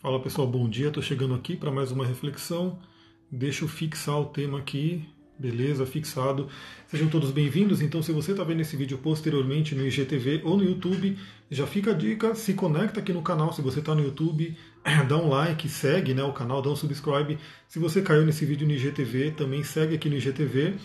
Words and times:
Fala 0.00 0.20
pessoal, 0.20 0.46
bom 0.46 0.68
dia. 0.68 0.88
Estou 0.88 1.02
chegando 1.02 1.34
aqui 1.34 1.56
para 1.56 1.72
mais 1.72 1.90
uma 1.90 2.06
reflexão. 2.06 2.78
Deixa 3.28 3.64
eu 3.64 3.68
fixar 3.68 4.20
o 4.20 4.26
tema 4.26 4.56
aqui. 4.56 5.04
Beleza, 5.36 5.84
fixado. 5.84 6.48
Sejam 6.86 7.08
todos 7.08 7.32
bem-vindos. 7.32 7.82
Então, 7.82 8.00
se 8.00 8.12
você 8.12 8.30
está 8.30 8.44
vendo 8.44 8.60
esse 8.60 8.76
vídeo 8.76 8.96
posteriormente 8.98 9.74
no 9.74 9.84
IGTV 9.84 10.42
ou 10.44 10.56
no 10.56 10.62
YouTube, 10.62 11.18
já 11.50 11.66
fica 11.66 11.90
a 11.90 11.94
dica, 11.94 12.32
se 12.36 12.54
conecta 12.54 13.00
aqui 13.00 13.12
no 13.12 13.22
canal. 13.22 13.52
Se 13.52 13.60
você 13.60 13.80
está 13.80 13.92
no 13.92 14.00
YouTube, 14.00 14.56
dá 15.08 15.16
um 15.16 15.28
like, 15.28 15.68
segue 15.68 16.14
né, 16.14 16.22
o 16.22 16.32
canal, 16.32 16.62
dá 16.62 16.70
um 16.70 16.76
subscribe. 16.76 17.36
Se 17.66 17.80
você 17.80 18.00
caiu 18.00 18.24
nesse 18.24 18.46
vídeo 18.46 18.68
no 18.68 18.74
IGTV, 18.74 19.32
também 19.32 19.64
segue 19.64 19.96
aqui 19.96 20.08
no 20.08 20.16
IGTV. 20.16 20.76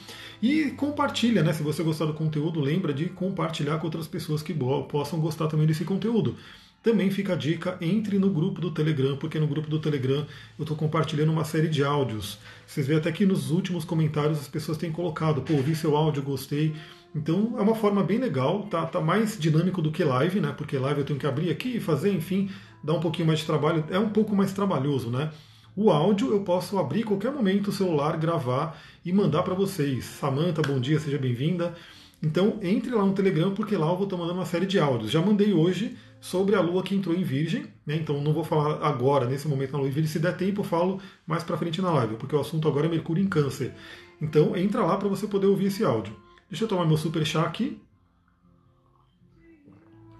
E 0.42 0.72
compartilha, 0.72 1.44
né? 1.44 1.54
Se 1.54 1.62
você 1.62 1.84
gostar 1.84 2.06
do 2.06 2.16
conteúdo, 2.16 2.60
lembra 2.60 2.92
de 2.92 3.06
compartilhar 3.10 3.78
com 3.78 3.86
outras 3.86 4.08
pessoas 4.08 4.42
que 4.42 4.56
possam 4.90 5.20
gostar 5.20 5.48
também 5.48 5.68
desse 5.68 5.86
conteúdo. 5.86 6.36
Também 6.84 7.10
fica 7.10 7.32
a 7.32 7.36
dica, 7.38 7.78
entre 7.80 8.20
no 8.20 8.30
grupo 8.30 8.60
do 8.60 8.70
Telegram, 8.70 9.16
porque 9.16 9.40
no 9.40 9.48
grupo 9.48 9.70
do 9.70 9.80
Telegram 9.80 10.28
eu 10.60 10.64
estou 10.64 10.76
compartilhando 10.76 11.32
uma 11.32 11.46
série 11.46 11.70
de 11.70 11.82
áudios. 11.82 12.38
Vocês 12.68 12.86
veem 12.86 13.00
até 13.00 13.10
que 13.10 13.26
nos 13.26 13.52
últimos 13.52 13.86
comentários 13.86 14.38
as 14.38 14.50
pessoas 14.50 14.78
têm 14.78 14.92
colocado, 14.92 15.42
pô, 15.42 15.54
ouvi 15.54 15.74
seu 15.76 15.96
áudio, 15.96 16.22
gostei. 16.22 16.76
Então 17.16 17.56
é 17.58 17.62
uma 17.62 17.74
forma 17.74 18.04
bem 18.04 18.18
legal, 18.18 18.64
tá, 18.64 18.86
tá 18.86 19.00
mais 19.00 19.40
dinâmico 19.40 19.82
do 19.82 19.94
que 19.94 20.04
live, 20.04 20.42
né? 20.42 20.54
Porque 20.58 20.78
live 20.78 21.00
eu 21.00 21.06
tenho 21.06 21.18
que 21.18 21.26
abrir 21.26 21.50
aqui 21.50 21.78
e 21.78 21.80
fazer, 21.80 22.12
enfim, 22.12 22.50
dá 22.84 22.94
um 22.94 23.00
pouquinho 23.00 23.28
mais 23.28 23.40
de 23.40 23.46
trabalho, 23.46 23.86
é 23.90 23.98
um 23.98 24.10
pouco 24.10 24.36
mais 24.36 24.52
trabalhoso, 24.52 25.10
né? 25.10 25.32
O 25.78 25.90
áudio 25.90 26.34
eu 26.34 26.42
posso 26.42 26.78
abrir 26.78 27.04
qualquer 27.04 27.32
momento 27.32 27.70
o 27.70 27.72
celular, 27.72 28.18
gravar 28.18 28.78
e 29.06 29.14
mandar 29.14 29.44
para 29.44 29.54
vocês. 29.54 30.04
Samanta, 30.04 30.62
bom 30.62 30.82
dia, 30.82 31.00
seja 31.00 31.18
bem-vinda. 31.18 31.74
Então 32.24 32.58
entre 32.62 32.90
lá 32.90 33.06
no 33.06 33.14
Telegram, 33.14 33.54
porque 33.54 33.76
lá 33.76 33.88
eu 33.88 33.98
vou 33.98 34.06
estar 34.06 34.16
mandando 34.16 34.40
uma 34.40 34.46
série 34.46 34.66
de 34.66 34.80
áudios. 34.80 35.12
Já 35.12 35.22
mandei 35.22 35.54
hoje 35.54 35.98
sobre 36.22 36.56
a 36.56 36.62
Lua 36.62 36.82
que 36.82 36.96
entrou 36.96 37.14
em 37.14 37.22
Virgem, 37.22 37.66
né? 37.86 37.98
então 37.98 38.22
não 38.22 38.32
vou 38.32 38.46
falar 38.46 38.82
agora, 38.82 39.26
nesse 39.26 39.46
momento 39.46 39.74
na 39.74 39.80
Lua 39.80 39.90
em 39.90 39.92
Virgem, 39.92 40.10
se 40.10 40.20
der 40.20 40.38
tempo 40.38 40.62
eu 40.62 40.66
falo 40.66 41.02
mais 41.28 41.44
para 41.44 41.58
frente 41.58 41.82
na 41.82 41.92
live, 41.92 42.16
porque 42.16 42.34
o 42.34 42.40
assunto 42.40 42.66
agora 42.66 42.86
é 42.86 42.90
Mercúrio 42.90 43.22
em 43.22 43.28
Câncer. 43.28 43.74
Então 44.22 44.56
entra 44.56 44.86
lá 44.86 44.96
para 44.96 45.10
você 45.10 45.28
poder 45.28 45.48
ouvir 45.48 45.66
esse 45.66 45.84
áudio. 45.84 46.16
Deixa 46.50 46.64
eu 46.64 46.68
tomar 46.70 46.86
meu 46.86 46.96
super 46.96 47.26
chá 47.26 47.44
aqui. 47.44 47.78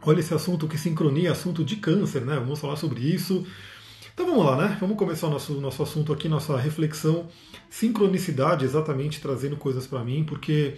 Olha 0.06 0.20
esse 0.20 0.34
assunto 0.34 0.68
que 0.68 0.78
sincronia, 0.78 1.32
assunto 1.32 1.64
de 1.64 1.78
câncer, 1.78 2.26
né? 2.26 2.36
Vamos 2.36 2.60
falar 2.60 2.76
sobre 2.76 3.00
isso. 3.00 3.48
Então 4.14 4.26
vamos 4.26 4.46
lá, 4.46 4.58
né? 4.58 4.78
Vamos 4.82 4.98
começar 4.98 5.28
o 5.28 5.30
nosso, 5.30 5.54
nosso 5.62 5.82
assunto 5.82 6.12
aqui, 6.12 6.28
nossa 6.28 6.58
reflexão. 6.58 7.28
Sincronicidade, 7.70 8.66
exatamente 8.66 9.22
trazendo 9.22 9.56
coisas 9.56 9.88
para 9.88 10.04
mim, 10.04 10.26
porque. 10.26 10.76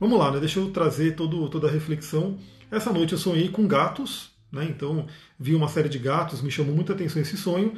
Vamos 0.00 0.18
lá, 0.18 0.32
né? 0.32 0.40
Deixa 0.40 0.58
eu 0.58 0.70
trazer 0.70 1.14
todo, 1.14 1.46
toda 1.50 1.68
a 1.68 1.70
reflexão. 1.70 2.38
Essa 2.70 2.90
noite 2.90 3.12
eu 3.12 3.18
sonhei 3.18 3.50
com 3.50 3.66
gatos, 3.66 4.30
né? 4.50 4.64
Então, 4.64 5.06
vi 5.38 5.54
uma 5.54 5.68
série 5.68 5.90
de 5.90 5.98
gatos, 5.98 6.40
me 6.40 6.50
chamou 6.50 6.74
muita 6.74 6.94
atenção 6.94 7.20
esse 7.20 7.36
sonho. 7.36 7.74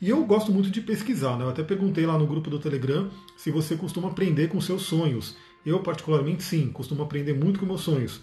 E 0.00 0.10
eu 0.10 0.24
gosto 0.24 0.50
muito 0.50 0.68
de 0.68 0.80
pesquisar. 0.80 1.36
Né? 1.38 1.44
Eu 1.44 1.50
até 1.50 1.62
perguntei 1.62 2.04
lá 2.04 2.18
no 2.18 2.26
grupo 2.26 2.50
do 2.50 2.58
Telegram 2.58 3.08
se 3.36 3.52
você 3.52 3.76
costuma 3.76 4.08
aprender 4.08 4.48
com 4.48 4.60
seus 4.60 4.82
sonhos. 4.82 5.36
Eu, 5.64 5.78
particularmente, 5.80 6.42
sim, 6.42 6.70
costumo 6.72 7.04
aprender 7.04 7.34
muito 7.34 7.60
com 7.60 7.66
meus 7.66 7.82
sonhos. 7.82 8.20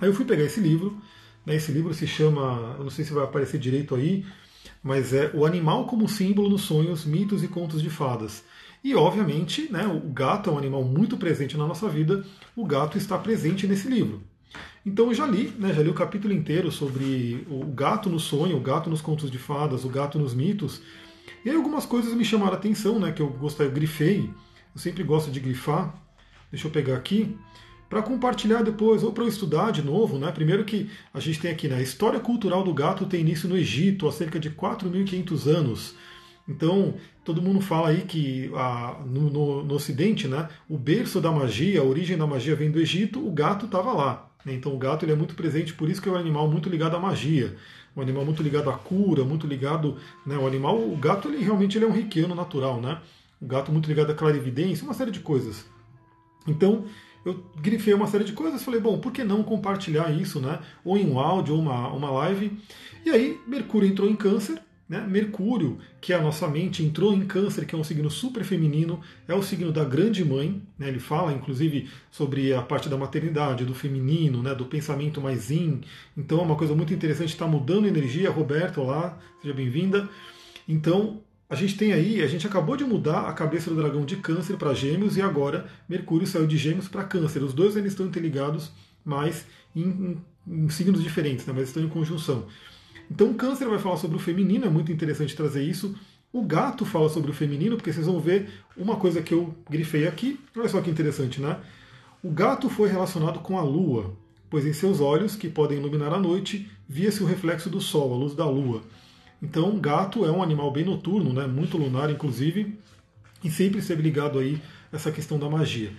Aí 0.00 0.08
eu 0.08 0.14
fui 0.14 0.24
pegar 0.24 0.44
esse 0.44 0.60
livro. 0.60 0.96
Né? 1.44 1.56
Esse 1.56 1.72
livro 1.72 1.92
se 1.92 2.06
chama, 2.06 2.76
eu 2.78 2.84
não 2.84 2.90
sei 2.90 3.04
se 3.04 3.12
vai 3.12 3.24
aparecer 3.24 3.58
direito 3.58 3.96
aí, 3.96 4.24
mas 4.82 5.12
é 5.12 5.32
O 5.34 5.44
Animal 5.44 5.86
como 5.86 6.08
Símbolo 6.08 6.48
nos 6.48 6.62
Sonhos, 6.62 7.04
Mitos 7.04 7.42
e 7.42 7.48
Contos 7.48 7.82
de 7.82 7.90
Fadas. 7.90 8.44
E, 8.88 8.94
obviamente, 8.94 9.70
né, 9.70 9.86
o 9.86 10.00
gato 10.08 10.48
é 10.48 10.52
um 10.54 10.56
animal 10.56 10.82
muito 10.82 11.18
presente 11.18 11.58
na 11.58 11.66
nossa 11.66 11.86
vida, 11.90 12.24
o 12.56 12.64
gato 12.64 12.96
está 12.96 13.18
presente 13.18 13.66
nesse 13.66 13.86
livro. 13.86 14.22
Então 14.86 15.08
eu 15.08 15.14
já 15.14 15.26
li, 15.26 15.52
né, 15.58 15.74
já 15.74 15.82
li 15.82 15.90
o 15.90 15.94
capítulo 15.94 16.32
inteiro 16.32 16.72
sobre 16.72 17.46
o 17.50 17.66
gato 17.66 18.08
no 18.08 18.18
sonho, 18.18 18.56
o 18.56 18.60
gato 18.60 18.88
nos 18.88 19.02
contos 19.02 19.30
de 19.30 19.36
fadas, 19.36 19.84
o 19.84 19.90
gato 19.90 20.18
nos 20.18 20.32
mitos. 20.32 20.80
E 21.44 21.50
aí 21.50 21.56
algumas 21.56 21.84
coisas 21.84 22.14
me 22.14 22.24
chamaram 22.24 22.54
a 22.54 22.56
atenção, 22.56 22.98
né, 22.98 23.12
que 23.12 23.20
eu 23.20 23.28
gostei, 23.28 23.66
eu 23.66 23.70
grifei. 23.70 24.30
Eu 24.74 24.80
sempre 24.80 25.02
gosto 25.02 25.30
de 25.30 25.38
grifar. 25.38 25.94
Deixa 26.50 26.66
eu 26.66 26.70
pegar 26.70 26.96
aqui 26.96 27.36
para 27.90 28.00
compartilhar 28.00 28.62
depois 28.62 29.02
ou 29.02 29.12
para 29.12 29.24
eu 29.24 29.28
estudar 29.28 29.70
de 29.70 29.82
novo, 29.82 30.18
né? 30.18 30.32
Primeiro 30.32 30.64
que 30.64 30.88
a 31.12 31.20
gente 31.20 31.40
tem 31.40 31.50
aqui, 31.50 31.68
né, 31.68 31.76
a 31.76 31.82
história 31.82 32.20
cultural 32.20 32.64
do 32.64 32.72
gato 32.72 33.04
tem 33.04 33.20
início 33.20 33.50
no 33.50 33.56
Egito 33.56 34.08
há 34.08 34.12
cerca 34.12 34.40
de 34.40 34.48
4.500 34.48 35.46
anos. 35.46 35.94
Então, 36.48 36.94
todo 37.24 37.42
mundo 37.42 37.60
fala 37.60 37.88
aí 37.90 38.02
que 38.02 38.50
a, 38.54 38.96
no, 39.04 39.28
no, 39.30 39.64
no, 39.64 39.74
Ocidente, 39.74 40.26
né, 40.26 40.48
o 40.68 40.78
berço 40.78 41.20
da 41.20 41.30
magia, 41.30 41.80
a 41.80 41.84
origem 41.84 42.16
da 42.16 42.26
magia 42.26 42.56
vem 42.56 42.70
do 42.70 42.80
Egito, 42.80 43.26
o 43.26 43.30
gato 43.30 43.66
estava 43.66 43.92
lá. 43.92 44.30
Né? 44.44 44.54
Então 44.54 44.74
o 44.74 44.78
gato 44.78 45.04
ele 45.04 45.12
é 45.12 45.16
muito 45.16 45.34
presente, 45.34 45.74
por 45.74 45.90
isso 45.90 46.00
que 46.00 46.08
é 46.08 46.12
um 46.12 46.16
animal 46.16 46.50
muito 46.50 46.70
ligado 46.70 46.96
à 46.96 46.98
magia, 46.98 47.54
um 47.94 48.00
animal 48.00 48.24
muito 48.24 48.42
ligado 48.42 48.70
à 48.70 48.74
cura, 48.74 49.24
muito 49.24 49.46
ligado, 49.46 49.98
né, 50.24 50.36
o 50.38 50.46
animal, 50.46 50.78
o 50.78 50.96
gato 50.96 51.28
ele 51.28 51.44
realmente 51.44 51.76
ele 51.76 51.84
é 51.84 51.88
um 51.88 51.92
riqueano 51.92 52.34
natural, 52.34 52.80
né? 52.80 52.98
O 53.40 53.46
gato 53.46 53.70
muito 53.70 53.88
ligado 53.88 54.10
à 54.10 54.14
clarividência, 54.14 54.84
uma 54.84 54.94
série 54.94 55.10
de 55.10 55.20
coisas. 55.20 55.66
Então 56.46 56.86
eu 57.24 57.44
grifei 57.60 57.92
uma 57.92 58.06
série 58.06 58.24
de 58.24 58.32
coisas, 58.32 58.62
falei, 58.62 58.80
bom, 58.80 58.98
por 58.98 59.12
que 59.12 59.22
não 59.22 59.42
compartilhar 59.42 60.10
isso, 60.10 60.40
né? 60.40 60.60
Ou 60.84 60.96
em 60.96 61.10
um 61.10 61.18
áudio, 61.18 61.54
ou 61.54 61.60
uma, 61.60 61.88
uma 61.88 62.10
live. 62.10 62.58
E 63.04 63.10
aí 63.10 63.38
Mercúrio 63.46 63.88
entrou 63.88 64.08
em 64.08 64.16
câncer, 64.16 64.60
né? 64.88 65.06
Mercúrio, 65.06 65.78
que 66.00 66.12
é 66.12 66.16
a 66.16 66.22
nossa 66.22 66.48
mente, 66.48 66.82
entrou 66.82 67.12
em 67.12 67.26
Câncer, 67.26 67.66
que 67.66 67.74
é 67.74 67.78
um 67.78 67.84
signo 67.84 68.10
super 68.10 68.42
feminino, 68.42 69.00
é 69.26 69.34
o 69.34 69.42
signo 69.42 69.70
da 69.70 69.84
grande 69.84 70.24
mãe. 70.24 70.62
Né? 70.78 70.88
Ele 70.88 70.98
fala, 70.98 71.32
inclusive, 71.32 71.90
sobre 72.10 72.54
a 72.54 72.62
parte 72.62 72.88
da 72.88 72.96
maternidade, 72.96 73.66
do 73.66 73.74
feminino, 73.74 74.42
né? 74.42 74.54
do 74.54 74.64
pensamento 74.64 75.20
mais 75.20 75.50
in. 75.50 75.82
Então 76.16 76.38
é 76.38 76.42
uma 76.42 76.56
coisa 76.56 76.74
muito 76.74 76.94
interessante, 76.94 77.30
está 77.30 77.46
mudando 77.46 77.86
energia. 77.86 78.30
Roberto, 78.30 78.80
olá, 78.80 79.18
seja 79.42 79.52
bem-vinda. 79.52 80.08
Então, 80.66 81.20
a 81.50 81.54
gente 81.54 81.76
tem 81.76 81.92
aí, 81.92 82.22
a 82.22 82.26
gente 82.26 82.46
acabou 82.46 82.76
de 82.76 82.84
mudar 82.84 83.28
a 83.28 83.32
cabeça 83.32 83.70
do 83.70 83.76
dragão 83.76 84.04
de 84.04 84.16
Câncer 84.16 84.56
para 84.56 84.74
Gêmeos 84.74 85.16
e 85.16 85.22
agora 85.22 85.66
Mercúrio 85.88 86.26
saiu 86.26 86.46
de 86.46 86.56
Gêmeos 86.56 86.88
para 86.88 87.04
Câncer. 87.04 87.42
Os 87.42 87.52
dois 87.52 87.76
ainda 87.76 87.88
estão 87.88 88.06
interligados, 88.06 88.70
mas 89.04 89.46
em, 89.74 89.82
em, 90.46 90.64
em 90.64 90.68
signos 90.70 91.02
diferentes, 91.02 91.46
né? 91.46 91.52
mas 91.54 91.68
estão 91.68 91.82
em 91.82 91.88
conjunção. 91.88 92.46
Então, 93.10 93.30
o 93.30 93.34
câncer 93.34 93.68
vai 93.68 93.78
falar 93.78 93.96
sobre 93.96 94.16
o 94.16 94.20
feminino, 94.20 94.66
é 94.66 94.68
muito 94.68 94.92
interessante 94.92 95.34
trazer 95.34 95.62
isso. 95.62 95.94
O 96.32 96.42
gato 96.42 96.84
fala 96.84 97.08
sobre 97.08 97.30
o 97.30 97.34
feminino, 97.34 97.76
porque 97.76 97.92
vocês 97.92 98.06
vão 98.06 98.20
ver 98.20 98.48
uma 98.76 98.96
coisa 98.96 99.22
que 99.22 99.32
eu 99.32 99.54
grifei 99.68 100.06
aqui. 100.06 100.38
Olha 100.56 100.68
só 100.68 100.80
que 100.80 100.90
interessante, 100.90 101.40
né? 101.40 101.58
O 102.22 102.30
gato 102.30 102.68
foi 102.68 102.88
relacionado 102.88 103.38
com 103.40 103.58
a 103.58 103.62
lua, 103.62 104.14
pois 104.50 104.66
em 104.66 104.72
seus 104.72 105.00
olhos, 105.00 105.36
que 105.36 105.48
podem 105.48 105.78
iluminar 105.78 106.12
a 106.12 106.18
noite, 106.18 106.70
via-se 106.88 107.22
o 107.22 107.26
reflexo 107.26 107.70
do 107.70 107.80
sol, 107.80 108.12
a 108.12 108.16
luz 108.16 108.34
da 108.34 108.44
lua. 108.44 108.82
Então, 109.42 109.78
gato 109.78 110.24
é 110.24 110.30
um 110.30 110.42
animal 110.42 110.70
bem 110.70 110.84
noturno, 110.84 111.32
né? 111.32 111.46
muito 111.46 111.78
lunar, 111.78 112.10
inclusive, 112.10 112.76
e 113.42 113.50
sempre 113.50 113.78
esteve 113.78 114.02
ligado 114.02 114.38
aí 114.38 114.60
a 114.92 114.96
essa 114.96 115.12
questão 115.12 115.38
da 115.38 115.48
magia. 115.48 115.92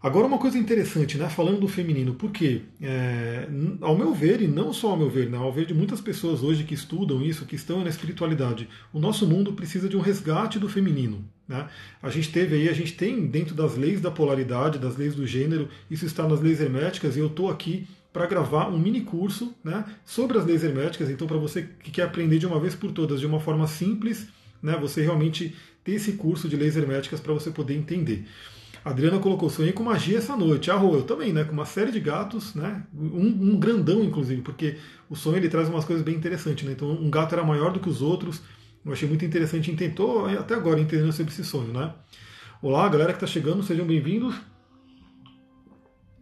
Agora 0.00 0.28
uma 0.28 0.38
coisa 0.38 0.56
interessante, 0.56 1.18
né? 1.18 1.28
Falando 1.28 1.60
do 1.60 1.66
feminino, 1.66 2.14
porque 2.14 2.62
é, 2.80 3.48
ao 3.80 3.98
meu 3.98 4.14
ver, 4.14 4.40
e 4.40 4.46
não 4.46 4.72
só 4.72 4.90
ao 4.90 4.96
meu 4.96 5.10
ver, 5.10 5.28
né? 5.28 5.36
ao 5.36 5.52
ver 5.52 5.66
de 5.66 5.74
muitas 5.74 6.00
pessoas 6.00 6.40
hoje 6.40 6.62
que 6.62 6.72
estudam 6.72 7.20
isso, 7.20 7.44
que 7.44 7.56
estão 7.56 7.82
na 7.82 7.90
espiritualidade, 7.90 8.68
o 8.92 9.00
nosso 9.00 9.26
mundo 9.26 9.52
precisa 9.54 9.88
de 9.88 9.96
um 9.96 10.00
resgate 10.00 10.56
do 10.56 10.68
feminino. 10.68 11.24
Né? 11.48 11.66
A 12.00 12.10
gente 12.10 12.30
teve 12.30 12.54
aí, 12.54 12.68
a 12.68 12.72
gente 12.72 12.92
tem 12.92 13.26
dentro 13.26 13.56
das 13.56 13.76
leis 13.76 14.00
da 14.00 14.10
polaridade, 14.10 14.78
das 14.78 14.96
leis 14.96 15.16
do 15.16 15.26
gênero, 15.26 15.68
isso 15.90 16.06
está 16.06 16.28
nas 16.28 16.40
leis 16.40 16.60
herméticas, 16.60 17.16
e 17.16 17.18
eu 17.18 17.26
estou 17.26 17.50
aqui 17.50 17.88
para 18.12 18.24
gravar 18.26 18.68
um 18.68 18.78
mini 18.78 19.00
curso 19.00 19.52
né, 19.64 19.84
sobre 20.04 20.38
as 20.38 20.44
leis 20.44 20.62
herméticas. 20.62 21.10
Então, 21.10 21.26
para 21.26 21.36
você 21.36 21.68
que 21.82 21.90
quer 21.90 22.02
aprender 22.02 22.38
de 22.38 22.46
uma 22.46 22.60
vez 22.60 22.74
por 22.74 22.92
todas, 22.92 23.18
de 23.18 23.26
uma 23.26 23.40
forma 23.40 23.66
simples, 23.66 24.28
né, 24.62 24.76
você 24.80 25.02
realmente 25.02 25.54
ter 25.82 25.92
esse 25.92 26.12
curso 26.12 26.48
de 26.48 26.56
leis 26.56 26.76
herméticas 26.76 27.20
para 27.20 27.32
você 27.32 27.50
poder 27.50 27.74
entender. 27.74 28.26
Adriana 28.88 29.18
colocou, 29.18 29.50
sonhei 29.50 29.72
com 29.72 29.82
magia 29.82 30.16
essa 30.16 30.34
noite. 30.34 30.70
Ah, 30.70 30.80
eu 30.82 31.02
também, 31.02 31.30
né? 31.32 31.44
Com 31.44 31.52
uma 31.52 31.66
série 31.66 31.92
de 31.92 32.00
gatos, 32.00 32.54
né? 32.54 32.84
Um, 32.94 33.52
um, 33.52 33.58
grandão, 33.58 34.02
inclusive, 34.02 34.40
porque 34.40 34.78
o 35.10 35.14
sonho 35.14 35.36
ele 35.36 35.48
traz 35.48 35.68
umas 35.68 35.84
coisas 35.84 36.02
bem 36.02 36.14
interessantes, 36.14 36.64
né? 36.64 36.72
Então, 36.72 36.90
um 36.90 37.10
gato 37.10 37.34
era 37.34 37.44
maior 37.44 37.70
do 37.70 37.80
que 37.80 37.88
os 37.88 38.00
outros. 38.00 38.40
Eu 38.84 38.92
achei 38.92 39.06
muito 39.06 39.24
interessante. 39.24 39.74
Tentou 39.76 40.24
até 40.26 40.54
agora 40.54 40.80
entendendo 40.80 41.12
sobre 41.12 41.32
esse 41.32 41.44
sonho, 41.44 41.72
né? 41.72 41.92
Olá, 42.62 42.88
galera 42.88 43.12
que 43.12 43.18
está 43.18 43.26
chegando, 43.26 43.62
sejam 43.62 43.86
bem-vindos. 43.86 44.34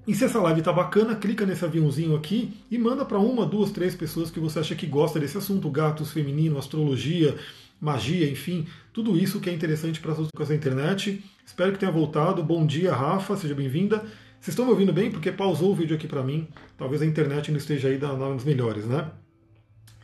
E 0.07 0.15
se 0.15 0.25
essa 0.25 0.41
live 0.41 0.61
está 0.61 0.73
bacana, 0.73 1.15
clica 1.15 1.47
nesse 1.47 1.65
aviãozinho 1.65 2.17
aqui 2.17 2.53
e 2.71 2.79
manda 2.79 3.05
para 3.05 3.19
uma, 3.19 3.47
duas, 3.47 3.71
três 3.71 3.95
pessoas 3.95 4.31
que 4.31 4.41
você 4.41 4.59
acha 4.59 4.75
que 4.75 4.87
gosta 4.87 5.19
desse 5.21 5.39
assunto, 5.39 5.71
gatos, 5.71 6.13
feminino, 6.13 6.59
astrologia, 6.59 7.37
magia, 7.81 8.29
enfim, 8.31 8.67
tudo 8.97 9.15
isso 9.15 9.41
que 9.41 9.51
é 9.51 9.53
interessante 9.53 10.01
para 10.01 10.17
essa 10.41 10.55
internet. 10.55 11.23
Espero 11.45 11.71
que 11.71 11.79
tenha 11.79 11.93
voltado. 11.93 12.43
Bom 12.43 12.65
dia, 12.65 12.95
Rafa, 12.95 13.37
seja 13.37 13.55
bem-vinda. 13.55 13.99
Vocês 14.41 14.55
estão 14.55 14.65
me 14.65 14.71
ouvindo 14.71 14.91
bem? 14.91 15.11
Porque 15.11 15.31
pausou 15.31 15.73
o 15.73 15.75
vídeo 15.75 15.95
aqui 15.95 16.09
para 16.09 16.23
mim. 16.23 16.49
Talvez 16.79 17.03
a 17.03 17.05
internet 17.05 17.51
não 17.51 17.59
esteja 17.59 17.89
aí 17.89 17.99
das 17.99 18.43
melhores, 18.43 18.87
né? 18.87 19.11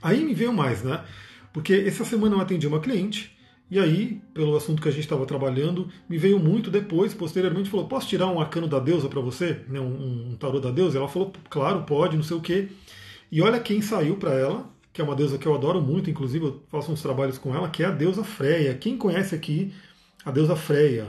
Aí 0.02 0.22
me 0.22 0.34
veio 0.34 0.52
mais, 0.52 0.82
né? 0.82 1.02
Porque 1.54 1.72
essa 1.72 2.04
semana 2.04 2.36
eu 2.36 2.40
atendi 2.42 2.66
uma 2.66 2.80
cliente, 2.80 3.34
e 3.70 3.78
aí, 3.78 4.20
pelo 4.34 4.54
assunto 4.54 4.82
que 4.82 4.88
a 4.88 4.92
gente 4.92 5.04
estava 5.04 5.24
trabalhando, 5.24 5.88
me 6.06 6.18
veio 6.18 6.38
muito 6.38 6.70
depois, 6.70 7.14
posteriormente, 7.14 7.70
falou: 7.70 7.88
Posso 7.88 8.06
tirar 8.06 8.26
um 8.26 8.38
arcano 8.38 8.68
da 8.68 8.78
deusa 8.78 9.08
para 9.08 9.22
você? 9.22 9.62
Um, 9.70 10.32
um 10.32 10.36
tarô 10.38 10.60
da 10.60 10.70
deusa? 10.70 10.98
Ela 10.98 11.08
falou: 11.08 11.32
Claro, 11.48 11.84
pode, 11.84 12.14
não 12.14 12.22
sei 12.22 12.36
o 12.36 12.42
quê. 12.42 12.68
E 13.30 13.40
olha 13.40 13.58
quem 13.58 13.80
saiu 13.80 14.16
para 14.16 14.34
ela, 14.34 14.70
que 14.92 15.00
é 15.00 15.04
uma 15.04 15.16
deusa 15.16 15.38
que 15.38 15.46
eu 15.46 15.54
adoro 15.54 15.80
muito, 15.80 16.10
inclusive 16.10 16.44
eu 16.44 16.62
faço 16.68 16.92
uns 16.92 17.02
trabalhos 17.02 17.38
com 17.38 17.54
ela, 17.54 17.68
que 17.70 17.82
é 17.82 17.86
a 17.86 17.90
deusa 17.90 18.22
Freia. 18.22 18.74
Quem 18.74 18.96
conhece 18.96 19.34
aqui 19.34 19.72
a 20.24 20.30
deusa 20.30 20.54
Freia, 20.54 21.08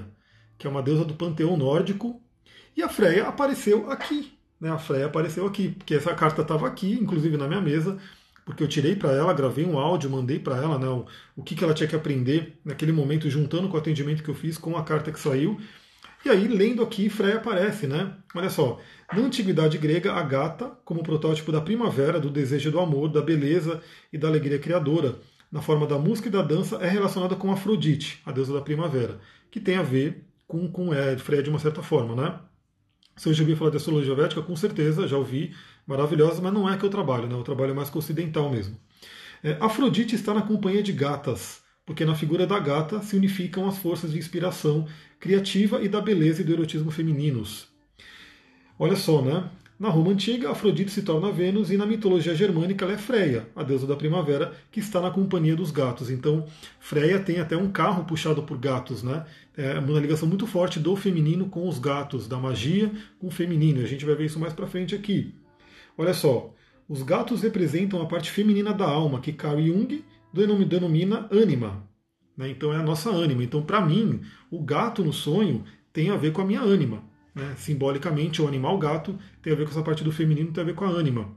que 0.57 0.65
é 0.65 0.69
uma 0.69 0.81
deusa 0.81 1.03
do 1.03 1.13
panteão 1.13 1.57
nórdico, 1.57 2.21
e 2.75 2.81
a 2.81 2.89
Freia 2.89 3.27
apareceu 3.27 3.91
aqui. 3.91 4.33
Né? 4.59 4.69
A 4.69 4.77
Freia 4.77 5.07
apareceu 5.07 5.45
aqui, 5.45 5.69
porque 5.69 5.95
essa 5.95 6.13
carta 6.15 6.41
estava 6.41 6.67
aqui, 6.67 6.93
inclusive 6.93 7.35
na 7.35 7.47
minha 7.47 7.61
mesa, 7.61 7.97
porque 8.45 8.63
eu 8.63 8.67
tirei 8.67 8.95
para 8.95 9.11
ela, 9.11 9.33
gravei 9.33 9.65
um 9.65 9.77
áudio, 9.77 10.09
mandei 10.09 10.39
para 10.39 10.57
ela 10.57 10.77
né, 10.79 10.87
o, 10.87 11.05
o 11.35 11.43
que, 11.43 11.55
que 11.55 11.63
ela 11.63 11.73
tinha 11.73 11.87
que 11.87 11.95
aprender 11.95 12.59
naquele 12.63 12.91
momento, 12.91 13.29
juntando 13.29 13.67
com 13.69 13.75
o 13.75 13.79
atendimento 13.79 14.23
que 14.23 14.29
eu 14.29 14.35
fiz 14.35 14.57
com 14.57 14.77
a 14.77 14.83
carta 14.83 15.11
que 15.11 15.19
saiu. 15.19 15.59
E 16.25 16.29
aí, 16.29 16.47
lendo 16.47 16.81
aqui, 16.81 17.09
Freia 17.09 17.35
aparece, 17.35 17.85
né? 17.85 18.15
Olha 18.33 18.49
só, 18.49 18.79
na 19.11 19.19
antiguidade 19.19 19.77
grega, 19.77 20.13
a 20.13 20.23
gata, 20.23 20.71
como 20.85 21.03
protótipo 21.03 21.51
da 21.51 21.59
primavera, 21.59 22.17
do 22.19 22.29
desejo 22.29 22.71
do 22.71 22.79
amor, 22.79 23.09
da 23.09 23.21
beleza 23.21 23.81
e 24.11 24.17
da 24.17 24.29
alegria 24.29 24.57
criadora, 24.57 25.15
na 25.51 25.61
forma 25.61 25.85
da 25.85 25.99
música 25.99 26.29
e 26.29 26.31
da 26.31 26.41
dança, 26.41 26.77
é 26.77 26.87
relacionada 26.87 27.35
com 27.35 27.51
Afrodite, 27.51 28.21
a 28.25 28.31
deusa 28.31 28.53
da 28.53 28.61
primavera, 28.61 29.19
que 29.51 29.59
tem 29.59 29.75
a 29.75 29.83
ver 29.83 30.25
com, 30.47 30.71
com 30.71 30.93
é, 30.93 31.17
Freia 31.17 31.43
de 31.43 31.49
uma 31.49 31.59
certa 31.59 31.83
forma, 31.83 32.15
né? 32.15 32.39
Se 33.17 33.27
eu 33.27 33.33
já 33.33 33.43
ouvi 33.43 33.55
falar 33.55 33.71
de 33.71 33.77
astrologia 33.77 34.15
védica, 34.15 34.41
com 34.41 34.55
certeza, 34.55 35.07
já 35.07 35.17
ouvi, 35.17 35.53
maravilhosa, 35.85 36.41
mas 36.41 36.53
não 36.53 36.69
é 36.69 36.77
que 36.77 36.85
eu 36.85 36.89
trabalho, 36.89 37.27
né? 37.27 37.35
eu 37.35 37.43
trabalho 37.43 37.75
mais 37.75 37.89
com 37.89 37.99
ocidental 37.99 38.49
mesmo. 38.49 38.77
É, 39.43 39.57
Afrodite 39.59 40.15
está 40.15 40.33
na 40.33 40.41
companhia 40.41 40.81
de 40.81 40.93
gatas, 40.93 41.62
porque 41.85 42.05
na 42.05 42.15
figura 42.15 42.47
da 42.47 42.59
gata 42.59 43.01
se 43.01 43.15
unificam 43.15 43.67
as 43.67 43.77
forças 43.77 44.11
de 44.11 44.17
inspiração 44.17 44.87
criativa 45.19 45.81
e 45.81 45.87
da 45.87 46.01
beleza 46.01 46.41
e 46.41 46.45
do 46.45 46.53
erotismo 46.53 46.91
femininos. 46.91 47.67
Olha 48.77 48.95
só, 48.95 49.21
né? 49.21 49.49
Na 49.79 49.89
Roma 49.89 50.11
antiga, 50.11 50.51
Afrodite 50.51 50.91
se 50.91 51.01
torna 51.01 51.31
Vênus 51.31 51.71
e 51.71 51.77
na 51.77 51.85
mitologia 51.85 52.33
germânica 52.33 52.85
ela 52.85 52.93
é 52.93 52.97
Freia, 52.97 53.47
a 53.55 53.63
deusa 53.63 53.85
da 53.85 53.95
primavera, 53.95 54.53
que 54.71 54.79
está 54.79 55.01
na 55.01 55.11
companhia 55.11 55.55
dos 55.55 55.71
gatos. 55.71 56.09
Então, 56.09 56.45
Freia 56.79 57.19
tem 57.19 57.39
até 57.39 57.57
um 57.57 57.71
carro 57.71 58.05
puxado 58.05 58.43
por 58.43 58.57
gatos, 58.57 59.03
né? 59.03 59.25
É 59.57 59.77
uma 59.79 59.99
ligação 59.99 60.27
muito 60.27 60.47
forte 60.47 60.79
do 60.79 60.95
feminino 60.95 61.49
com 61.49 61.67
os 61.67 61.79
gatos, 61.79 62.27
da 62.27 62.37
magia 62.37 62.91
com 63.19 63.27
o 63.27 63.31
feminino. 63.31 63.81
A 63.81 63.85
gente 63.85 64.05
vai 64.05 64.15
ver 64.15 64.25
isso 64.25 64.39
mais 64.39 64.53
para 64.53 64.67
frente 64.67 64.95
aqui. 64.95 65.33
Olha 65.97 66.13
só, 66.13 66.53
os 66.87 67.03
gatos 67.03 67.41
representam 67.41 68.01
a 68.01 68.05
parte 68.05 68.31
feminina 68.31 68.73
da 68.73 68.85
alma, 68.85 69.19
que 69.19 69.33
Carl 69.33 69.61
Jung 69.61 70.03
denomina 70.33 71.27
ânima. 71.31 71.87
Né? 72.35 72.49
Então 72.49 72.73
é 72.73 72.77
a 72.77 72.83
nossa 72.83 73.09
ânima. 73.09 73.43
Então, 73.43 73.61
para 73.61 73.81
mim, 73.81 74.21
o 74.49 74.61
gato 74.61 75.03
no 75.03 75.13
sonho 75.13 75.63
tem 75.91 76.09
a 76.09 76.17
ver 76.17 76.31
com 76.31 76.41
a 76.41 76.45
minha 76.45 76.61
ânima. 76.61 77.03
Né? 77.33 77.53
Simbolicamente, 77.57 78.41
o 78.41 78.47
animal 78.47 78.77
gato 78.77 79.17
tem 79.41 79.53
a 79.53 79.55
ver 79.55 79.65
com 79.65 79.71
essa 79.71 79.83
parte 79.83 80.03
do 80.03 80.11
feminino, 80.11 80.51
tem 80.51 80.63
a 80.63 80.65
ver 80.65 80.75
com 80.75 80.85
a 80.85 80.89
ânima. 80.89 81.31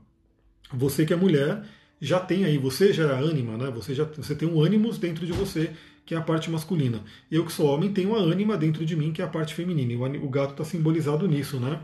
Você 0.73 1.05
que 1.05 1.13
é 1.13 1.15
mulher 1.15 1.63
já 1.99 2.19
tem 2.19 2.45
aí, 2.45 2.57
você 2.57 2.93
já 2.93 3.03
é 3.11 3.23
ânima, 3.23 3.57
né? 3.57 3.71
Você 3.71 3.95
já 3.95 4.03
você 4.03 4.35
tem 4.35 4.47
um 4.47 4.61
ânimos 4.61 4.97
dentro 4.97 5.25
de 5.25 5.31
você, 5.31 5.71
que 6.05 6.13
é 6.13 6.17
a 6.17 6.21
parte 6.21 6.49
masculina. 6.49 7.03
Eu 7.31 7.45
que 7.45 7.51
sou 7.51 7.67
homem 7.67 7.91
tenho 7.91 8.09
uma 8.09 8.19
ânima 8.19 8.55
dentro 8.55 8.85
de 8.85 8.95
mim, 8.95 9.11
que 9.11 9.21
é 9.21 9.25
a 9.25 9.29
parte 9.29 9.55
feminina. 9.55 9.93
E 9.93 10.17
o 10.17 10.29
gato 10.29 10.51
está 10.51 10.63
simbolizado 10.63 11.27
nisso, 11.27 11.59
né? 11.59 11.79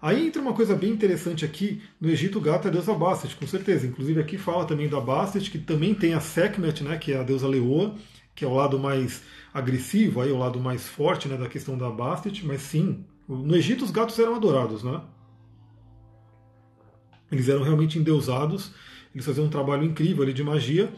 Aí 0.00 0.26
entra 0.26 0.40
uma 0.40 0.52
coisa 0.52 0.76
bem 0.76 0.90
interessante 0.90 1.44
aqui, 1.44 1.82
no 2.00 2.08
Egito 2.08 2.38
o 2.38 2.40
gato 2.40 2.66
é 2.66 2.68
a 2.68 2.72
deusa 2.72 2.94
Bastet, 2.94 3.34
com 3.34 3.46
certeza. 3.46 3.86
Inclusive 3.86 4.20
aqui 4.20 4.38
fala 4.38 4.64
também 4.64 4.88
da 4.88 5.00
Bastet, 5.00 5.50
que 5.50 5.58
também 5.58 5.92
tem 5.92 6.14
a 6.14 6.20
Sekhmet, 6.20 6.84
né, 6.84 6.96
que 6.96 7.12
é 7.12 7.18
a 7.18 7.24
deusa 7.24 7.48
leoa, 7.48 7.94
que 8.34 8.44
é 8.44 8.48
o 8.48 8.54
lado 8.54 8.78
mais 8.78 9.22
agressivo, 9.52 10.20
aí 10.20 10.30
o 10.30 10.38
lado 10.38 10.60
mais 10.60 10.86
forte 10.86 11.26
né, 11.26 11.36
da 11.36 11.48
questão 11.48 11.76
da 11.76 11.90
Bastet, 11.90 12.46
mas 12.46 12.62
sim, 12.62 13.04
no 13.28 13.56
Egito 13.56 13.84
os 13.84 13.90
gatos 13.90 14.16
eram 14.18 14.36
adorados, 14.36 14.84
né? 14.84 15.00
Eles 17.32 17.48
eram 17.48 17.62
realmente 17.62 17.98
endeusados, 17.98 18.72
eles 19.12 19.26
faziam 19.26 19.46
um 19.46 19.50
trabalho 19.50 19.84
incrível 19.84 20.22
ali 20.22 20.32
de 20.32 20.44
magia, 20.44 20.92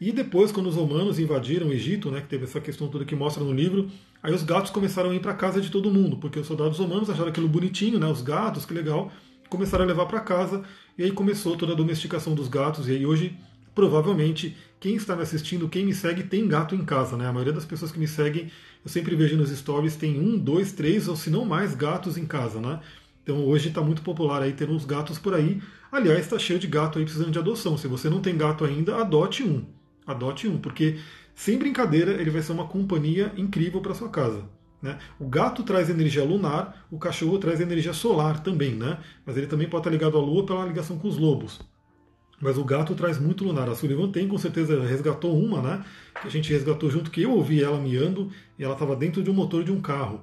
e 0.00 0.12
depois, 0.12 0.52
quando 0.52 0.68
os 0.68 0.76
romanos 0.76 1.18
invadiram 1.18 1.68
o 1.68 1.72
Egito, 1.72 2.10
né, 2.10 2.20
que 2.20 2.28
teve 2.28 2.44
essa 2.44 2.60
questão 2.60 2.88
toda 2.88 3.04
que 3.04 3.16
mostra 3.16 3.42
no 3.42 3.52
livro, 3.52 3.90
aí 4.24 4.34
os 4.34 4.42
gatos 4.42 4.72
começaram 4.72 5.10
a 5.10 5.14
ir 5.14 5.20
para 5.20 5.34
casa 5.34 5.60
de 5.60 5.70
todo 5.70 5.92
mundo, 5.92 6.16
porque 6.16 6.40
os 6.40 6.46
soldados 6.46 6.78
romanos 6.78 7.10
acharam 7.10 7.28
aquilo 7.28 7.46
bonitinho, 7.46 8.00
né, 8.00 8.06
os 8.06 8.22
gatos, 8.22 8.64
que 8.64 8.74
legal, 8.74 9.12
começaram 9.48 9.84
a 9.84 9.86
levar 9.86 10.06
para 10.06 10.18
casa, 10.18 10.64
e 10.98 11.04
aí 11.04 11.12
começou 11.12 11.56
toda 11.56 11.74
a 11.74 11.76
domesticação 11.76 12.34
dos 12.34 12.48
gatos, 12.48 12.88
e 12.88 12.92
aí 12.92 13.06
hoje 13.06 13.38
provavelmente 13.74 14.56
quem 14.80 14.96
está 14.96 15.14
me 15.14 15.22
assistindo, 15.22 15.68
quem 15.68 15.84
me 15.84 15.94
segue, 15.94 16.22
tem 16.22 16.46
gato 16.46 16.74
em 16.74 16.84
casa, 16.84 17.16
né? 17.16 17.26
A 17.26 17.32
maioria 17.32 17.52
das 17.52 17.64
pessoas 17.64 17.90
que 17.90 17.98
me 17.98 18.06
seguem, 18.06 18.50
eu 18.84 18.90
sempre 18.90 19.16
vejo 19.16 19.36
nos 19.36 19.50
stories, 19.50 19.96
tem 19.96 20.20
um, 20.20 20.38
dois, 20.38 20.72
três 20.72 21.08
ou 21.08 21.16
se 21.16 21.30
não 21.30 21.44
mais 21.44 21.74
gatos 21.74 22.16
em 22.16 22.26
casa, 22.26 22.60
né? 22.60 22.80
Então 23.22 23.44
hoje 23.46 23.68
está 23.68 23.80
muito 23.80 24.02
popular 24.02 24.42
aí 24.42 24.52
ter 24.52 24.68
uns 24.68 24.84
gatos 24.84 25.18
por 25.18 25.34
aí. 25.34 25.60
Aliás, 25.90 26.20
está 26.20 26.38
cheio 26.38 26.58
de 26.58 26.66
gato 26.66 26.98
aí 26.98 27.04
precisando 27.04 27.30
de 27.30 27.38
adoção. 27.38 27.78
Se 27.78 27.88
você 27.88 28.10
não 28.10 28.20
tem 28.20 28.36
gato 28.36 28.64
ainda, 28.64 28.96
adote 28.96 29.42
um. 29.42 29.64
Adote 30.06 30.46
um, 30.46 30.58
porque 30.58 30.98
sem 31.34 31.58
brincadeira 31.58 32.12
ele 32.12 32.30
vai 32.30 32.42
ser 32.42 32.52
uma 32.52 32.66
companhia 32.66 33.32
incrível 33.36 33.80
para 33.80 33.94
sua 33.94 34.08
casa. 34.08 34.44
Né? 34.80 34.98
O 35.18 35.26
gato 35.26 35.62
traz 35.62 35.88
energia 35.88 36.22
lunar, 36.22 36.86
o 36.90 36.98
cachorro 36.98 37.38
traz 37.38 37.60
energia 37.60 37.94
solar 37.94 38.42
também, 38.42 38.74
né? 38.74 38.98
Mas 39.24 39.34
ele 39.36 39.46
também 39.46 39.66
pode 39.66 39.80
estar 39.80 39.90
ligado 39.90 40.18
à 40.18 40.20
lua 40.20 40.44
pela 40.44 40.66
ligação 40.66 40.98
com 40.98 41.08
os 41.08 41.16
lobos. 41.16 41.58
Mas 42.38 42.58
o 42.58 42.64
gato 42.64 42.94
traz 42.94 43.18
muito 43.18 43.44
lunar. 43.44 43.66
A 43.70 43.74
Sullivan 43.74 44.10
tem, 44.10 44.28
com 44.28 44.36
certeza, 44.36 44.84
resgatou 44.84 45.38
uma, 45.42 45.62
né? 45.62 45.84
Que 46.20 46.28
a 46.28 46.30
gente 46.30 46.52
resgatou 46.52 46.90
junto, 46.90 47.10
que 47.10 47.22
eu 47.22 47.30
ouvi 47.30 47.62
ela 47.62 47.80
miando 47.80 48.30
e 48.58 48.64
ela 48.64 48.74
estava 48.74 48.94
dentro 48.94 49.22
de 49.22 49.30
um 49.30 49.32
motor 49.32 49.64
de 49.64 49.72
um 49.72 49.80
carro. 49.80 50.20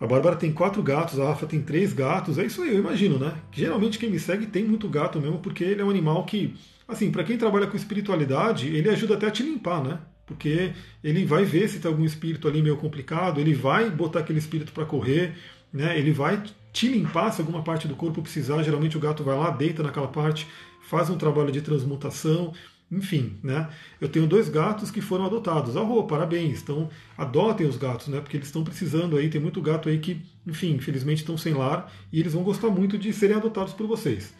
A 0.00 0.06
Bárbara 0.06 0.36
tem 0.36 0.52
quatro 0.52 0.82
gatos, 0.82 1.18
a 1.18 1.26
Rafa 1.26 1.46
tem 1.46 1.60
três 1.60 1.92
gatos. 1.92 2.38
É 2.38 2.46
isso 2.46 2.62
aí, 2.62 2.70
eu 2.70 2.80
imagino, 2.80 3.18
né? 3.18 3.34
Geralmente 3.52 3.98
quem 3.98 4.08
me 4.08 4.18
segue 4.18 4.46
tem 4.46 4.64
muito 4.64 4.88
gato 4.88 5.20
mesmo, 5.20 5.38
porque 5.38 5.64
ele 5.64 5.82
é 5.82 5.84
um 5.84 5.90
animal 5.90 6.24
que, 6.24 6.54
assim, 6.88 7.10
para 7.10 7.24
quem 7.24 7.36
trabalha 7.36 7.66
com 7.66 7.76
espiritualidade, 7.76 8.74
ele 8.74 8.88
ajuda 8.88 9.14
até 9.14 9.26
a 9.26 9.30
te 9.30 9.42
limpar, 9.42 9.84
né? 9.84 9.98
Porque 10.26 10.72
ele 11.02 11.24
vai 11.24 11.44
ver 11.44 11.68
se 11.68 11.78
tem 11.78 11.90
algum 11.90 12.04
espírito 12.04 12.48
ali 12.48 12.60
meio 12.60 12.76
complicado, 12.76 13.40
ele 13.40 13.54
vai 13.54 13.88
botar 13.88 14.20
aquele 14.20 14.40
espírito 14.40 14.72
para 14.72 14.84
correr, 14.84 15.34
né? 15.72 15.96
Ele 15.96 16.12
vai 16.12 16.42
te 16.72 16.88
limpar 16.88 17.32
se 17.32 17.40
alguma 17.40 17.62
parte 17.62 17.86
do 17.86 17.94
corpo 17.94 18.20
precisar. 18.20 18.62
Geralmente 18.62 18.96
o 18.96 19.00
gato 19.00 19.22
vai 19.22 19.36
lá, 19.36 19.50
deita 19.50 19.82
naquela 19.82 20.08
parte, 20.08 20.46
faz 20.82 21.08
um 21.08 21.16
trabalho 21.16 21.52
de 21.52 21.62
transmutação, 21.62 22.52
enfim, 22.90 23.38
né? 23.42 23.68
Eu 24.00 24.08
tenho 24.08 24.26
dois 24.26 24.48
gatos 24.48 24.90
que 24.90 25.00
foram 25.00 25.26
adotados. 25.26 25.76
Arro, 25.76 26.04
parabéns. 26.04 26.62
Então, 26.62 26.88
adotem 27.16 27.66
os 27.66 27.76
gatos, 27.76 28.08
né? 28.08 28.20
Porque 28.20 28.36
eles 28.36 28.48
estão 28.48 28.62
precisando 28.62 29.16
aí. 29.16 29.28
Tem 29.28 29.40
muito 29.40 29.60
gato 29.60 29.88
aí 29.88 29.98
que, 29.98 30.22
enfim, 30.46 30.74
infelizmente 30.74 31.18
estão 31.18 31.36
sem 31.36 31.54
lar 31.54 31.92
e 32.12 32.20
eles 32.20 32.32
vão 32.32 32.44
gostar 32.44 32.68
muito 32.68 32.96
de 32.96 33.12
serem 33.12 33.36
adotados 33.36 33.72
por 33.72 33.86
vocês. 33.86 34.34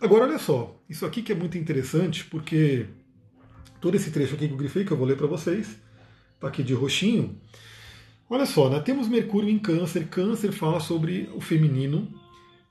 Agora, 0.00 0.24
olha 0.24 0.38
só. 0.38 0.80
Isso 0.88 1.04
aqui 1.04 1.22
que 1.22 1.32
é 1.32 1.34
muito 1.34 1.58
interessante, 1.58 2.24
porque 2.24 2.86
todo 3.80 3.94
esse 3.94 4.10
trecho 4.10 4.34
aqui 4.34 4.46
que 4.46 4.54
eu 4.54 4.58
grifei, 4.58 4.84
que 4.84 4.92
eu 4.92 4.96
vou 4.96 5.06
ler 5.06 5.16
para 5.16 5.26
vocês, 5.26 5.78
tá 6.40 6.48
aqui 6.48 6.62
de 6.62 6.74
roxinho. 6.74 7.40
Olha 8.30 8.44
só, 8.44 8.68
né? 8.68 8.80
Temos 8.80 9.08
Mercúrio 9.08 9.48
em 9.48 9.58
Câncer. 9.58 10.06
Câncer 10.08 10.52
fala 10.52 10.80
sobre 10.80 11.30
o 11.34 11.40
feminino 11.40 12.12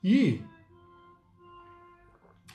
e 0.04 0.42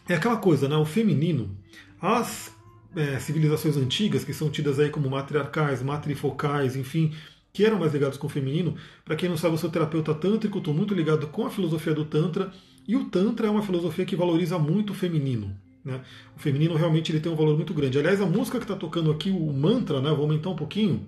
é 0.08 0.14
aquela 0.14 0.36
coisa, 0.36 0.68
né? 0.68 0.76
O 0.76 0.84
feminino, 0.84 1.56
as 2.00 2.54
é, 2.94 3.18
civilizações 3.18 3.76
antigas, 3.76 4.24
que 4.24 4.32
são 4.32 4.50
tidas 4.50 4.78
aí 4.78 4.90
como 4.90 5.10
matriarcais, 5.10 5.82
matrifocais, 5.82 6.76
enfim, 6.76 7.12
que 7.52 7.64
eram 7.64 7.78
mais 7.78 7.92
ligados 7.92 8.18
com 8.18 8.26
o 8.26 8.30
feminino. 8.30 8.76
Para 9.04 9.16
quem 9.16 9.28
não 9.28 9.36
sabe, 9.36 9.54
eu 9.54 9.58
sou 9.58 9.70
terapeuta 9.70 10.14
tântrico, 10.14 10.58
estou 10.58 10.74
muito 10.74 10.94
ligado 10.94 11.26
com 11.28 11.46
a 11.46 11.50
filosofia 11.50 11.94
do 11.94 12.04
Tantra, 12.04 12.52
e 12.86 12.96
o 12.96 13.04
Tantra 13.06 13.46
é 13.46 13.50
uma 13.50 13.62
filosofia 13.62 14.04
que 14.04 14.16
valoriza 14.16 14.58
muito 14.58 14.90
o 14.90 14.94
feminino. 14.94 15.56
Né? 15.84 16.00
O 16.36 16.40
feminino 16.40 16.74
realmente 16.76 17.10
ele 17.10 17.20
tem 17.20 17.30
um 17.30 17.36
valor 17.36 17.56
muito 17.56 17.74
grande. 17.74 17.98
Aliás, 17.98 18.20
a 18.20 18.26
música 18.26 18.58
que 18.58 18.64
está 18.64 18.76
tocando 18.76 19.10
aqui, 19.10 19.30
o 19.30 19.52
mantra, 19.52 20.00
né? 20.00 20.10
vou 20.10 20.22
aumentar 20.22 20.50
um 20.50 20.56
pouquinho, 20.56 21.06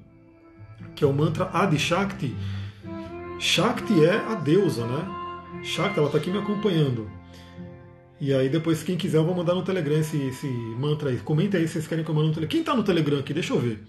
que 0.95 1.05
é 1.05 1.07
o 1.07 1.13
mantra 1.13 1.51
Adi 1.53 1.79
Shakti. 1.79 2.35
Shakti 3.39 4.05
é 4.05 4.17
a 4.17 4.35
deusa, 4.35 4.87
né? 4.87 5.63
Shakti, 5.63 5.99
ela 5.99 6.07
está 6.07 6.19
aqui 6.19 6.31
me 6.31 6.39
acompanhando. 6.39 7.11
E 8.21 8.33
aí 8.33 8.49
depois, 8.49 8.83
quem 8.83 8.97
quiser, 8.97 9.19
eu 9.19 9.25
vou 9.25 9.35
mandar 9.35 9.55
no 9.55 9.63
Telegram 9.63 9.99
esse, 9.99 10.17
esse 10.17 10.47
mantra 10.47 11.11
aí. 11.11 11.19
Comenta 11.19 11.57
aí 11.57 11.67
se 11.67 11.75
vocês 11.75 11.87
querem 11.87 12.05
que 12.05 12.11
eu 12.11 12.15
mande 12.15 12.29
no 12.29 12.35
Telegram. 12.35 12.51
Quem 12.51 12.61
está 12.61 12.75
no 12.75 12.85
Telegram 12.85 13.19
aqui? 13.19 13.35
Deixa 13.35 13.53
eu 13.53 13.61
ver. 13.61 13.83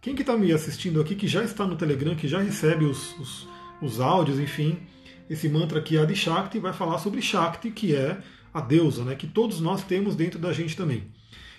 Quem 0.00 0.14
que 0.14 0.22
está 0.22 0.36
me 0.36 0.52
assistindo 0.52 1.00
aqui, 1.00 1.14
que 1.14 1.26
já 1.26 1.42
está 1.42 1.66
no 1.66 1.76
Telegram, 1.76 2.14
que 2.14 2.28
já 2.28 2.38
recebe 2.40 2.84
os, 2.84 3.18
os, 3.18 3.48
os 3.80 4.00
áudios, 4.00 4.38
enfim, 4.38 4.78
esse 5.28 5.48
mantra 5.48 5.78
aqui, 5.78 5.98
Adi 5.98 6.14
Shakti, 6.14 6.58
vai 6.58 6.72
falar 6.72 6.98
sobre 6.98 7.22
Shakti, 7.22 7.70
que 7.70 7.94
é 7.94 8.18
a 8.54 8.60
deusa, 8.60 9.04
né, 9.04 9.16
que 9.16 9.26
todos 9.26 9.60
nós 9.60 9.82
temos 9.82 10.14
dentro 10.14 10.38
da 10.38 10.52
gente 10.52 10.76
também. 10.76 11.02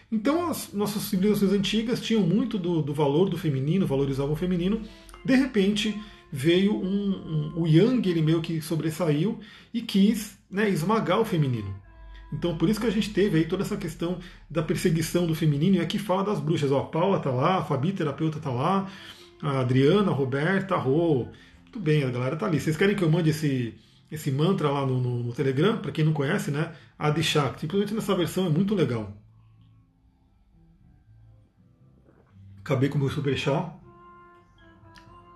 Então, 0.10 0.50
as 0.50 0.72
nossas 0.72 1.04
civilizações 1.04 1.52
antigas 1.52 2.00
tinham 2.00 2.22
muito 2.22 2.58
do, 2.58 2.82
do 2.82 2.94
valor 2.94 3.30
do 3.30 3.38
feminino, 3.38 3.86
valorizavam 3.86 4.32
o 4.34 4.38
feminino. 4.38 4.82
De 5.26 5.36
repente, 5.36 6.00
veio 6.32 6.74
um, 6.76 7.54
um, 7.58 7.62
o 7.62 7.68
Yang, 7.68 8.10
ele 8.10 8.22
meio 8.22 8.42
que 8.42 8.62
sobressaiu 8.62 9.40
e 9.74 9.82
quis 9.82 10.38
né, 10.50 10.70
esmagar 10.70 11.20
o 11.20 11.26
feminino. 11.26 11.76
Então, 12.32 12.58
por 12.58 12.70
isso 12.70 12.80
que 12.80 12.88
a 12.88 12.92
gente 12.92 13.12
teve 13.12 13.40
aí 13.40 13.46
toda 13.46 13.64
essa 13.64 13.78
questão 13.78 14.20
da 14.50 14.62
perseguição 14.62 15.26
do 15.26 15.36
feminino, 15.36 15.78
e 15.78 15.80
aqui 15.80 15.98
fala 15.98 16.24
das 16.24 16.40
bruxas. 16.40 16.72
Ó, 16.72 16.80
a 16.80 16.86
Paula 16.86 17.20
tá 17.20 17.32
lá, 17.32 17.58
a 17.58 17.64
Fabi, 17.64 17.92
terapeuta, 17.92 18.40
tá 18.40 18.52
lá, 18.52 18.90
a 19.42 19.60
Adriana, 19.60 20.12
a 20.12 20.14
Roberta, 20.14 20.76
a 20.76 20.78
Rô. 20.78 21.28
Tudo 21.72 21.84
bem, 21.84 22.04
a 22.04 22.10
galera 22.10 22.36
tá 22.36 22.46
ali. 22.46 22.60
Vocês 22.60 22.78
querem 22.78 22.96
que 22.96 23.04
eu 23.04 23.10
mande 23.10 23.30
esse, 23.30 23.74
esse 24.16 24.32
mantra 24.32 24.70
lá 24.70 24.86
no, 24.86 25.00
no, 25.00 25.24
no 25.24 25.34
Telegram? 25.34 25.78
Para 25.78 25.92
quem 25.92 26.06
não 26.06 26.14
conhece, 26.14 26.50
né? 26.50 26.74
Adishakti. 26.98 27.62
Simplesmente 27.62 27.94
nessa 27.94 28.16
versão 28.16 28.48
é 28.48 28.50
muito 28.50 28.74
legal. 28.74 29.14
Acabei 32.60 32.90
com 32.90 32.98
o 32.98 33.02
meu 33.02 33.10
super 33.10 33.38
chá. 33.38 33.74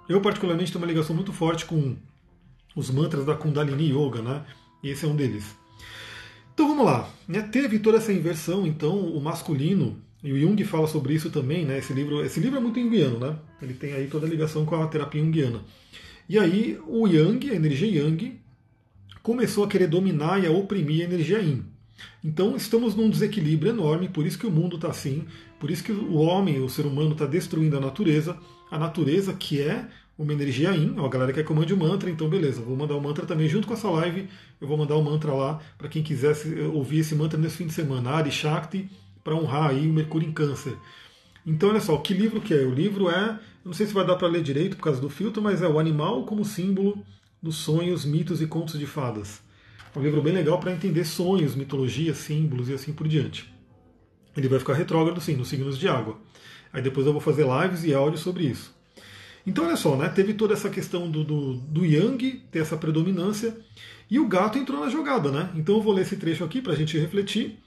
Eu, 0.07 0.21
particularmente, 0.21 0.71
tenho 0.71 0.83
uma 0.83 0.91
ligação 0.91 1.15
muito 1.15 1.31
forte 1.31 1.65
com 1.65 1.95
os 2.75 2.89
mantras 2.89 3.25
da 3.25 3.36
Kundalini 3.36 3.91
Yoga, 3.91 4.21
né? 4.21 4.45
E 4.81 4.89
esse 4.89 5.05
é 5.05 5.07
um 5.07 5.15
deles. 5.15 5.55
Então 6.53 6.67
vamos 6.67 6.86
lá. 6.86 7.07
Né? 7.27 7.41
Teve 7.41 7.77
toda 7.79 7.98
essa 7.98 8.12
inversão, 8.12 8.65
então, 8.65 8.98
o 8.98 9.21
masculino, 9.21 10.01
e 10.24 10.33
o 10.33 10.39
Jung 10.39 10.62
fala 10.63 10.88
sobre 10.88 11.13
isso 11.13 11.29
também, 11.29 11.65
né? 11.65 11.77
Esse 11.77 11.93
livro, 11.93 12.24
esse 12.25 12.39
livro 12.39 12.57
é 12.57 12.62
muito 12.62 12.79
junguiano, 12.79 13.19
né? 13.19 13.38
Ele 13.62 13.74
tem 13.74 13.93
aí 13.93 14.07
toda 14.07 14.25
a 14.25 14.29
ligação 14.29 14.65
com 14.65 14.81
a 14.81 14.88
terapia 14.88 15.21
junguiana. 15.21 15.62
E 16.27 16.38
aí 16.38 16.79
o 16.88 17.07
Yang, 17.07 17.51
a 17.51 17.55
energia 17.55 18.03
Yang, 18.03 18.39
começou 19.21 19.63
a 19.63 19.67
querer 19.67 19.88
dominar 19.88 20.43
e 20.43 20.47
a 20.47 20.51
oprimir 20.51 21.01
a 21.01 21.05
energia 21.05 21.39
Yin. 21.39 21.65
Então 22.23 22.55
estamos 22.55 22.95
num 22.95 23.09
desequilíbrio 23.09 23.71
enorme, 23.71 24.09
por 24.09 24.25
isso 24.25 24.39
que 24.39 24.47
o 24.47 24.51
mundo 24.51 24.75
está 24.75 24.89
assim, 24.89 25.25
por 25.59 25.69
isso 25.69 25.83
que 25.83 25.91
o 25.91 26.15
homem, 26.15 26.61
o 26.61 26.69
ser 26.69 26.85
humano, 26.85 27.11
está 27.11 27.25
destruindo 27.25 27.77
a 27.77 27.79
natureza, 27.79 28.38
a 28.71 28.77
natureza 28.77 29.33
que 29.33 29.61
é 29.61 29.88
uma 30.17 30.33
energia 30.33 30.75
in, 30.75 30.95
ó, 30.97 31.05
a 31.05 31.09
galera 31.09 31.31
quer 31.31 31.45
que 31.45 31.51
eu 31.51 31.55
mande 31.55 31.73
o 31.73 31.77
um 31.77 31.79
mantra, 31.79 32.09
então 32.09 32.27
beleza, 32.27 32.61
vou 32.61 32.75
mandar 32.75 32.93
o 32.95 32.97
um 32.97 33.01
mantra 33.01 33.25
também 33.25 33.47
junto 33.47 33.67
com 33.67 33.73
essa 33.73 33.89
live, 33.89 34.27
eu 34.59 34.67
vou 34.67 34.77
mandar 34.77 34.95
o 34.95 34.99
um 34.99 35.03
mantra 35.03 35.33
lá 35.33 35.59
para 35.77 35.88
quem 35.88 36.03
quisesse 36.03 36.59
ouvir 36.73 36.99
esse 36.99 37.15
mantra 37.15 37.39
nesse 37.39 37.57
fim 37.57 37.67
de 37.67 37.73
semana, 37.73 38.11
Ari 38.11 38.31
Shakti, 38.31 38.89
para 39.23 39.35
honrar 39.35 39.69
aí 39.69 39.88
o 39.88 39.93
Mercúrio 39.93 40.27
em 40.27 40.31
Câncer. 40.33 40.75
Então 41.45 41.69
olha 41.69 41.79
só, 41.79 41.97
que 41.97 42.13
livro 42.13 42.41
que 42.41 42.53
é? 42.53 42.63
O 42.65 42.73
livro 42.73 43.09
é, 43.09 43.39
não 43.63 43.71
sei 43.71 43.88
se 43.88 43.93
vai 43.93 44.05
dar 44.05 44.15
para 44.15 44.27
ler 44.27 44.43
direito 44.43 44.75
por 44.75 44.83
causa 44.83 44.99
do 44.99 45.09
filtro, 45.09 45.41
mas 45.41 45.61
é 45.61 45.67
o 45.67 45.79
animal 45.79 46.25
como 46.25 46.43
símbolo 46.43 47.01
dos 47.41 47.55
sonhos, 47.58 48.05
mitos 48.05 48.41
e 48.41 48.48
contos 48.48 48.77
de 48.77 48.86
fadas. 48.86 49.41
É 49.96 49.98
um 49.98 50.03
livro 50.03 50.22
bem 50.22 50.34
legal 50.34 50.60
para 50.60 50.72
entender 50.72 51.05
sonhos, 51.05 51.55
mitologia, 51.55 52.13
símbolos 52.13 52.69
e 52.69 52.74
assim 52.74 52.93
por 52.93 53.08
diante. 53.08 53.51
Ele 54.36 54.48
vai 54.48 54.60
ficar 54.60 54.74
retrógrado 54.74 55.19
sim, 55.19 55.36
nos 55.36 55.48
signos 55.48 55.77
de 55.77 55.88
água. 55.88 56.19
Aí 56.72 56.81
depois 56.81 57.08
eu 57.08 57.13
vou 57.13 57.22
fazer 57.22 57.46
lives 57.46 57.84
e 57.84 57.93
áudios 57.93 58.22
sobre 58.22 58.46
isso. 58.46 58.77
Então, 59.48 59.65
olha 59.65 59.77
só, 59.77 59.96
né? 59.96 60.08
teve 60.10 60.34
toda 60.34 60.53
essa 60.53 60.69
questão 60.69 61.10
do, 61.10 61.24
do, 61.24 61.53
do 61.55 61.86
Yang 61.86 62.43
ter 62.51 62.60
essa 62.60 62.77
predominância 62.77 63.58
e 64.10 64.19
o 64.19 64.27
gato 64.27 64.60
entrou 64.60 64.79
na 64.81 64.89
jogada. 64.89 65.31
Né? 65.31 65.50
Então, 65.55 65.75
eu 65.75 65.81
vou 65.81 65.93
ler 65.93 66.03
esse 66.03 66.17
trecho 66.17 66.43
aqui 66.43 66.62
para 66.62 66.74
a 66.74 66.75
gente 66.75 66.98
refletir. 66.98 67.58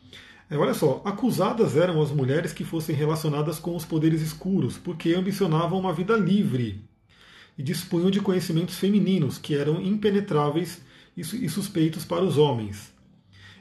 É, 0.48 0.56
olha 0.56 0.74
só, 0.74 1.02
acusadas 1.04 1.76
eram 1.76 2.00
as 2.00 2.10
mulheres 2.10 2.52
que 2.52 2.62
fossem 2.62 2.94
relacionadas 2.94 3.58
com 3.58 3.74
os 3.74 3.84
poderes 3.84 4.20
escuros, 4.20 4.76
porque 4.76 5.14
ambicionavam 5.14 5.78
uma 5.80 5.92
vida 5.92 6.14
livre 6.14 6.84
e 7.56 7.62
dispunham 7.62 8.10
de 8.10 8.20
conhecimentos 8.20 8.76
femininos 8.76 9.38
que 9.38 9.54
eram 9.54 9.80
impenetráveis 9.80 10.80
e 11.16 11.48
suspeitos 11.48 12.04
para 12.04 12.24
os 12.24 12.38
homens. 12.38 12.92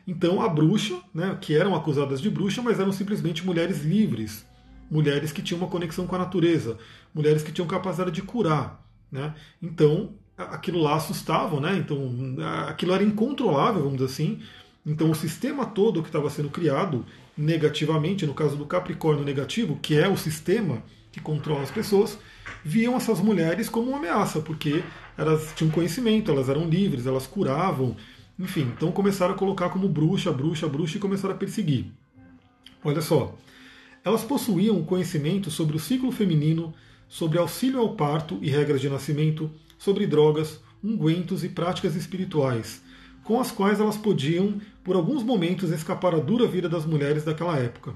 Então, 0.08 0.42
a 0.42 0.50
bruxa, 0.50 1.00
né, 1.14 1.38
que 1.40 1.56
eram 1.56 1.76
acusadas 1.76 2.22
de 2.22 2.30
bruxa, 2.30 2.62
mas 2.62 2.80
eram 2.80 2.92
simplesmente 2.92 3.46
mulheres 3.46 3.84
livres, 3.84 4.46
mulheres 4.90 5.32
que 5.32 5.42
tinham 5.42 5.60
uma 5.60 5.70
conexão 5.70 6.08
com 6.08 6.16
a 6.16 6.20
natureza, 6.20 6.78
mulheres 7.14 7.44
que 7.44 7.52
tinham 7.52 7.68
capacidade 7.68 8.12
de 8.12 8.22
curar. 8.22 8.84
Né? 9.12 9.34
Então, 9.62 10.14
aquilo 10.38 10.82
lá 10.82 10.96
assustava, 10.96 11.60
né? 11.60 11.78
então 11.78 12.36
aquilo 12.68 12.94
era 12.94 13.04
incontrolável, 13.04 13.84
vamos 13.84 13.98
dizer 13.98 14.12
assim. 14.12 14.42
Então, 14.86 15.12
o 15.12 15.16
sistema 15.16 15.66
todo 15.66 16.02
que 16.02 16.10
estava 16.10 16.30
sendo 16.30 16.50
criado 16.50 17.06
negativamente, 17.38 18.26
no 18.26 18.34
caso 18.34 18.56
do 18.56 18.66
Capricórnio 18.66 19.24
negativo, 19.24 19.78
que 19.82 19.96
é 19.96 20.08
o 20.08 20.18
sistema 20.18 20.84
que 21.12 21.20
controla 21.20 21.64
as 21.64 21.72
pessoas, 21.72 22.18
viam 22.64 22.96
essas 22.96 23.20
mulheres 23.20 23.68
como 23.68 23.90
uma 23.90 23.98
ameaça, 23.98 24.40
porque 24.40 24.84
elas 25.18 25.54
tinham 25.56 25.72
conhecimento, 25.72 26.32
elas 26.32 26.50
eram 26.50 26.68
livres, 26.68 27.06
elas 27.06 27.28
curavam, 27.28 27.96
enfim. 28.40 28.72
Então 28.76 28.92
começaram 28.92 29.34
a 29.34 29.38
colocar 29.38 29.70
como 29.70 29.90
bruxa, 29.90 30.32
bruxa, 30.32 30.68
bruxa 30.68 30.98
e 30.98 31.02
começaram 31.02 31.36
a 31.36 31.38
perseguir. 31.38 31.92
Olha 32.84 33.02
só, 33.02 33.36
elas 34.04 34.24
possuíam 34.24 34.84
conhecimento 34.84 35.52
sobre 35.52 35.76
o 35.76 35.80
ciclo 35.80 36.12
feminino, 36.12 36.74
sobre 37.08 37.38
auxílio 37.38 37.80
ao 37.80 37.96
parto 37.96 38.40
e 38.42 38.50
regras 38.50 38.82
de 38.82 38.90
nascimento, 38.90 39.52
sobre 39.78 40.08
drogas, 40.08 40.60
ungüentos 40.84 41.44
e 41.44 41.50
práticas 41.50 41.96
espirituais, 41.96 42.82
com 43.24 43.40
as 43.40 43.52
quais 43.52 43.80
elas 43.80 43.98
podiam, 43.98 44.60
por 44.84 44.96
alguns 44.96 45.22
momentos, 45.22 45.70
escapar 45.70 46.16
à 46.16 46.20
dura 46.20 46.48
vida 46.48 46.68
das 46.68 46.86
mulheres 46.86 47.24
daquela 47.24 47.58
época. 47.58 47.94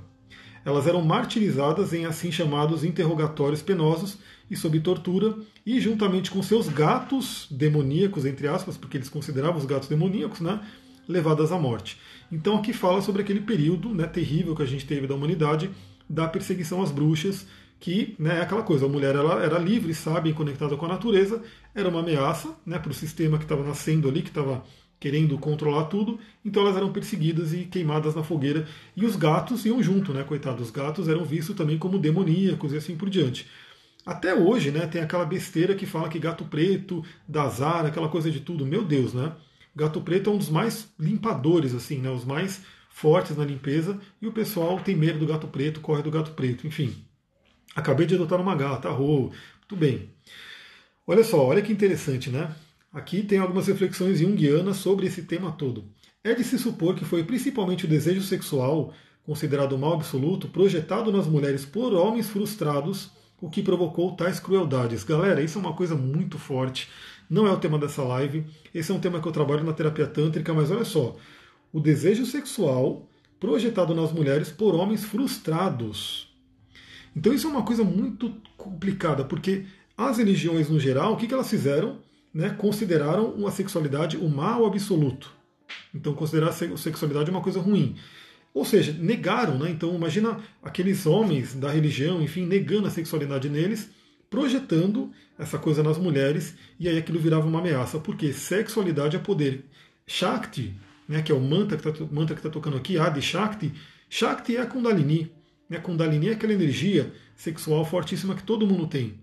Elas 0.65 0.87
eram 0.87 1.03
martirizadas 1.03 1.93
em 1.93 2.05
assim 2.05 2.31
chamados 2.31 2.83
interrogatórios 2.83 3.61
penosos 3.61 4.17
e 4.49 4.55
sob 4.55 4.79
tortura, 4.79 5.35
e 5.65 5.79
juntamente 5.79 6.31
com 6.31 6.41
seus 6.41 6.67
gatos 6.67 7.47
demoníacos, 7.49 8.25
entre 8.25 8.47
aspas, 8.47 8.75
porque 8.75 8.97
eles 8.97 9.09
consideravam 9.09 9.57
os 9.57 9.65
gatos 9.65 9.87
demoníacos, 9.87 10.41
né, 10.41 10.59
levadas 11.07 11.51
à 11.51 11.57
morte. 11.57 11.97
Então 12.31 12.57
aqui 12.57 12.73
fala 12.73 13.01
sobre 13.01 13.21
aquele 13.21 13.41
período 13.41 13.93
né, 13.93 14.07
terrível 14.07 14.55
que 14.55 14.63
a 14.63 14.67
gente 14.67 14.85
teve 14.85 15.07
da 15.07 15.15
humanidade, 15.15 15.69
da 16.09 16.27
perseguição 16.27 16.81
às 16.81 16.91
bruxas, 16.91 17.47
que 17.79 18.15
né, 18.17 18.37
é 18.37 18.41
aquela 18.41 18.63
coisa, 18.63 18.85
a 18.85 18.89
mulher 18.89 19.15
ela 19.15 19.43
era 19.43 19.59
livre, 19.59 19.93
sábia 19.93 20.31
e 20.31 20.33
conectada 20.33 20.75
com 20.75 20.85
a 20.85 20.89
natureza, 20.89 21.41
era 21.73 21.89
uma 21.89 21.99
ameaça 21.99 22.55
né, 22.65 22.79
para 22.79 22.91
o 22.91 22.93
sistema 22.93 23.37
que 23.37 23.43
estava 23.43 23.63
nascendo 23.63 24.07
ali, 24.07 24.21
que 24.21 24.29
estava 24.29 24.63
querendo 25.05 25.37
controlar 25.37 25.83
tudo, 25.83 26.19
então 26.43 26.63
elas 26.63 26.75
eram 26.75 26.91
perseguidas 26.91 27.53
e 27.53 27.65
queimadas 27.65 28.15
na 28.15 28.23
fogueira, 28.23 28.67
e 28.97 29.05
os 29.05 29.15
gatos 29.15 29.63
iam 29.63 29.81
junto, 29.83 30.11
né, 30.11 30.23
coitados, 30.23 30.65
os 30.65 30.71
gatos 30.71 31.07
eram 31.07 31.23
vistos 31.23 31.55
também 31.55 31.77
como 31.77 31.99
demoníacos 31.99 32.73
e 32.73 32.77
assim 32.77 32.97
por 32.97 33.07
diante. 33.07 33.45
Até 34.03 34.33
hoje, 34.33 34.71
né, 34.71 34.87
tem 34.87 34.99
aquela 34.99 35.23
besteira 35.23 35.75
que 35.75 35.85
fala 35.85 36.09
que 36.09 36.17
gato 36.17 36.43
preto 36.45 37.05
dá 37.27 37.43
azar, 37.43 37.85
aquela 37.85 38.09
coisa 38.09 38.31
de 38.31 38.39
tudo, 38.39 38.65
meu 38.65 38.83
Deus, 38.83 39.13
né? 39.13 39.31
Gato 39.75 40.01
preto 40.01 40.31
é 40.31 40.33
um 40.33 40.39
dos 40.39 40.49
mais 40.49 40.91
limpadores, 40.99 41.75
assim, 41.75 41.99
né, 41.99 42.09
os 42.09 42.25
mais 42.25 42.63
fortes 42.89 43.37
na 43.37 43.45
limpeza, 43.45 43.99
e 44.19 44.25
o 44.25 44.31
pessoal 44.31 44.79
tem 44.79 44.95
medo 44.95 45.19
do 45.19 45.27
gato 45.27 45.45
preto, 45.45 45.81
corre 45.81 46.01
do 46.01 46.09
gato 46.09 46.31
preto, 46.31 46.65
enfim. 46.65 46.95
Acabei 47.75 48.07
de 48.07 48.15
adotar 48.15 48.41
uma 48.41 48.55
gata, 48.55 48.89
arro, 48.89 49.31
tudo 49.67 49.79
bem. 49.79 50.09
Olha 51.05 51.23
só, 51.23 51.45
olha 51.45 51.61
que 51.61 51.71
interessante, 51.71 52.31
né? 52.31 52.55
Aqui 52.95 53.23
tem 53.23 53.39
algumas 53.39 53.67
reflexões 53.67 54.19
junguianas 54.19 54.77
sobre 54.77 55.07
esse 55.07 55.23
tema 55.23 55.51
todo. 55.51 55.83
É 56.23 56.33
de 56.33 56.45
se 56.45 56.57
supor 56.57 56.95
que 56.95 57.03
foi 57.03 57.25
principalmente 57.25 57.83
o 57.83 57.89
desejo 57.89 58.21
sexual, 58.21 58.93
considerado 59.25 59.77
mal 59.77 59.95
absoluto, 59.95 60.47
projetado 60.47 61.11
nas 61.11 61.27
mulheres 61.27 61.65
por 61.65 61.93
homens 61.93 62.29
frustrados, 62.29 63.11
o 63.41 63.49
que 63.49 63.61
provocou 63.61 64.15
tais 64.15 64.39
crueldades. 64.39 65.03
Galera, 65.03 65.41
isso 65.41 65.57
é 65.57 65.61
uma 65.61 65.73
coisa 65.73 65.93
muito 65.93 66.39
forte. 66.39 66.87
Não 67.29 67.45
é 67.45 67.51
o 67.51 67.59
tema 67.59 67.77
dessa 67.77 68.01
live. 68.01 68.45
Esse 68.73 68.93
é 68.93 68.95
um 68.95 68.99
tema 69.01 69.19
que 69.19 69.27
eu 69.27 69.33
trabalho 69.33 69.65
na 69.65 69.73
terapia 69.73 70.07
tântrica, 70.07 70.53
mas 70.53 70.71
olha 70.71 70.85
só 70.85 71.17
o 71.73 71.81
desejo 71.81 72.25
sexual 72.25 73.09
projetado 73.41 73.93
nas 73.93 74.13
mulheres 74.13 74.49
por 74.49 74.73
homens 74.73 75.03
frustrados. 75.03 76.33
Então 77.13 77.33
isso 77.33 77.45
é 77.45 77.49
uma 77.49 77.63
coisa 77.63 77.83
muito 77.83 78.33
complicada, 78.55 79.25
porque 79.25 79.65
as 79.97 80.17
religiões 80.17 80.69
no 80.69 80.79
geral, 80.79 81.11
o 81.11 81.17
que, 81.17 81.33
elas 81.33 81.49
fizeram? 81.49 82.05
Né, 82.35 82.49
consideraram 82.49 83.47
a 83.47 83.51
sexualidade 83.51 84.17
o 84.17 84.27
mal 84.27 84.65
absoluto. 84.65 85.31
Então 85.93 86.13
considerar 86.13 86.49
a 86.49 86.77
sexualidade 86.77 87.31
uma 87.31 87.41
coisa 87.41 87.61
ruim. 87.61 87.95
Ou 88.53 88.65
seja, 88.65 88.91
negaram, 88.91 89.57
né? 89.57 89.69
Então 89.69 89.95
imagina 89.95 90.37
aqueles 90.61 91.05
homens 91.05 91.55
da 91.55 91.71
religião, 91.71 92.21
enfim, 92.21 92.45
negando 92.45 92.87
a 92.87 92.91
sexualidade 92.91 93.47
neles, 93.47 93.89
projetando 94.29 95.11
essa 95.39 95.57
coisa 95.57 95.81
nas 95.81 95.97
mulheres, 95.97 96.55
e 96.77 96.89
aí 96.89 96.97
aquilo 96.97 97.19
virava 97.19 97.47
uma 97.47 97.59
ameaça, 97.59 97.99
porque 97.99 98.33
sexualidade 98.33 99.15
é 99.15 99.19
poder. 99.19 99.63
Shakti 100.05 100.75
né, 101.07 101.21
que 101.21 101.31
é 101.31 101.35
o 101.35 101.39
mantra 101.39 101.77
que 101.77 101.87
está 101.87 102.39
tá 102.41 102.49
tocando 102.49 102.77
aqui, 102.77 102.97
Adi 102.97 103.21
Shakti. 103.21 103.71
Shakti 104.09 104.57
é 104.57 104.61
a 104.61 104.65
Kundalini. 104.65 105.31
Né? 105.69 105.79
Kundalini 105.79 106.29
é 106.29 106.31
aquela 106.33 106.53
energia 106.53 107.13
sexual 107.35 107.85
fortíssima 107.85 108.35
que 108.35 108.43
todo 108.43 108.67
mundo 108.67 108.87
tem. 108.87 109.19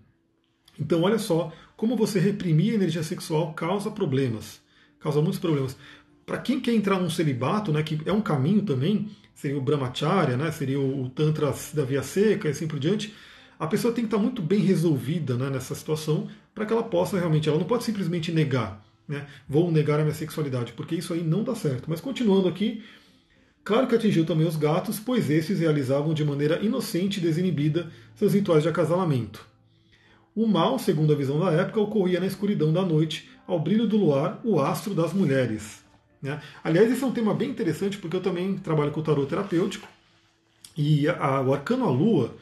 Então, 0.79 1.01
olha 1.03 1.19
só 1.19 1.51
como 1.83 1.97
você 1.97 2.17
reprimir 2.17 2.71
a 2.71 2.75
energia 2.75 3.03
sexual 3.03 3.53
causa 3.53 3.91
problemas. 3.91 4.61
Causa 5.01 5.21
muitos 5.21 5.37
problemas. 5.37 5.75
Para 6.25 6.37
quem 6.37 6.57
quer 6.57 6.73
entrar 6.73 6.97
num 6.97 7.09
celibato, 7.09 7.73
né, 7.73 7.83
que 7.83 7.99
é 8.05 8.13
um 8.13 8.21
caminho 8.21 8.61
também, 8.61 9.09
seria 9.35 9.57
o 9.57 9.61
Brahmacharya, 9.61 10.37
né, 10.37 10.49
seria 10.49 10.79
o 10.79 11.09
Tantra 11.09 11.53
da 11.73 11.83
Via 11.83 12.01
Seca 12.01 12.47
e 12.47 12.51
assim 12.51 12.69
por 12.69 12.79
diante, 12.79 13.13
a 13.59 13.67
pessoa 13.67 13.93
tem 13.93 14.05
que 14.05 14.07
estar 14.07 14.17
muito 14.17 14.41
bem 14.41 14.61
resolvida 14.61 15.35
né, 15.35 15.49
nessa 15.49 15.75
situação 15.75 16.29
para 16.55 16.65
que 16.65 16.71
ela 16.71 16.83
possa 16.83 17.17
realmente, 17.17 17.49
ela 17.49 17.59
não 17.59 17.67
pode 17.67 17.83
simplesmente 17.83 18.31
negar. 18.31 18.81
Né? 19.05 19.27
Vou 19.45 19.69
negar 19.69 19.99
a 19.99 20.03
minha 20.03 20.15
sexualidade, 20.15 20.71
porque 20.71 20.95
isso 20.95 21.11
aí 21.13 21.21
não 21.21 21.43
dá 21.43 21.53
certo. 21.53 21.89
Mas 21.89 21.99
continuando 21.99 22.47
aqui, 22.47 22.81
claro 23.61 23.87
que 23.87 23.95
atingiu 23.95 24.25
também 24.25 24.47
os 24.47 24.55
gatos, 24.55 25.01
pois 25.01 25.29
esses 25.29 25.59
realizavam 25.59 26.13
de 26.13 26.23
maneira 26.23 26.63
inocente 26.63 27.17
e 27.19 27.21
desinibida 27.21 27.91
seus 28.15 28.33
rituais 28.33 28.63
de 28.63 28.69
acasalamento. 28.69 29.51
O 30.35 30.47
mal, 30.47 30.79
segundo 30.79 31.13
a 31.13 31.15
visão 31.15 31.39
da 31.39 31.51
época, 31.51 31.79
ocorria 31.79 32.19
na 32.19 32.25
escuridão 32.25 32.73
da 32.73 32.83
noite, 32.83 33.29
ao 33.45 33.59
brilho 33.59 33.87
do 33.87 33.97
luar, 33.97 34.39
o 34.43 34.59
astro 34.59 34.93
das 34.93 35.13
mulheres. 35.13 35.83
Né? 36.21 36.41
Aliás, 36.63 36.91
esse 36.91 37.03
é 37.03 37.07
um 37.07 37.11
tema 37.11 37.33
bem 37.33 37.49
interessante 37.49 37.97
porque 37.97 38.15
eu 38.15 38.21
também 38.21 38.57
trabalho 38.57 38.91
com 38.91 38.99
o 38.99 39.03
tarot 39.03 39.27
terapêutico 39.27 39.87
e 40.75 41.07
a, 41.07 41.41
o 41.41 41.53
arcano 41.53 41.85
à 41.85 41.91
lua 41.91 42.35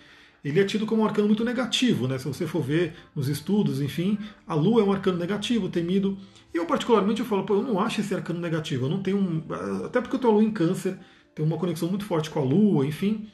ele 0.44 0.60
é 0.60 0.64
tido 0.64 0.88
como 0.88 1.04
um 1.04 1.06
arcano 1.06 1.28
muito 1.28 1.46
negativo, 1.46 2.08
né? 2.08 2.18
Se 2.18 2.28
você 2.28 2.48
for 2.48 2.64
ver 2.64 2.96
nos 3.16 3.28
estudos, 3.28 3.80
enfim, 3.80 4.18
a 4.48 4.56
Lua 4.56 4.82
é 4.82 4.84
um 4.84 4.92
arcano 4.92 5.18
negativo, 5.18 5.70
temido. 5.70 6.18
E 6.52 6.58
eu 6.58 6.66
particularmente 6.66 7.22
eu 7.22 7.28
falo, 7.28 7.44
pô, 7.44 7.56
eu 7.56 7.62
não 7.62 7.80
acho 7.80 8.02
esse 8.02 8.14
arcano 8.14 8.40
negativo. 8.40 8.86
Eu 8.86 8.90
não 8.90 9.04
tenho 9.04 9.18
um, 9.18 9.44
até 9.86 10.02
porque 10.02 10.16
eu 10.16 10.20
tenho 10.20 10.34
a 10.34 10.36
Lua 10.36 10.44
em 10.44 10.52
Câncer, 10.52 10.98
tenho 11.36 11.48
uma 11.48 11.58
conexão 11.58 11.88
muito 11.88 12.06
forte 12.06 12.30
com 12.30 12.40
a 12.40 12.44
Lua, 12.44 12.86
enfim. 12.86 13.28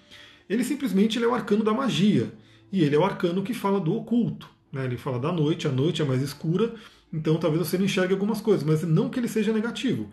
Ele 0.49 0.63
simplesmente 0.65 1.17
ele 1.17 1.25
é 1.25 1.27
o 1.27 1.33
arcano 1.33 1.63
da 1.63 1.73
magia. 1.73 2.29
E 2.71 2.83
ele 2.83 2.95
é 2.95 2.99
o 2.99 3.05
arcano 3.05 3.43
que 3.43 3.53
fala 3.53 3.79
do 3.79 3.93
oculto. 3.93 4.49
Né? 4.71 4.85
Ele 4.85 4.97
fala 4.97 5.19
da 5.19 5.31
noite, 5.31 5.67
a 5.67 5.71
noite 5.71 6.01
é 6.01 6.05
mais 6.05 6.21
escura, 6.21 6.73
então 7.11 7.37
talvez 7.37 7.67
você 7.67 7.77
não 7.77 7.85
enxergue 7.85 8.13
algumas 8.13 8.41
coisas, 8.41 8.63
mas 8.63 8.83
não 8.83 9.09
que 9.09 9.19
ele 9.19 9.27
seja 9.27 9.53
negativo. 9.53 10.09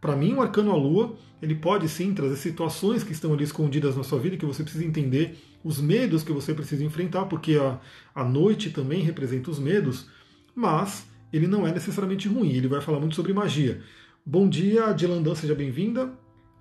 Para 0.00 0.16
mim, 0.16 0.32
o 0.32 0.40
arcano 0.40 0.70
à 0.70 0.76
lua, 0.76 1.14
ele 1.42 1.54
pode 1.54 1.88
sim 1.88 2.14
trazer 2.14 2.36
situações 2.36 3.04
que 3.04 3.12
estão 3.12 3.34
ali 3.34 3.44
escondidas 3.44 3.96
na 3.96 4.02
sua 4.02 4.18
vida 4.18 4.36
que 4.36 4.46
você 4.46 4.62
precisa 4.62 4.84
entender, 4.84 5.38
os 5.62 5.78
medos 5.78 6.22
que 6.22 6.32
você 6.32 6.54
precisa 6.54 6.82
enfrentar, 6.82 7.26
porque 7.26 7.56
a, 7.56 7.78
a 8.14 8.24
noite 8.24 8.70
também 8.70 9.02
representa 9.02 9.50
os 9.50 9.58
medos, 9.58 10.08
mas 10.54 11.06
ele 11.30 11.46
não 11.46 11.66
é 11.66 11.72
necessariamente 11.72 12.28
ruim, 12.28 12.52
ele 12.52 12.66
vai 12.66 12.80
falar 12.80 12.98
muito 12.98 13.14
sobre 13.14 13.34
magia. 13.34 13.82
Bom 14.24 14.48
dia, 14.48 14.92
Dilandã, 14.92 15.34
seja 15.34 15.54
bem-vinda. 15.54 16.12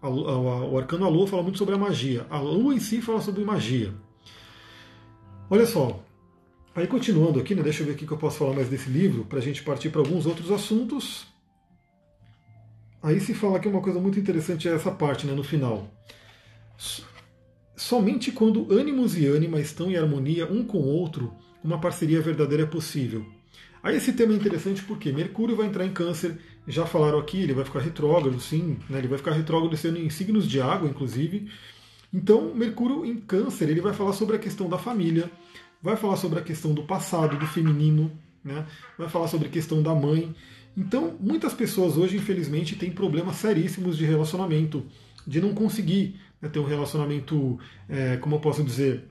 O 0.01 0.77
arcano 0.77 1.05
à 1.05 1.09
lua 1.09 1.27
fala 1.27 1.43
muito 1.43 1.57
sobre 1.57 1.75
a 1.75 1.77
magia. 1.77 2.25
A 2.29 2.39
lua 2.39 2.73
em 2.73 2.79
si 2.79 3.01
fala 3.01 3.21
sobre 3.21 3.43
magia. 3.43 3.93
Olha 5.51 5.65
só, 5.65 5.99
aí 6.75 6.85
continuando 6.85 7.39
aqui, 7.39 7.55
né, 7.55 7.63
deixa 7.63 7.81
eu 7.81 7.87
ver 7.87 7.93
o 7.93 7.95
que 7.95 8.11
eu 8.11 8.17
posso 8.17 8.37
falar 8.37 8.53
mais 8.53 8.69
desse 8.69 8.87
livro, 8.87 9.25
para 9.25 9.39
a 9.39 9.41
gente 9.41 9.63
partir 9.63 9.89
para 9.89 9.99
alguns 9.99 10.27
outros 10.27 10.51
assuntos. 10.51 11.25
Aí 13.01 13.19
se 13.19 13.33
fala 13.33 13.59
que 13.59 13.67
uma 13.67 13.81
coisa 13.81 13.99
muito 13.99 14.19
interessante 14.19 14.67
é 14.67 14.73
essa 14.73 14.91
parte, 14.91 15.25
né, 15.25 15.33
no 15.33 15.43
final. 15.43 15.89
Somente 17.75 18.31
quando 18.31 18.71
ânimos 18.71 19.17
e 19.17 19.25
ânima 19.25 19.59
estão 19.59 19.89
em 19.89 19.97
harmonia 19.97 20.45
um 20.45 20.63
com 20.63 20.77
o 20.77 20.87
outro, 20.87 21.33
uma 21.63 21.79
parceria 21.79 22.21
verdadeira 22.21 22.63
é 22.63 22.67
possível. 22.67 23.25
Aí 23.81 23.95
esse 23.95 24.13
tema 24.13 24.33
é 24.33 24.35
interessante 24.35 24.83
porque 24.83 25.11
Mercúrio 25.11 25.55
vai 25.55 25.65
entrar 25.65 25.85
em 25.85 25.91
câncer, 25.91 26.37
já 26.67 26.85
falaram 26.85 27.17
aqui, 27.17 27.41
ele 27.41 27.53
vai 27.53 27.65
ficar 27.65 27.79
retrógrado, 27.79 28.39
sim, 28.39 28.77
né, 28.87 28.99
ele 28.99 29.07
vai 29.07 29.17
ficar 29.17 29.31
retrógrado 29.31 29.75
sendo 29.75 29.97
em 29.97 30.11
signos 30.11 30.47
de 30.47 30.61
água, 30.61 30.87
inclusive. 30.87 31.49
Então, 32.13 32.53
Mercúrio 32.53 33.05
em 33.05 33.17
câncer, 33.17 33.69
ele 33.69 33.81
vai 33.81 33.93
falar 33.93 34.13
sobre 34.13 34.35
a 34.35 34.39
questão 34.39 34.67
da 34.67 34.77
família, 34.77 35.29
vai 35.81 35.95
falar 35.95 36.17
sobre 36.17 36.39
a 36.39 36.41
questão 36.41 36.73
do 36.73 36.83
passado, 36.83 37.37
do 37.37 37.45
feminino, 37.45 38.11
né, 38.43 38.65
vai 38.97 39.07
falar 39.07 39.27
sobre 39.27 39.47
a 39.47 39.51
questão 39.51 39.81
da 39.81 39.93
mãe. 39.93 40.33
Então, 40.75 41.15
muitas 41.19 41.53
pessoas 41.53 41.97
hoje, 41.97 42.17
infelizmente, 42.17 42.75
têm 42.75 42.91
problemas 42.91 43.35
seríssimos 43.35 43.97
de 43.97 44.05
relacionamento, 44.05 44.85
de 45.25 45.39
não 45.39 45.53
conseguir 45.53 46.19
né, 46.41 46.49
ter 46.49 46.59
um 46.59 46.65
relacionamento, 46.65 47.59
é, 47.87 48.17
como 48.17 48.35
eu 48.35 48.39
posso 48.39 48.63
dizer, 48.63 49.03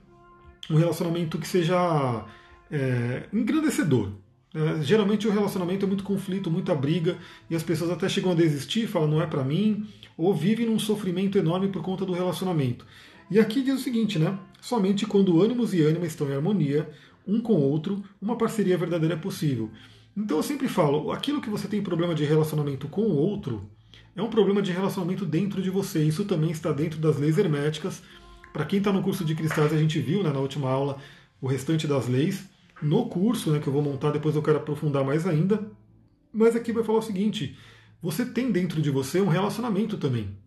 um 0.69 0.75
relacionamento 0.75 1.37
que 1.37 1.47
seja 1.47 2.25
é, 2.69 3.23
engrandecedor. 3.31 4.11
É, 4.53 4.81
geralmente 4.81 5.27
o 5.27 5.31
relacionamento 5.31 5.85
é 5.85 5.87
muito 5.87 6.03
conflito, 6.03 6.49
muita 6.49 6.73
briga, 6.73 7.17
e 7.49 7.55
as 7.55 7.63
pessoas 7.63 7.91
até 7.91 8.09
chegam 8.09 8.31
a 8.31 8.35
desistir, 8.35 8.87
falam 8.87 9.07
não 9.07 9.21
é 9.21 9.27
para 9.27 9.43
mim, 9.43 9.87
ou 10.19 10.35
vivem 10.35 10.65
num 10.65 10.77
sofrimento 10.77 11.37
enorme 11.37 11.69
por 11.69 11.81
conta 11.81 12.05
do 12.05 12.11
relacionamento. 12.11 12.85
E 13.31 13.39
aqui 13.39 13.63
diz 13.63 13.75
o 13.75 13.81
seguinte, 13.81 14.19
né? 14.19 14.37
Somente 14.59 15.05
quando 15.05 15.41
ânimos 15.41 15.73
e 15.73 15.81
ânima 15.81 16.05
estão 16.05 16.29
em 16.29 16.35
harmonia, 16.35 16.89
um 17.25 17.39
com 17.39 17.53
o 17.53 17.61
outro, 17.61 18.03
uma 18.21 18.37
parceria 18.37 18.77
verdadeira 18.77 19.15
é 19.15 19.17
possível. 19.17 19.71
Então 20.17 20.35
eu 20.35 20.43
sempre 20.43 20.67
falo, 20.67 21.13
aquilo 21.13 21.39
que 21.39 21.49
você 21.49 21.69
tem 21.69 21.81
problema 21.81 22.13
de 22.13 22.25
relacionamento 22.25 22.89
com 22.89 23.03
o 23.03 23.15
outro 23.15 23.69
é 24.13 24.21
um 24.21 24.29
problema 24.29 24.61
de 24.61 24.73
relacionamento 24.73 25.25
dentro 25.25 25.61
de 25.61 25.69
você. 25.69 26.03
Isso 26.03 26.25
também 26.25 26.51
está 26.51 26.73
dentro 26.73 26.99
das 26.99 27.17
leis 27.17 27.37
herméticas. 27.37 28.03
Para 28.51 28.65
quem 28.65 28.79
está 28.79 28.91
no 28.91 29.01
curso 29.01 29.23
de 29.23 29.33
cristais, 29.33 29.71
a 29.71 29.77
gente 29.77 30.01
viu 30.01 30.21
né, 30.21 30.33
na 30.33 30.39
última 30.39 30.69
aula 30.69 30.97
o 31.39 31.47
restante 31.47 31.87
das 31.87 32.09
leis. 32.09 32.43
No 32.81 33.07
curso, 33.07 33.51
né, 33.51 33.59
que 33.59 33.67
eu 33.67 33.73
vou 33.73 33.81
montar, 33.81 34.11
depois 34.11 34.35
eu 34.35 34.43
quero 34.43 34.57
aprofundar 34.57 35.05
mais 35.05 35.25
ainda. 35.25 35.71
Mas 36.33 36.57
aqui 36.57 36.73
vai 36.73 36.83
falar 36.83 36.99
o 36.99 37.03
seguinte: 37.03 37.57
você 38.01 38.25
tem 38.25 38.51
dentro 38.51 38.81
de 38.81 38.89
você 38.89 39.19
um 39.19 39.27
relacionamento 39.27 39.97
também. 39.97 40.37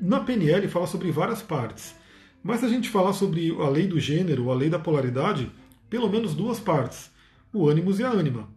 Na 0.00 0.20
PNL 0.20 0.68
fala 0.68 0.86
sobre 0.86 1.10
várias 1.10 1.42
partes. 1.42 1.94
Mas 2.42 2.60
se 2.60 2.66
a 2.66 2.68
gente 2.68 2.88
falar 2.88 3.12
sobre 3.12 3.50
a 3.60 3.68
lei 3.68 3.86
do 3.86 4.00
gênero, 4.00 4.50
a 4.50 4.54
lei 4.54 4.70
da 4.70 4.78
polaridade, 4.78 5.50
pelo 5.90 6.08
menos 6.08 6.34
duas 6.34 6.58
partes: 6.58 7.10
o 7.52 7.68
ânimos 7.68 7.98
e 7.98 8.04
a 8.04 8.10
ânima. 8.10 8.48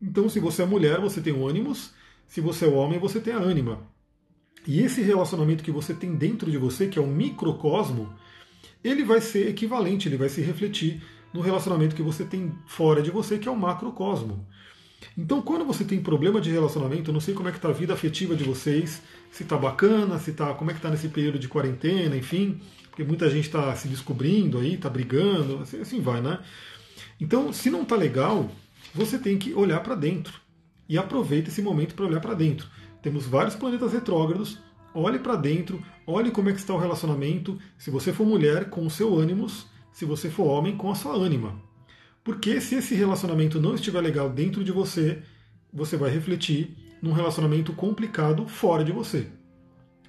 Então, 0.00 0.28
se 0.28 0.38
você 0.38 0.62
é 0.62 0.66
mulher, 0.66 1.00
você 1.00 1.20
tem 1.20 1.32
o 1.32 1.48
ânimos, 1.48 1.92
se 2.28 2.40
você 2.40 2.66
é 2.66 2.68
homem, 2.68 2.98
você 2.98 3.18
tem 3.18 3.32
a 3.32 3.38
ânima. 3.38 3.82
E 4.66 4.80
esse 4.80 5.02
relacionamento 5.02 5.64
que 5.64 5.70
você 5.70 5.94
tem 5.94 6.14
dentro 6.14 6.50
de 6.50 6.58
você, 6.58 6.86
que 6.86 6.98
é 6.98 7.02
o 7.02 7.06
microcosmo, 7.06 8.12
ele 8.82 9.02
vai 9.02 9.20
ser 9.20 9.48
equivalente, 9.48 10.08
ele 10.08 10.16
vai 10.16 10.28
se 10.28 10.40
refletir 10.40 11.02
no 11.32 11.40
relacionamento 11.40 11.96
que 11.96 12.02
você 12.02 12.24
tem 12.24 12.52
fora 12.66 13.02
de 13.02 13.10
você, 13.10 13.38
que 13.38 13.48
é 13.48 13.50
o 13.50 13.56
macrocosmo. 13.56 14.46
Então, 15.16 15.40
quando 15.42 15.64
você 15.64 15.84
tem 15.84 16.00
problema 16.00 16.40
de 16.40 16.50
relacionamento, 16.50 17.10
eu 17.10 17.12
não 17.12 17.20
sei 17.20 17.34
como 17.34 17.48
é 17.48 17.52
que 17.52 17.58
está 17.58 17.68
a 17.68 17.72
vida 17.72 17.92
afetiva 17.92 18.34
de 18.34 18.42
vocês, 18.42 19.00
se 19.30 19.42
está 19.42 19.56
bacana, 19.56 20.18
se 20.18 20.32
tá, 20.32 20.54
como 20.54 20.70
é 20.70 20.74
que 20.74 20.78
está 20.78 20.90
nesse 20.90 21.08
período 21.08 21.38
de 21.38 21.46
quarentena, 21.46 22.16
enfim, 22.16 22.60
porque 22.90 23.04
muita 23.04 23.30
gente 23.30 23.44
está 23.44 23.74
se 23.76 23.86
descobrindo 23.88 24.58
aí, 24.58 24.74
está 24.74 24.88
brigando, 24.88 25.60
assim, 25.60 25.80
assim 25.80 26.00
vai, 26.00 26.20
né? 26.20 26.40
Então, 27.20 27.52
se 27.52 27.70
não 27.70 27.82
está 27.82 27.96
legal, 27.96 28.50
você 28.94 29.18
tem 29.18 29.38
que 29.38 29.52
olhar 29.54 29.80
para 29.80 29.94
dentro. 29.94 30.40
E 30.88 30.98
aproveita 30.98 31.48
esse 31.48 31.62
momento 31.62 31.94
para 31.94 32.06
olhar 32.06 32.20
para 32.20 32.34
dentro. 32.34 32.68
Temos 33.02 33.26
vários 33.26 33.54
planetas 33.54 33.92
retrógrados. 33.92 34.58
Olhe 34.94 35.18
para 35.18 35.34
dentro, 35.34 35.82
olhe 36.06 36.30
como 36.30 36.50
é 36.50 36.52
que 36.52 36.58
está 36.58 36.74
o 36.74 36.78
relacionamento. 36.78 37.58
Se 37.76 37.90
você 37.90 38.12
for 38.12 38.26
mulher, 38.26 38.70
com 38.70 38.86
o 38.86 38.90
seu 38.90 39.18
ânimos. 39.18 39.66
Se 39.92 40.04
você 40.04 40.28
for 40.28 40.44
homem, 40.44 40.76
com 40.76 40.90
a 40.90 40.94
sua 40.94 41.14
ânima. 41.16 41.60
Porque 42.24 42.58
se 42.60 42.76
esse 42.76 42.94
relacionamento 42.94 43.60
não 43.60 43.74
estiver 43.74 44.00
legal 44.00 44.30
dentro 44.30 44.64
de 44.64 44.72
você, 44.72 45.18
você 45.70 45.94
vai 45.94 46.10
refletir 46.10 46.74
num 47.02 47.12
relacionamento 47.12 47.74
complicado 47.74 48.48
fora 48.48 48.82
de 48.82 48.90
você. 48.90 49.26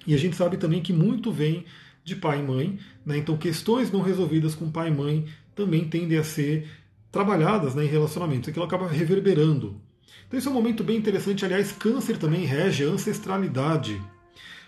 E 0.06 0.14
a 0.14 0.18
gente 0.18 0.34
sabe 0.34 0.56
também 0.56 0.80
que 0.80 0.94
muito 0.94 1.30
vem 1.30 1.66
de 2.02 2.16
pai 2.16 2.38
e 2.38 2.42
mãe, 2.42 2.78
né? 3.04 3.18
então 3.18 3.36
questões 3.36 3.92
não 3.92 4.00
resolvidas 4.00 4.54
com 4.54 4.70
pai 4.70 4.88
e 4.88 4.94
mãe 4.94 5.26
também 5.54 5.84
tendem 5.84 6.16
a 6.16 6.24
ser 6.24 6.66
trabalhadas 7.10 7.74
né, 7.74 7.84
em 7.84 7.88
relacionamentos, 7.88 8.48
aquilo 8.48 8.64
acaba 8.64 8.88
reverberando. 8.88 9.80
Então 10.26 10.38
esse 10.38 10.46
é 10.48 10.50
um 10.50 10.54
momento 10.54 10.84
bem 10.84 10.96
interessante, 10.96 11.44
aliás, 11.44 11.72
câncer 11.72 12.16
também 12.16 12.44
rege 12.44 12.84
a 12.84 12.88
ancestralidade. 12.88 14.00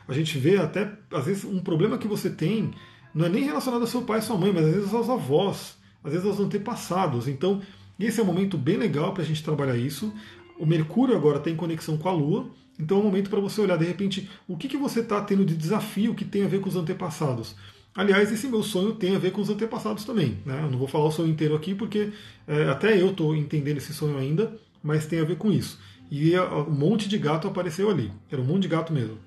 A 0.07 0.13
gente 0.13 0.39
vê 0.39 0.57
até, 0.57 0.91
às 1.13 1.27
vezes, 1.27 1.45
um 1.45 1.61
problema 1.61 1.99
que 1.99 2.09
você 2.09 2.29
tem 2.29 2.73
não 3.15 3.27
é 3.27 3.29
nem 3.29 3.45
relacionado 3.45 3.83
ao 3.83 3.87
seu 3.87 4.03
pai 4.03 4.19
e 4.19 4.23
sua 4.23 4.37
mãe, 4.37 4.53
mas 4.53 4.65
às 4.65 4.75
vezes 4.75 4.95
aos 4.95 5.09
avós, 5.09 5.78
às 6.09 6.13
vezes 6.15 6.27
aos 6.27 6.41
antepassados. 6.41 7.29
Então, 7.29 7.63
esse 7.99 8.21
é 8.21 8.23
um 8.23 8.27
momento 8.27 8.59
bem 8.59 8.77
legal 8.77 9.13
para 9.13 9.23
a 9.23 9.27
gente 9.27 9.43
trabalhar 9.43 9.77
isso. 9.77 10.13
O 10.59 10.67
Mercúrio 10.67 11.15
agora 11.15 11.39
tem 11.39 11.55
conexão 11.55 11.97
com 11.97 12.09
a 12.09 12.13
Lua, 12.13 12.51
então 12.79 12.99
é 12.99 13.01
um 13.01 13.05
momento 13.05 13.31
para 13.31 13.41
você 13.41 13.61
olhar, 13.61 13.77
de 13.77 13.85
repente, 13.85 14.29
o 14.47 14.57
que, 14.57 14.69
que 14.69 14.77
você 14.77 15.01
está 15.01 15.21
tendo 15.21 15.45
de 15.45 15.57
desafio 15.57 16.15
que 16.15 16.25
tem 16.25 16.45
a 16.45 16.49
ver 16.49 16.61
com 16.61 16.69
os 16.69 16.77
antepassados. 16.77 17.55
Aliás, 17.95 18.31
esse 18.31 18.47
meu 18.47 18.63
sonho 18.63 18.95
tem 18.95 19.17
a 19.17 19.19
ver 19.19 19.33
com 19.33 19.41
os 19.41 19.51
antepassados 19.51 20.05
também. 20.05 20.39
Né? 20.45 20.61
Eu 20.63 20.71
não 20.71 20.79
vou 20.79 20.87
falar 20.87 21.07
o 21.07 21.11
sonho 21.11 21.31
inteiro 21.31 21.57
aqui, 21.57 21.75
porque 21.75 22.11
é, 22.47 22.65
até 22.69 23.01
eu 23.01 23.11
estou 23.11 23.35
entendendo 23.35 23.79
esse 23.79 23.93
sonho 23.93 24.17
ainda, 24.17 24.57
mas 24.83 25.07
tem 25.07 25.21
a 25.21 25.25
ver 25.25 25.37
com 25.37 25.51
isso. 25.51 25.79
E 26.11 26.39
um 26.39 26.71
monte 26.71 27.09
de 27.09 27.19
gato 27.19 27.49
apareceu 27.49 27.91
ali. 27.91 28.11
Era 28.31 28.41
um 28.41 28.45
monte 28.45 28.63
de 28.63 28.69
gato 28.69 28.93
mesmo. 28.93 29.19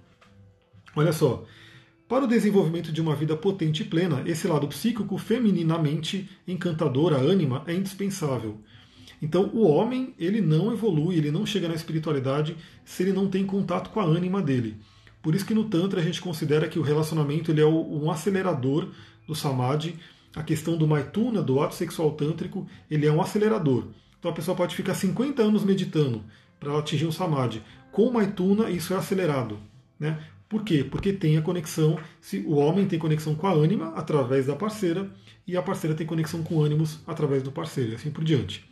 Olha 0.95 1.11
só. 1.11 1.43
Para 2.11 2.25
o 2.25 2.27
desenvolvimento 2.27 2.91
de 2.91 2.99
uma 2.99 3.15
vida 3.15 3.37
potente 3.37 3.83
e 3.83 3.85
plena, 3.85 4.21
esse 4.25 4.45
lado 4.45 4.67
psíquico, 4.67 5.17
femininamente 5.17 6.29
encantador, 6.45 7.13
a 7.13 7.15
ânima, 7.15 7.63
é 7.65 7.73
indispensável. 7.73 8.57
Então, 9.21 9.49
o 9.53 9.65
homem, 9.65 10.13
ele 10.19 10.41
não 10.41 10.73
evolui, 10.73 11.15
ele 11.15 11.31
não 11.31 11.45
chega 11.45 11.69
na 11.69 11.73
espiritualidade 11.73 12.57
se 12.83 13.03
ele 13.03 13.13
não 13.13 13.29
tem 13.29 13.45
contato 13.45 13.91
com 13.91 14.01
a 14.01 14.03
ânima 14.03 14.41
dele. 14.41 14.75
Por 15.21 15.33
isso 15.33 15.45
que 15.45 15.53
no 15.53 15.69
Tantra 15.69 16.01
a 16.01 16.03
gente 16.03 16.19
considera 16.19 16.67
que 16.67 16.77
o 16.77 16.81
relacionamento 16.81 17.49
ele 17.49 17.61
é 17.61 17.65
um 17.65 18.11
acelerador 18.11 18.89
do 19.25 19.33
Samadhi. 19.33 19.95
A 20.35 20.43
questão 20.43 20.75
do 20.75 20.85
Maituna, 20.85 21.41
do 21.41 21.61
ato 21.61 21.75
sexual 21.75 22.11
tântrico, 22.11 22.67
ele 22.89 23.07
é 23.07 23.11
um 23.11 23.21
acelerador. 23.21 23.87
Então 24.19 24.31
a 24.31 24.33
pessoa 24.33 24.57
pode 24.57 24.75
ficar 24.75 24.95
50 24.95 25.41
anos 25.41 25.63
meditando 25.63 26.25
para 26.59 26.77
atingir 26.77 27.05
um 27.05 27.11
Samadhi. 27.11 27.61
Com 27.89 28.07
o 28.07 28.13
Maituna 28.13 28.69
isso 28.69 28.93
é 28.93 28.97
acelerado. 28.97 29.57
Né? 29.97 30.19
Por 30.51 30.65
quê? 30.65 30.83
Porque 30.83 31.13
tem 31.13 31.37
a 31.37 31.41
conexão, 31.41 31.97
se 32.19 32.39
o 32.39 32.55
homem 32.57 32.85
tem 32.85 32.99
conexão 32.99 33.33
com 33.33 33.47
a 33.47 33.53
ânima 33.53 33.93
através 33.95 34.47
da 34.47 34.53
parceira 34.53 35.09
e 35.47 35.55
a 35.55 35.61
parceira 35.61 35.95
tem 35.95 36.05
conexão 36.05 36.43
com 36.43 36.61
ânimos 36.61 36.99
através 37.07 37.41
do 37.41 37.53
parceiro 37.53 37.93
e 37.93 37.95
assim 37.95 38.11
por 38.11 38.21
diante. 38.21 38.69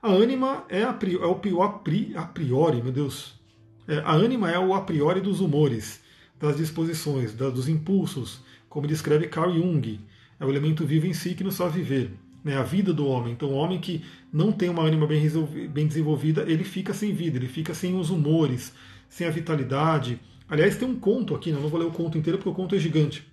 A 0.00 0.10
ânima 0.10 0.64
é, 0.70 0.82
a, 0.82 0.98
é 1.20 1.26
o 1.26 1.62
a 1.62 2.22
priori, 2.24 2.82
meu 2.82 2.90
Deus, 2.90 3.38
é, 3.86 3.98
a 3.98 4.12
ânima 4.14 4.50
é 4.50 4.58
o 4.58 4.72
a 4.72 4.80
priori 4.80 5.20
dos 5.20 5.40
humores, 5.40 6.00
das 6.40 6.56
disposições, 6.56 7.34
da, 7.34 7.50
dos 7.50 7.68
impulsos, 7.68 8.40
como 8.66 8.86
descreve 8.86 9.28
Carl 9.28 9.52
Jung. 9.52 10.00
É 10.40 10.46
o 10.46 10.48
elemento 10.48 10.86
vivo 10.86 11.06
em 11.06 11.12
si 11.12 11.34
que 11.34 11.44
nos 11.44 11.58
faz 11.58 11.74
viver. 11.74 12.10
Né, 12.42 12.56
a 12.56 12.62
vida 12.62 12.90
do 12.90 13.06
homem. 13.06 13.34
Então, 13.34 13.50
o 13.50 13.54
homem 13.54 13.78
que 13.78 14.02
não 14.32 14.50
tem 14.50 14.70
uma 14.70 14.82
ânima 14.82 15.06
bem, 15.06 15.22
bem 15.68 15.86
desenvolvida, 15.86 16.42
ele 16.48 16.64
fica 16.64 16.94
sem 16.94 17.12
vida, 17.12 17.36
ele 17.36 17.48
fica 17.48 17.74
sem 17.74 17.94
os 17.94 18.08
humores, 18.08 18.72
sem 19.10 19.26
a 19.26 19.30
vitalidade. 19.30 20.18
Aliás, 20.52 20.76
tem 20.76 20.86
um 20.86 21.00
conto 21.00 21.34
aqui, 21.34 21.50
não 21.50 21.66
vou 21.66 21.80
ler 21.80 21.86
o 21.86 21.90
conto 21.90 22.18
inteiro 22.18 22.36
porque 22.36 22.50
o 22.50 22.52
conto 22.52 22.74
é 22.74 22.78
gigante, 22.78 23.26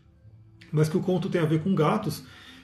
mas 0.71 0.87
que 0.87 0.95
o 0.95 1.01
conto 1.01 1.27
tem 1.27 1.41
a 1.41 1.45
ver 1.45 1.61
com 1.61 1.75
gatos 1.75 2.23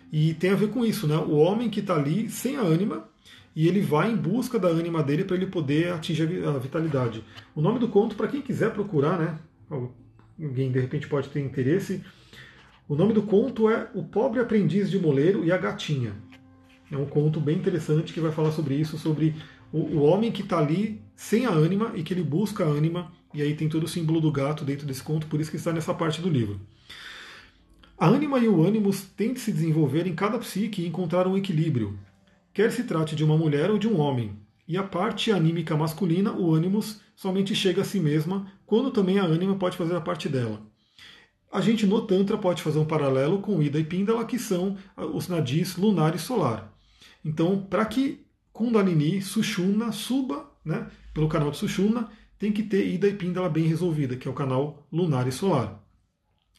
e 0.09 0.33
tem 0.33 0.51
a 0.51 0.55
ver 0.55 0.69
com 0.69 0.85
isso, 0.85 1.05
né? 1.05 1.17
O 1.17 1.35
homem 1.35 1.69
que 1.69 1.81
está 1.81 1.95
ali 1.95 2.29
sem 2.29 2.55
a 2.55 2.61
ânima, 2.61 3.05
e 3.53 3.67
ele 3.67 3.81
vai 3.81 4.09
em 4.09 4.15
busca 4.15 4.57
da 4.57 4.69
ânima 4.69 5.03
dele 5.03 5.25
para 5.25 5.35
ele 5.35 5.47
poder 5.47 5.91
atingir 5.91 6.47
a 6.47 6.57
vitalidade. 6.57 7.21
O 7.53 7.59
nome 7.59 7.79
do 7.79 7.89
conto, 7.89 8.15
para 8.15 8.29
quem 8.29 8.41
quiser 8.41 8.71
procurar, 8.71 9.19
né? 9.19 9.37
Alguém 9.69 10.71
de 10.71 10.79
repente 10.79 11.05
pode 11.05 11.27
ter 11.27 11.41
interesse. 11.41 12.01
O 12.87 12.95
nome 12.95 13.11
do 13.11 13.23
conto 13.23 13.69
é 13.69 13.89
O 13.93 14.05
Pobre 14.05 14.39
Aprendiz 14.39 14.89
de 14.89 14.97
Moleiro 14.97 15.43
e 15.43 15.51
a 15.51 15.57
Gatinha. 15.57 16.13
É 16.89 16.95
um 16.95 17.05
conto 17.05 17.41
bem 17.41 17.57
interessante 17.57 18.13
que 18.13 18.21
vai 18.21 18.31
falar 18.31 18.53
sobre 18.53 18.75
isso, 18.75 18.97
sobre 18.97 19.35
o, 19.73 19.79
o 19.79 20.03
homem 20.03 20.31
que 20.31 20.43
está 20.43 20.59
ali 20.59 21.01
sem 21.13 21.45
a 21.45 21.51
ânima 21.51 21.91
e 21.93 22.03
que 22.03 22.13
ele 22.13 22.23
busca 22.23 22.63
a 22.63 22.67
ânima, 22.67 23.11
e 23.35 23.41
aí 23.41 23.53
tem 23.53 23.67
todo 23.67 23.83
o 23.83 23.87
símbolo 23.87 24.21
do 24.21 24.31
gato 24.31 24.63
dentro 24.63 24.87
desse 24.87 25.03
conto, 25.03 25.27
por 25.27 25.39
isso 25.39 25.51
que 25.51 25.57
está 25.57 25.73
nessa 25.73 25.93
parte 25.93 26.21
do 26.21 26.29
livro. 26.29 26.59
A 27.97 28.07
ânima 28.07 28.39
e 28.39 28.47
o 28.47 28.63
ânimos 28.63 29.03
têm 29.15 29.33
de 29.33 29.39
se 29.39 29.51
desenvolver 29.51 30.07
em 30.07 30.15
cada 30.15 30.37
psique 30.39 30.81
e 30.81 30.87
encontrar 30.87 31.27
um 31.27 31.37
equilíbrio, 31.37 31.97
quer 32.53 32.71
se 32.71 32.83
trate 32.83 33.15
de 33.15 33.23
uma 33.23 33.37
mulher 33.37 33.69
ou 33.69 33.77
de 33.77 33.87
um 33.87 33.99
homem. 33.99 34.31
E 34.67 34.77
a 34.77 34.83
parte 34.83 35.31
anímica 35.31 35.77
masculina, 35.77 36.31
o 36.31 36.53
ânimos, 36.53 36.99
somente 37.15 37.53
chega 37.53 37.81
a 37.81 37.85
si 37.85 37.99
mesma, 37.99 38.51
quando 38.65 38.91
também 38.91 39.19
a 39.19 39.23
ânima 39.23 39.55
pode 39.55 39.77
fazer 39.77 39.95
a 39.95 40.01
parte 40.01 40.27
dela. 40.27 40.61
A 41.51 41.61
gente 41.61 41.85
no 41.85 42.01
Tantra 42.01 42.37
pode 42.37 42.61
fazer 42.61 42.79
um 42.79 42.85
paralelo 42.85 43.39
com 43.39 43.61
Ida 43.61 43.79
e 43.79 43.83
Pindala, 43.83 44.25
que 44.25 44.39
são 44.39 44.75
os 45.13 45.27
nadis 45.27 45.77
lunar 45.77 46.15
e 46.15 46.19
solar. 46.19 46.73
Então, 47.23 47.61
para 47.61 47.85
que 47.85 48.25
Kundalini, 48.51 49.21
Sushumna, 49.21 49.91
suba 49.91 50.49
né, 50.63 50.87
pelo 51.13 51.29
canal 51.29 51.51
de 51.51 51.57
Sushumna, 51.57 52.09
tem 52.37 52.51
que 52.51 52.63
ter 52.63 52.87
Ida 52.87 53.07
e 53.07 53.13
Pindala 53.13 53.49
bem 53.49 53.65
resolvida, 53.65 54.15
que 54.15 54.27
é 54.27 54.31
o 54.31 54.35
canal 54.35 54.85
lunar 54.91 55.27
e 55.27 55.31
solar. 55.31 55.81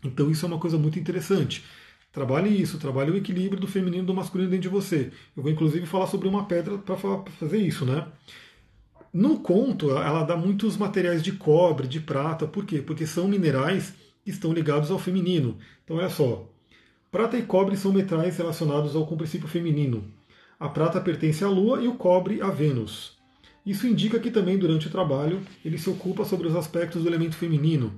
Então 0.05 0.31
isso 0.31 0.45
é 0.45 0.49
uma 0.49 0.59
coisa 0.59 0.79
muito 0.79 0.99
interessante. 0.99 1.65
Trabalhe 2.13 2.49
isso, 2.49 2.79
trabalhe 2.79 3.11
o 3.11 3.17
equilíbrio 3.17 3.61
do 3.61 3.67
feminino 3.67 4.03
e 4.03 4.07
do 4.07 4.15
masculino 4.15 4.51
dentro 4.51 4.63
de 4.63 4.75
você. 4.75 5.13
Eu 5.37 5.43
vou 5.43 5.53
inclusive 5.53 5.85
falar 5.85 6.07
sobre 6.07 6.27
uma 6.29 6.47
pedra 6.47 6.79
para 6.79 6.97
fazer 6.97 7.59
isso, 7.59 7.85
né? 7.85 8.07
No 9.13 9.41
conto, 9.41 9.91
ela 9.91 10.25
dá 10.25 10.37
muitos 10.37 10.77
materiais 10.77 11.23
de 11.23 11.33
cobre, 11.33 11.87
de 11.87 12.01
prata, 12.01 12.47
por 12.47 12.65
quê? 12.65 12.83
Porque 12.83 13.07
são 13.07 13.29
minerais 13.29 13.95
que 14.25 14.31
estão 14.31 14.53
ligados 14.53 14.91
ao 14.91 14.99
feminino. 14.99 15.57
Então, 15.85 15.97
olha 15.97 16.09
só: 16.09 16.49
prata 17.11 17.37
e 17.39 17.43
cobre 17.43 17.77
são 17.77 17.93
metais 17.93 18.37
relacionados 18.37 18.95
ao 18.97 19.07
princípio 19.07 19.49
feminino. 19.49 20.05
A 20.59 20.69
prata 20.69 21.01
pertence 21.01 21.45
à 21.45 21.49
Lua 21.49 21.83
e 21.83 21.89
o 21.89 21.95
cobre 21.95 22.43
a 22.43 22.49
Vênus. 22.49 23.16
Isso 23.67 23.85
indica 23.85 24.21
que 24.21 24.31
também 24.31 24.57
durante 24.57 24.87
o 24.87 24.91
trabalho 24.91 25.43
ele 25.65 25.77
se 25.77 25.91
ocupa 25.91 26.25
sobre 26.25 26.47
os 26.47 26.55
aspectos 26.55 27.03
do 27.03 27.09
elemento 27.09 27.35
feminino. 27.35 27.93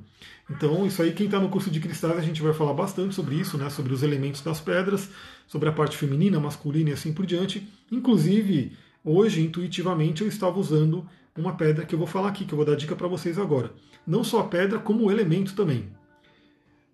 Então, 0.51 0.87
isso 0.87 1.03
aí, 1.03 1.13
quem 1.13 1.27
está 1.27 1.39
no 1.39 1.51
curso 1.51 1.71
de 1.71 1.79
cristais, 1.79 2.17
a 2.17 2.23
gente 2.23 2.41
vai 2.41 2.55
falar 2.55 2.73
bastante 2.73 3.15
sobre 3.15 3.35
isso, 3.35 3.59
né? 3.59 3.69
sobre 3.69 3.93
os 3.93 4.03
elementos 4.03 4.41
das 4.41 4.63
pedras, 4.63 5.11
sobre 5.47 5.69
a 5.69 5.73
parte 5.73 5.95
feminina, 5.95 6.41
masculina 6.41 6.89
e 6.89 6.93
assim 6.95 7.13
por 7.13 7.27
diante. 7.27 7.69
Inclusive, 7.93 8.73
hoje, 9.05 9.43
intuitivamente, 9.43 10.23
eu 10.23 10.29
estava 10.29 10.59
usando 10.59 11.07
uma 11.37 11.55
pedra 11.55 11.85
que 11.85 11.95
eu 11.95 11.99
vou 11.99 12.09
falar 12.09 12.29
aqui, 12.29 12.47
que 12.47 12.55
eu 12.55 12.57
vou 12.57 12.65
dar 12.65 12.75
dica 12.75 12.97
para 12.97 13.07
vocês 13.07 13.39
agora. 13.39 13.71
Não 14.07 14.25
só 14.25 14.41
a 14.41 14.45
pedra, 14.45 14.79
como 14.79 15.05
o 15.05 15.11
elemento 15.11 15.55
também. 15.55 15.91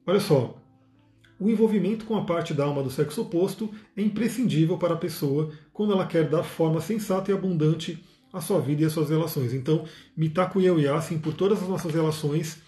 Olha 0.04 0.20
só, 0.20 0.60
o 1.38 1.48
envolvimento 1.48 2.04
com 2.04 2.16
a 2.16 2.24
parte 2.24 2.52
da 2.52 2.64
alma 2.64 2.82
do 2.82 2.90
sexo 2.90 3.22
oposto 3.22 3.72
é 3.96 4.02
imprescindível 4.02 4.76
para 4.76 4.94
a 4.94 4.98
pessoa 4.98 5.52
quando 5.72 5.92
ela 5.92 6.06
quer 6.06 6.28
dar 6.28 6.42
forma 6.42 6.80
sensata 6.80 7.30
e 7.30 7.34
abundante 7.34 8.02
à 8.34 8.40
sua 8.40 8.60
vida 8.60 8.82
e 8.82 8.84
às 8.84 8.92
suas 8.92 9.08
relações. 9.08 9.54
Então, 9.54 9.84
Mitaku 10.16 10.60
e 10.60 10.66
eu 10.66 10.78
e 10.78 10.88
assim 10.88 11.18
por 11.18 11.32
todas 11.32 11.62
as 11.62 11.68
nossas 11.68 11.94
relações, 11.94 12.58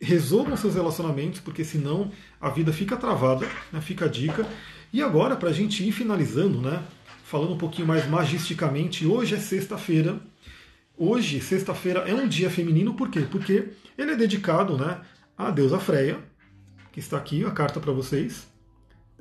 resolvam 0.00 0.56
seus 0.56 0.74
relacionamentos, 0.74 1.40
porque 1.40 1.64
senão 1.64 2.10
a 2.40 2.50
vida 2.50 2.72
fica 2.72 2.96
travada, 2.96 3.48
né, 3.72 3.80
fica 3.80 4.06
a 4.06 4.08
dica. 4.08 4.46
E 4.92 5.00
agora, 5.00 5.36
para 5.36 5.50
a 5.50 5.52
gente 5.52 5.86
ir 5.86 5.92
finalizando, 5.92 6.60
né, 6.60 6.82
falando 7.24 7.54
um 7.54 7.58
pouquinho 7.58 7.86
mais 7.86 8.06
magisticamente, 8.08 9.06
hoje 9.06 9.36
é 9.36 9.38
sexta-feira. 9.38 10.20
Hoje, 10.98 11.40
sexta-feira, 11.40 12.00
é 12.00 12.14
um 12.14 12.26
dia 12.26 12.50
feminino, 12.50 12.94
por 12.94 13.08
quê? 13.08 13.20
Porque 13.30 13.68
ele 13.96 14.12
é 14.12 14.16
dedicado 14.16 14.76
né, 14.76 15.00
à 15.38 15.50
deusa 15.50 15.78
Freia, 15.78 16.18
que 16.92 16.98
está 16.98 17.16
aqui, 17.16 17.44
a 17.44 17.50
carta 17.50 17.78
para 17.78 17.92
vocês. 17.92 18.46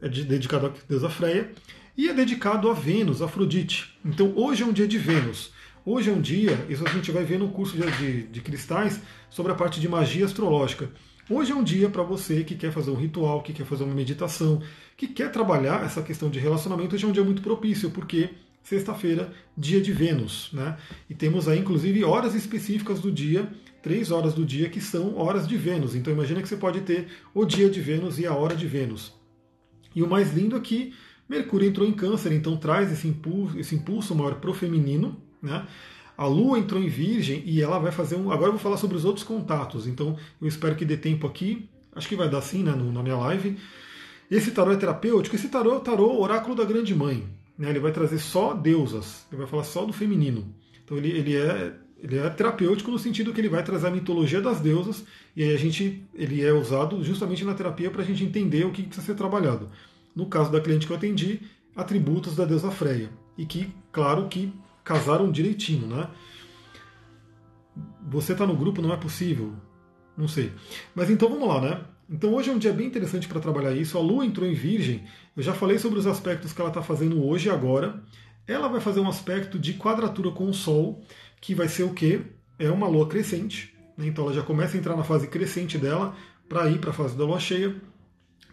É 0.02 0.10
dedicado 0.10 0.68
à 0.68 0.74
deusa 0.90 1.10
Freia. 1.10 1.52
E 1.98 2.10
é 2.10 2.14
dedicado 2.14 2.70
a 2.70 2.74
Vênus, 2.74 3.22
Afrodite. 3.22 3.98
Então 4.04 4.34
hoje 4.36 4.64
é 4.64 4.66
um 4.66 4.74
dia 4.74 4.88
de 4.88 4.98
Vênus. 4.98 5.55
Hoje 5.88 6.10
é 6.10 6.14
um 6.14 6.20
dia, 6.20 6.66
isso 6.68 6.84
a 6.84 6.90
gente 6.90 7.12
vai 7.12 7.24
ver 7.24 7.38
no 7.38 7.50
curso 7.50 7.78
de, 7.78 7.92
de, 7.98 8.24
de 8.24 8.42
cristais, 8.42 9.00
sobre 9.30 9.52
a 9.52 9.56
parte 9.56 9.80
de 9.80 9.88
magia 9.88 10.26
astrológica. 10.26 10.90
Hoje 11.30 11.52
é 11.52 11.56
um 11.56 11.64
dia 11.64 11.88
para 11.90 12.02
você 12.02 12.44
que 12.44 12.56
quer 12.56 12.72
fazer 12.72 12.90
um 12.90 12.96
ritual, 12.96 13.44
que 13.44 13.54
quer 13.54 13.68
fazer 13.68 13.84
uma 13.84 13.94
meditação, 13.94 14.64
que 14.98 15.08
quer 15.08 15.32
trabalhar 15.32 15.86
essa 15.86 16.02
questão 16.02 16.28
de 16.28 16.40
relacionamento. 16.40 16.96
Hoje 16.96 17.06
é 17.06 17.08
um 17.08 17.12
dia 17.12 17.24
muito 17.24 17.44
propício, 17.44 17.92
porque 17.92 18.32
sexta-feira, 18.64 19.32
dia 19.56 19.80
de 19.80 19.92
Vênus, 19.94 20.50
né? 20.52 20.76
E 21.08 21.14
temos 21.14 21.48
aí, 21.48 21.60
inclusive, 21.60 22.04
horas 22.04 22.34
específicas 22.34 23.00
do 23.00 23.12
dia, 23.12 23.48
três 23.84 24.10
horas 24.10 24.34
do 24.34 24.44
dia, 24.44 24.70
que 24.70 24.82
são 24.82 25.16
horas 25.16 25.48
de 25.48 25.56
Vênus. 25.56 25.94
Então 25.94 26.12
imagina 26.12 26.42
que 26.42 26.50
você 26.50 26.58
pode 26.58 26.82
ter 26.82 27.10
o 27.32 27.46
dia 27.46 27.70
de 27.70 27.80
Vênus 27.80 28.18
e 28.18 28.26
a 28.26 28.34
hora 28.34 28.56
de 28.56 28.66
Vênus. 28.66 29.14
E 29.94 30.02
o 30.02 30.10
mais 30.10 30.34
lindo 30.34 30.58
é 30.58 30.92
Mercúrio 31.30 31.68
entrou 31.68 31.88
em 31.88 31.94
câncer, 31.94 32.32
então 32.34 32.58
traz 32.58 32.92
esse 32.92 33.08
impulso, 33.08 33.60
esse 33.60 33.76
impulso 33.76 34.16
maior 34.16 34.36
para 34.36 34.50
o 34.50 34.54
feminino, 34.54 35.22
né? 35.46 35.66
A 36.18 36.26
Lua 36.26 36.58
entrou 36.58 36.82
em 36.82 36.88
Virgem 36.88 37.44
e 37.46 37.62
ela 37.62 37.78
vai 37.78 37.92
fazer 37.92 38.16
um. 38.16 38.32
Agora 38.32 38.48
eu 38.48 38.54
vou 38.54 38.60
falar 38.60 38.78
sobre 38.78 38.96
os 38.96 39.04
outros 39.04 39.26
contatos, 39.26 39.86
então 39.86 40.18
eu 40.42 40.48
espero 40.48 40.76
que 40.76 40.86
dê 40.86 40.96
tempo 40.96 41.28
aqui. 41.28 41.70
Acho 41.94 42.08
que 42.08 42.16
vai 42.16 42.30
dar 42.30 42.42
sim 42.42 42.64
né, 42.64 42.72
no, 42.72 42.92
na 42.92 43.04
minha 43.04 43.18
live. 43.18 43.58
Esse 44.30 44.52
tarô 44.52 44.72
é 44.72 44.76
terapêutico. 44.76 45.36
Esse 45.36 45.50
tarô 45.50 45.74
é 45.74 45.78
o 45.78 45.80
tarô 45.80 46.20
Oráculo 46.20 46.56
da 46.56 46.64
Grande 46.64 46.96
Mãe. 46.96 47.24
Né? 47.58 47.70
Ele 47.70 47.80
vai 47.80 47.92
trazer 47.92 48.20
só 48.20 48.54
deusas, 48.54 49.26
ele 49.32 49.40
vai 49.40 49.48
falar 49.48 49.64
só 49.64 49.86
do 49.86 49.94
feminino. 49.94 50.46
Então 50.84 50.98
ele, 50.98 51.10
ele, 51.10 51.36
é, 51.36 51.74
ele 52.02 52.18
é 52.18 52.30
terapêutico 52.30 52.92
no 52.92 53.00
sentido 53.00 53.34
que 53.34 53.42
ele 53.42 53.50
vai 53.50 53.64
trazer 53.64 53.88
a 53.88 53.92
mitologia 53.92 54.42
das 54.42 54.60
deusas 54.60 55.06
e 55.36 55.44
aí 55.44 55.54
a 55.54 55.58
gente 55.58 56.04
ele 56.14 56.44
é 56.44 56.54
usado 56.54 57.04
justamente 57.04 57.44
na 57.44 57.54
terapia 57.54 57.90
para 57.90 58.02
a 58.02 58.06
gente 58.06 58.24
entender 58.24 58.66
o 58.66 58.72
que 58.72 58.84
precisa 58.84 59.06
ser 59.06 59.16
trabalhado. 59.16 59.70
No 60.16 60.28
caso 60.28 60.52
da 60.52 60.62
cliente 60.62 60.86
que 60.88 60.94
eu 60.94 60.98
atendi, 60.98 61.42
atributos 61.76 62.36
da 62.36 62.46
deusa 62.46 62.72
Freia. 62.72 63.10
E 63.38 63.46
que, 63.46 63.70
claro, 63.92 64.28
que 64.30 64.54
casaram 64.86 65.32
direitinho, 65.32 65.88
né? 65.88 66.08
Você 68.08 68.34
está 68.34 68.46
no 68.46 68.56
grupo, 68.56 68.82
não 68.82 68.94
é 68.94 68.98
possível. 68.98 69.54
Não 70.16 70.28
sei. 70.28 70.54
Mas 70.94 71.10
então 71.10 71.28
vamos 71.28 71.48
lá, 71.50 71.60
né? 71.60 71.82
Então 72.10 72.34
hoje 72.36 72.52
é 72.52 72.54
um 72.54 72.60
dia 72.60 72.72
bem 72.72 72.86
interessante 72.86 73.28
para 73.28 73.42
trabalhar 73.42 73.74
isso. 73.74 73.98
A 73.98 74.02
Lua 74.02 74.26
entrou 74.26 74.48
em 74.48 74.54
Virgem. 74.54 75.04
Eu 75.36 75.42
já 75.42 75.54
falei 75.54 75.80
sobre 75.80 75.98
os 75.98 76.06
aspectos 76.06 76.54
que 76.54 76.62
ela 76.62 76.70
está 76.70 76.84
fazendo 76.84 77.26
hoje 77.26 77.50
e 77.50 77.52
agora. 77.52 78.02
Ela 78.48 78.68
vai 78.68 78.80
fazer 78.80 79.00
um 79.00 79.10
aspecto 79.10 79.58
de 79.58 79.74
quadratura 79.74 80.30
com 80.30 80.48
o 80.48 80.54
Sol, 80.54 81.04
que 81.42 81.56
vai 81.56 81.68
ser 81.68 81.84
o 81.84 81.94
quê? 81.94 82.22
É 82.60 82.70
uma 82.70 82.88
Lua 82.88 83.08
crescente. 83.08 83.76
Né? 83.98 84.06
Então 84.06 84.24
ela 84.24 84.34
já 84.34 84.44
começa 84.44 84.78
a 84.78 84.80
entrar 84.80 84.96
na 84.96 85.04
fase 85.04 85.28
crescente 85.28 85.80
dela 85.80 86.16
para 86.48 86.70
ir 86.70 86.78
para 86.78 86.92
a 86.92 86.94
fase 86.94 87.18
da 87.18 87.26
Lua 87.26 87.40
cheia. 87.40 87.76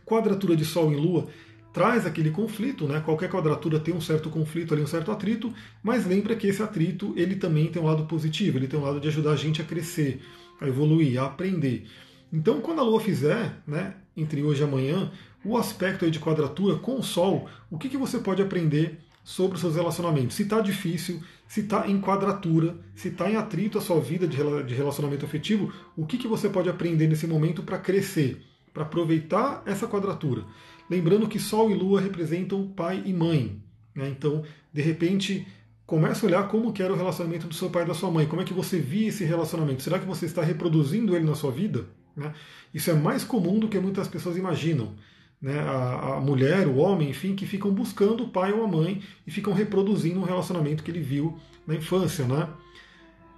Quadratura 0.06 0.56
de 0.56 0.64
Sol 0.64 0.90
em 0.90 0.96
Lua 0.96 1.28
traz 1.72 2.04
aquele 2.04 2.30
conflito, 2.30 2.86
né? 2.86 3.00
Qualquer 3.00 3.30
quadratura 3.30 3.80
tem 3.80 3.94
um 3.94 4.00
certo 4.00 4.28
conflito 4.28 4.74
ali, 4.74 4.82
um 4.82 4.86
certo 4.86 5.10
atrito, 5.10 5.52
mas 5.82 6.06
lembra 6.06 6.36
que 6.36 6.46
esse 6.46 6.62
atrito 6.62 7.14
ele 7.16 7.36
também 7.36 7.68
tem 7.68 7.80
um 7.80 7.86
lado 7.86 8.04
positivo, 8.04 8.58
ele 8.58 8.68
tem 8.68 8.78
um 8.78 8.82
lado 8.82 9.00
de 9.00 9.08
ajudar 9.08 9.32
a 9.32 9.36
gente 9.36 9.62
a 9.62 9.64
crescer, 9.64 10.20
a 10.60 10.68
evoluir, 10.68 11.20
a 11.20 11.26
aprender. 11.26 11.86
Então, 12.32 12.60
quando 12.60 12.80
a 12.80 12.82
Lua 12.82 13.00
fizer, 13.00 13.62
né, 13.66 13.94
entre 14.16 14.42
hoje 14.42 14.60
e 14.62 14.64
amanhã, 14.64 15.10
o 15.44 15.56
aspecto 15.56 16.10
de 16.10 16.20
quadratura 16.20 16.76
com 16.76 16.98
o 16.98 17.02
Sol, 17.02 17.48
o 17.70 17.78
que, 17.78 17.88
que 17.88 17.96
você 17.96 18.18
pode 18.18 18.42
aprender 18.42 19.00
sobre 19.24 19.54
os 19.54 19.60
seus 19.60 19.76
relacionamentos? 19.76 20.36
Se 20.36 20.42
está 20.42 20.60
difícil, 20.60 21.22
se 21.46 21.60
está 21.60 21.86
em 21.88 22.00
quadratura, 22.00 22.76
se 22.94 23.08
está 23.08 23.30
em 23.30 23.36
atrito 23.36 23.78
a 23.78 23.80
sua 23.80 24.00
vida 24.00 24.26
de 24.26 24.74
relacionamento 24.74 25.24
afetivo, 25.24 25.72
o 25.96 26.06
que, 26.06 26.16
que 26.16 26.28
você 26.28 26.48
pode 26.48 26.68
aprender 26.68 27.06
nesse 27.06 27.26
momento 27.26 27.62
para 27.62 27.78
crescer, 27.78 28.42
para 28.72 28.84
aproveitar 28.84 29.62
essa 29.66 29.86
quadratura? 29.86 30.44
Lembrando 30.92 31.26
que 31.26 31.38
Sol 31.38 31.70
e 31.70 31.74
Lua 31.74 32.02
representam 32.02 32.68
pai 32.68 33.02
e 33.06 33.14
mãe. 33.14 33.58
Né? 33.94 34.10
Então, 34.10 34.42
de 34.70 34.82
repente, 34.82 35.46
comece 35.86 36.22
a 36.22 36.28
olhar 36.28 36.48
como 36.48 36.70
que 36.70 36.82
era 36.82 36.92
o 36.92 36.96
relacionamento 36.96 37.46
do 37.46 37.54
seu 37.54 37.70
pai 37.70 37.84
e 37.84 37.86
da 37.86 37.94
sua 37.94 38.10
mãe. 38.10 38.26
Como 38.26 38.42
é 38.42 38.44
que 38.44 38.52
você 38.52 38.78
via 38.78 39.08
esse 39.08 39.24
relacionamento? 39.24 39.82
Será 39.82 39.98
que 39.98 40.04
você 40.04 40.26
está 40.26 40.42
reproduzindo 40.42 41.16
ele 41.16 41.24
na 41.24 41.34
sua 41.34 41.50
vida? 41.50 41.86
Né? 42.14 42.34
Isso 42.74 42.90
é 42.90 42.94
mais 42.94 43.24
comum 43.24 43.58
do 43.58 43.68
que 43.68 43.78
muitas 43.78 44.06
pessoas 44.06 44.36
imaginam. 44.36 44.92
Né? 45.40 45.58
A, 45.60 46.16
a, 46.16 46.20
mulher, 46.20 46.68
o 46.68 46.76
homem, 46.76 47.08
enfim, 47.08 47.34
que 47.34 47.46
ficam 47.46 47.72
buscando 47.72 48.24
o 48.24 48.28
pai 48.28 48.52
ou 48.52 48.62
a 48.62 48.68
mãe 48.68 49.02
e 49.26 49.30
ficam 49.30 49.54
reproduzindo 49.54 50.20
um 50.20 50.24
relacionamento 50.24 50.82
que 50.82 50.90
ele 50.90 51.00
viu 51.00 51.38
na 51.66 51.74
infância. 51.74 52.26
Né? 52.26 52.48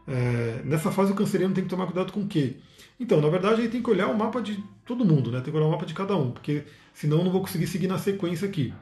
É, 0.08 0.62
nessa 0.64 0.90
fase 0.90 1.12
o 1.12 1.14
canceriano 1.14 1.54
tem 1.54 1.62
que 1.62 1.70
tomar 1.70 1.86
cuidado 1.86 2.12
com 2.12 2.22
o 2.22 2.26
quê? 2.26 2.56
Então, 2.98 3.20
na 3.20 3.28
verdade, 3.28 3.60
ele 3.60 3.68
tem 3.68 3.80
que 3.80 3.90
olhar 3.90 4.08
o 4.08 4.18
mapa 4.18 4.42
de 4.42 4.62
todo 4.84 5.04
mundo, 5.04 5.30
né? 5.30 5.40
Tem 5.40 5.52
que 5.52 5.56
olhar 5.56 5.66
o 5.66 5.70
mapa 5.70 5.86
de 5.86 5.94
cada 5.94 6.16
um, 6.16 6.30
porque 6.30 6.64
senão 6.92 7.24
não 7.24 7.30
vou 7.30 7.40
conseguir 7.40 7.66
seguir 7.66 7.88
na 7.88 7.98
sequência 7.98 8.48
aqui. 8.48 8.72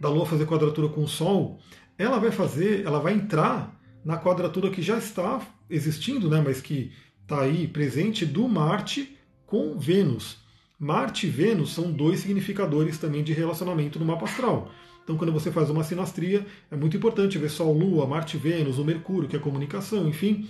Da 0.00 0.08
Lua 0.08 0.26
fazer 0.26 0.46
quadratura 0.46 0.88
com 0.88 1.02
o 1.02 1.08
Sol, 1.08 1.58
ela 1.98 2.18
vai 2.18 2.30
fazer, 2.30 2.84
ela 2.84 2.98
vai 2.98 3.14
entrar 3.14 3.74
na 4.04 4.18
quadratura 4.18 4.70
que 4.70 4.82
já 4.82 4.98
está 4.98 5.40
existindo, 5.68 6.28
né? 6.28 6.42
Mas 6.44 6.60
que 6.60 6.92
está 7.22 7.42
aí 7.42 7.66
presente 7.66 8.26
do 8.26 8.46
Marte 8.48 9.16
com 9.46 9.78
Vênus. 9.78 10.38
Marte 10.78 11.26
e 11.26 11.30
Vênus 11.30 11.72
são 11.72 11.90
dois 11.90 12.20
significadores 12.20 12.98
também 12.98 13.22
de 13.22 13.32
relacionamento 13.32 13.98
no 13.98 14.04
mapa 14.04 14.24
astral. 14.24 14.70
Então, 15.02 15.16
quando 15.16 15.32
você 15.32 15.50
faz 15.52 15.70
uma 15.70 15.84
sinastria, 15.84 16.46
é 16.70 16.76
muito 16.76 16.96
importante 16.96 17.38
ver 17.38 17.50
Sol, 17.50 17.72
Lua, 17.72 18.06
Marte, 18.06 18.36
Vênus, 18.36 18.78
o 18.78 18.84
Mercúrio, 18.84 19.28
que 19.28 19.36
é 19.36 19.38
comunicação, 19.38 20.08
enfim. 20.08 20.48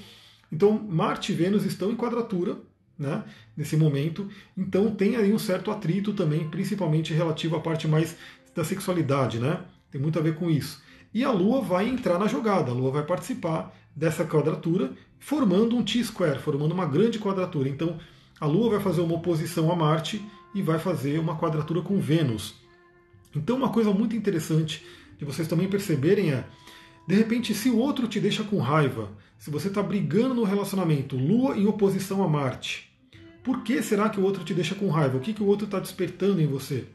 Então, 0.51 0.73
Marte 0.73 1.33
e 1.33 1.35
Vênus 1.35 1.65
estão 1.65 1.91
em 1.91 1.97
quadratura 1.97 2.57
né, 2.99 3.25
nesse 3.57 3.77
momento. 3.77 4.29
Então, 4.57 4.95
tem 4.95 5.17
aí 5.17 5.33
um 5.33 5.39
certo 5.39 5.71
atrito 5.71 6.13
também, 6.13 6.49
principalmente 6.49 7.13
relativo 7.13 7.57
à 7.57 7.61
parte 7.61 7.89
mais 7.89 8.17
da 8.55 8.65
sexualidade, 8.65 9.39
né? 9.39 9.61
Tem 9.91 10.01
muito 10.01 10.19
a 10.19 10.23
ver 10.23 10.35
com 10.37 10.51
isso. 10.51 10.83
e 11.13 11.23
a 11.23 11.31
Lua 11.31 11.61
vai 11.61 11.89
entrar 11.89 12.19
na 12.19 12.27
jogada, 12.27 12.71
a 12.71 12.75
Lua 12.75 12.91
vai 12.91 13.05
participar 13.05 13.73
dessa 13.95 14.25
quadratura, 14.25 14.93
formando 15.21 15.77
um 15.77 15.85
T-square, 15.85 16.41
formando 16.41 16.73
uma 16.73 16.87
grande 16.87 17.19
quadratura. 17.19 17.69
Então, 17.69 17.99
a 18.41 18.47
Lua 18.47 18.71
vai 18.71 18.81
fazer 18.81 19.01
uma 19.01 19.15
oposição 19.15 19.71
a 19.71 19.77
Marte 19.77 20.21
e 20.55 20.61
vai 20.61 20.79
fazer 20.79 21.19
uma 21.21 21.37
quadratura 21.37 21.83
com 21.83 22.01
Vênus. 22.01 22.57
Então, 23.35 23.57
uma 23.57 23.71
coisa 23.71 23.93
muito 23.93 24.17
interessante 24.17 24.85
de 25.17 25.25
vocês 25.25 25.47
também 25.47 25.69
perceberem 25.69 26.33
é, 26.33 26.45
de 27.07 27.15
repente, 27.15 27.55
se 27.55 27.69
o 27.69 27.79
outro 27.79 28.09
te 28.09 28.19
deixa 28.19 28.43
com 28.43 28.59
raiva, 28.59 29.11
se 29.45 29.51
você 29.51 29.69
está 29.69 29.83
brigando 29.83 30.33
no 30.33 30.43
relacionamento, 30.43 31.19
Lua 31.19 31.55
em 31.55 31.67
oposição 31.67 32.25
a 32.25 32.27
Marte, 32.27 32.91
por 33.43 33.63
que 33.63 33.83
será 33.83 34.09
que 34.09 34.19
o 34.19 34.23
outro 34.23 34.43
te 34.43 34.55
deixa 34.55 34.75
com 34.75 34.89
raiva? 34.89 35.19
O 35.19 35.21
que, 35.21 35.35
que 35.35 35.43
o 35.43 35.47
outro 35.47 35.67
está 35.67 35.79
despertando 35.79 36.41
em 36.41 36.47
você? 36.47 36.87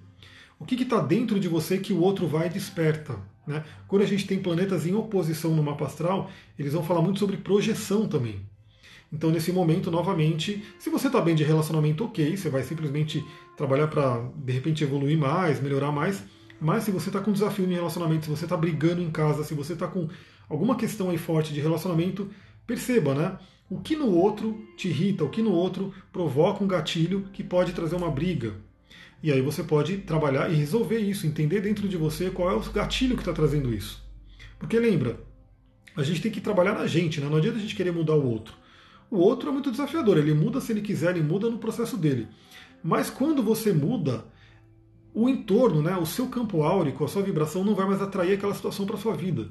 O 0.58 0.66
que 0.66 0.74
está 0.74 1.00
dentro 1.00 1.40
de 1.40 1.48
você 1.48 1.78
que 1.78 1.94
o 1.94 2.02
outro 2.02 2.26
vai 2.28 2.48
e 2.48 2.50
desperta? 2.50 3.20
Né? 3.46 3.64
Quando 3.88 4.02
a 4.02 4.06
gente 4.08 4.26
tem 4.26 4.40
planetas 4.40 4.88
em 4.88 4.96
oposição 4.96 5.56
no 5.56 5.62
mapa 5.62 5.86
astral, 5.86 6.32
eles 6.58 6.74
vão 6.74 6.82
falar 6.82 7.04
muito 7.04 7.20
sobre 7.20 7.38
projeção 7.38 8.08
também. 8.08 8.42
Então, 9.14 9.30
nesse 9.30 9.52
momento, 9.52 9.92
novamente, 9.92 10.64
se 10.80 10.90
você 10.90 11.06
está 11.06 11.22
bem 11.22 11.36
de 11.36 11.44
relacionamento, 11.44 12.04
ok, 12.04 12.36
você 12.36 12.50
vai 12.50 12.64
simplesmente 12.64 13.24
trabalhar 13.56 13.90
para, 13.90 14.28
de 14.36 14.52
repente, 14.52 14.84
evoluir 14.84 15.20
mais, 15.20 15.62
melhorar 15.62 15.92
mais. 15.92 16.24
Mas 16.60 16.84
se 16.84 16.90
você 16.90 17.10
está 17.10 17.22
com 17.22 17.32
desafio 17.32 17.66
em 17.66 17.76
relacionamento, 17.76 18.26
se 18.26 18.32
você 18.32 18.46
está 18.46 18.58
brigando 18.58 19.04
em 19.04 19.12
casa, 19.12 19.44
se 19.44 19.54
você 19.54 19.74
está 19.74 19.86
com 19.86 20.10
alguma 20.50 20.76
questão 20.76 21.10
aí 21.10 21.18
forte 21.18 21.54
de 21.54 21.62
relacionamento, 21.62 22.30
perceba, 22.66 23.14
né? 23.14 23.38
O 23.70 23.80
que 23.80 23.96
no 23.96 24.08
outro 24.08 24.60
te 24.76 24.88
irrita, 24.88 25.24
o 25.24 25.30
que 25.30 25.42
no 25.42 25.52
outro 25.52 25.94
provoca 26.12 26.64
um 26.64 26.68
gatilho 26.68 27.30
que 27.32 27.44
pode 27.44 27.72
trazer 27.72 27.96
uma 27.96 28.10
briga. 28.10 28.56
E 29.22 29.32
aí 29.32 29.42
você 29.42 29.64
pode 29.64 29.98
trabalhar 29.98 30.52
e 30.52 30.56
resolver 30.56 30.98
isso, 30.98 31.28
entender 31.28 31.62
dentro 31.62 31.88
de 31.88 31.96
você 31.96 32.32
qual 32.32 32.50
é 32.50 32.56
o 32.56 32.72
gatilho 32.72 33.16
que 33.16 33.22
está 33.22 33.34
trazendo 33.34 33.74
isso. 33.74 34.04
Porque 34.58 34.80
lembra, 34.80 35.20
a 35.96 36.04
gente 36.04 36.22
tem 36.22 36.32
que 36.32 36.42
trabalhar 36.42 36.74
na 36.74 36.88
gente, 36.88 37.22
né? 37.22 37.30
não 37.30 37.38
adianta 37.38 37.58
a 37.58 37.62
gente 37.62 37.76
querer 37.76 37.92
mudar 37.92 38.16
o 38.16 38.28
outro. 38.28 38.56
O 39.12 39.18
outro 39.18 39.50
é 39.50 39.52
muito 39.52 39.72
desafiador, 39.72 40.18
ele 40.18 40.34
muda 40.34 40.62
se 40.62 40.72
ele 40.72 40.82
quiser, 40.82 41.16
ele 41.16 41.24
muda 41.24 41.50
no 41.50 41.58
processo 41.58 41.98
dele. 41.98 42.28
Mas 42.84 43.10
quando 43.10 43.44
você 43.44 43.74
muda, 43.74 44.26
o 45.14 45.28
entorno, 45.28 45.82
né, 45.82 45.98
o 45.98 46.06
seu 46.06 46.28
campo 46.28 46.64
áurico, 46.64 47.04
a 47.04 47.08
sua 47.08 47.22
vibração 47.22 47.64
não 47.64 47.76
vai 47.76 47.88
mais 47.88 48.02
atrair 48.02 48.34
aquela 48.34 48.54
situação 48.54 48.86
para 48.86 48.98
sua 48.98 49.16
vida. 49.16 49.50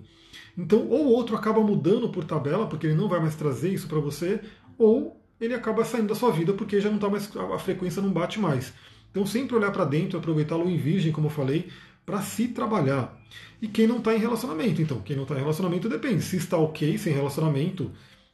Então, 0.59 0.89
ou 0.89 1.07
o 1.07 1.13
outro 1.13 1.37
acaba 1.37 1.61
mudando 1.61 2.09
por 2.09 2.25
tabela, 2.25 2.67
porque 2.67 2.89
ele 2.89 2.97
não 2.97 3.09
vai 3.09 3.21
mais 3.21 3.37
trazer 3.37 3.73
isso 3.73 3.87
para 3.87 4.01
você, 4.01 4.41
ou 4.77 5.23
ele 5.41 5.55
acaba 5.55 5.85
saindo 5.85 6.09
da 6.09 6.17
sua 6.17 6.33
vida 6.33 6.53
porque 6.53 6.81
já 6.81 6.91
não 6.91 6.99
tá 6.99 7.09
mais 7.09 7.31
a 7.37 7.59
frequência 7.61 8.03
não 8.03 8.11
bate 8.11 8.41
mais. 8.41 8.73
Então, 9.13 9.25
sempre 9.25 9.55
olhar 9.55 9.71
para 9.71 9.85
dentro, 9.85 10.19
aproveitar 10.19 10.57
a 10.57 10.59
lua 10.59 10.71
em 10.71 10.77
virgem, 10.77 11.13
como 11.13 11.29
eu 11.29 11.31
falei, 11.31 11.69
para 12.05 12.21
se 12.23 12.49
trabalhar. 12.49 13.17
E 13.63 13.69
quem 13.69 13.87
não 13.87 13.99
está 13.99 14.13
em 14.15 14.19
relacionamento, 14.19 14.83
então, 14.83 15.01
quem 15.01 15.15
não 15.15 15.23
está 15.23 15.37
em 15.37 15.41
relacionamento 15.41 15.89
depende. 15.89 16.23
Se 16.23 16.37
está 16.37 16.57
ok 16.57 16.99
sem 16.99 17.13
relacionamento, 17.13 17.93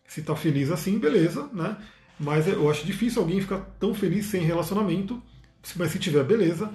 se 0.09 0.21
está 0.21 0.35
feliz 0.35 0.71
assim, 0.71 0.99
beleza, 0.99 1.51
né? 1.53 1.77
Mas 2.19 2.49
eu 2.49 2.71
acho 2.71 2.87
difícil 2.87 3.21
alguém 3.21 3.41
ficar 3.41 3.59
tão 3.79 3.93
feliz 3.93 4.27
sem 4.27 4.43
relacionamento, 4.43 5.23
mas 5.77 5.91
se 5.91 5.99
tiver 5.99 6.25
beleza, 6.25 6.73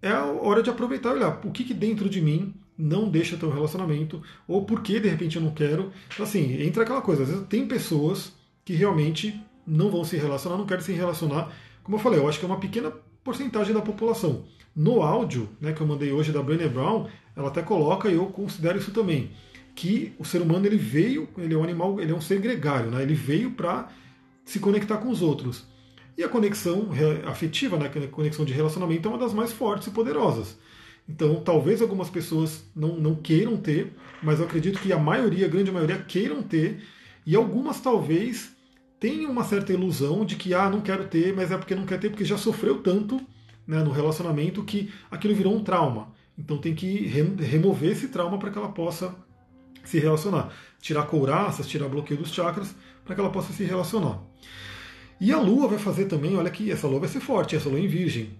é 0.00 0.10
a 0.10 0.24
hora 0.24 0.62
de 0.62 0.70
aproveitar 0.70 1.10
e 1.10 1.16
olhar 1.16 1.40
o 1.44 1.50
que, 1.50 1.64
que 1.64 1.74
dentro 1.74 2.08
de 2.08 2.22
mim 2.22 2.54
não 2.78 3.08
deixa 3.08 3.36
ter 3.36 3.48
relacionamento, 3.48 4.22
ou 4.46 4.64
por 4.64 4.82
que 4.82 5.00
de 5.00 5.08
repente 5.08 5.36
eu 5.36 5.42
não 5.42 5.52
quero. 5.52 5.92
Então, 6.12 6.24
assim, 6.24 6.62
entra 6.62 6.82
aquela 6.82 7.00
coisa, 7.00 7.22
às 7.22 7.28
vezes 7.28 7.46
tem 7.46 7.66
pessoas 7.66 8.32
que 8.64 8.74
realmente 8.74 9.40
não 9.66 9.90
vão 9.90 10.04
se 10.04 10.16
relacionar, 10.16 10.56
não 10.56 10.66
querem 10.66 10.84
se 10.84 10.92
relacionar. 10.92 11.52
Como 11.82 11.96
eu 11.96 12.00
falei, 12.00 12.18
eu 12.18 12.28
acho 12.28 12.38
que 12.38 12.44
é 12.44 12.48
uma 12.48 12.60
pequena 12.60 12.92
porcentagem 13.24 13.74
da 13.74 13.80
população. 13.80 14.44
No 14.74 15.02
áudio 15.02 15.48
né, 15.60 15.72
que 15.72 15.80
eu 15.80 15.86
mandei 15.86 16.12
hoje 16.12 16.32
da 16.32 16.42
Brené 16.42 16.68
Brown, 16.68 17.06
ela 17.34 17.48
até 17.48 17.62
coloca, 17.62 18.08
e 18.08 18.14
eu 18.14 18.26
considero 18.26 18.78
isso 18.78 18.92
também, 18.92 19.30
que 19.74 20.12
o 20.18 20.24
ser 20.24 20.42
humano 20.42 20.66
ele 20.66 20.76
veio, 20.76 21.28
ele 21.38 21.54
é 21.54 21.56
um 21.56 21.64
animal, 21.64 22.00
ele 22.00 22.12
é 22.12 22.14
um 22.14 22.20
ser 22.20 22.40
gregário, 22.40 22.90
né, 22.90 23.02
ele 23.02 23.14
veio 23.14 23.50
para 23.52 23.88
se 24.44 24.60
conectar 24.60 24.98
com 24.98 25.08
os 25.08 25.22
outros. 25.22 25.64
E 26.16 26.22
a 26.22 26.28
conexão 26.28 26.88
afetiva, 27.26 27.76
né, 27.76 27.86
a 27.86 28.08
conexão 28.08 28.44
de 28.44 28.52
relacionamento 28.52 29.08
é 29.08 29.10
uma 29.10 29.18
das 29.18 29.34
mais 29.34 29.52
fortes 29.52 29.88
e 29.88 29.90
poderosas. 29.90 30.58
Então, 31.08 31.36
talvez 31.36 31.80
algumas 31.80 32.10
pessoas 32.10 32.64
não, 32.74 32.96
não 32.96 33.14
queiram 33.14 33.56
ter, 33.56 33.94
mas 34.22 34.40
eu 34.40 34.46
acredito 34.46 34.80
que 34.80 34.92
a 34.92 34.98
maioria, 34.98 35.46
a 35.46 35.48
grande 35.48 35.70
maioria, 35.70 35.98
queiram 35.98 36.42
ter, 36.42 36.82
e 37.24 37.36
algumas 37.36 37.80
talvez 37.80 38.56
tenham 38.98 39.30
uma 39.30 39.44
certa 39.44 39.72
ilusão 39.72 40.24
de 40.24 40.36
que, 40.36 40.52
ah, 40.52 40.68
não 40.68 40.80
quero 40.80 41.06
ter, 41.06 41.34
mas 41.34 41.50
é 41.50 41.56
porque 41.56 41.74
não 41.74 41.86
quer 41.86 42.00
ter, 42.00 42.10
porque 42.10 42.24
já 42.24 42.36
sofreu 42.36 42.82
tanto 42.82 43.20
né, 43.66 43.82
no 43.82 43.90
relacionamento 43.90 44.64
que 44.64 44.92
aquilo 45.10 45.34
virou 45.34 45.54
um 45.54 45.62
trauma. 45.62 46.12
Então 46.38 46.58
tem 46.58 46.74
que 46.74 47.06
remover 47.06 47.92
esse 47.92 48.08
trauma 48.08 48.38
para 48.38 48.50
que 48.50 48.58
ela 48.58 48.68
possa 48.68 49.14
se 49.84 49.98
relacionar. 49.98 50.52
Tirar 50.80 51.04
couraças, 51.04 51.66
tirar 51.66 51.88
bloqueio 51.88 52.20
dos 52.20 52.32
chakras, 52.32 52.74
para 53.04 53.14
que 53.14 53.20
ela 53.20 53.30
possa 53.30 53.52
se 53.52 53.64
relacionar. 53.64 54.20
E 55.20 55.32
a 55.32 55.38
Lua 55.38 55.68
vai 55.68 55.78
fazer 55.78 56.06
também, 56.06 56.36
olha 56.36 56.50
que 56.50 56.70
essa 56.70 56.86
Lua 56.86 57.00
vai 57.00 57.08
ser 57.08 57.20
forte, 57.20 57.56
essa 57.56 57.68
Lua 57.68 57.80
em 57.80 57.88
Virgem. 57.88 58.30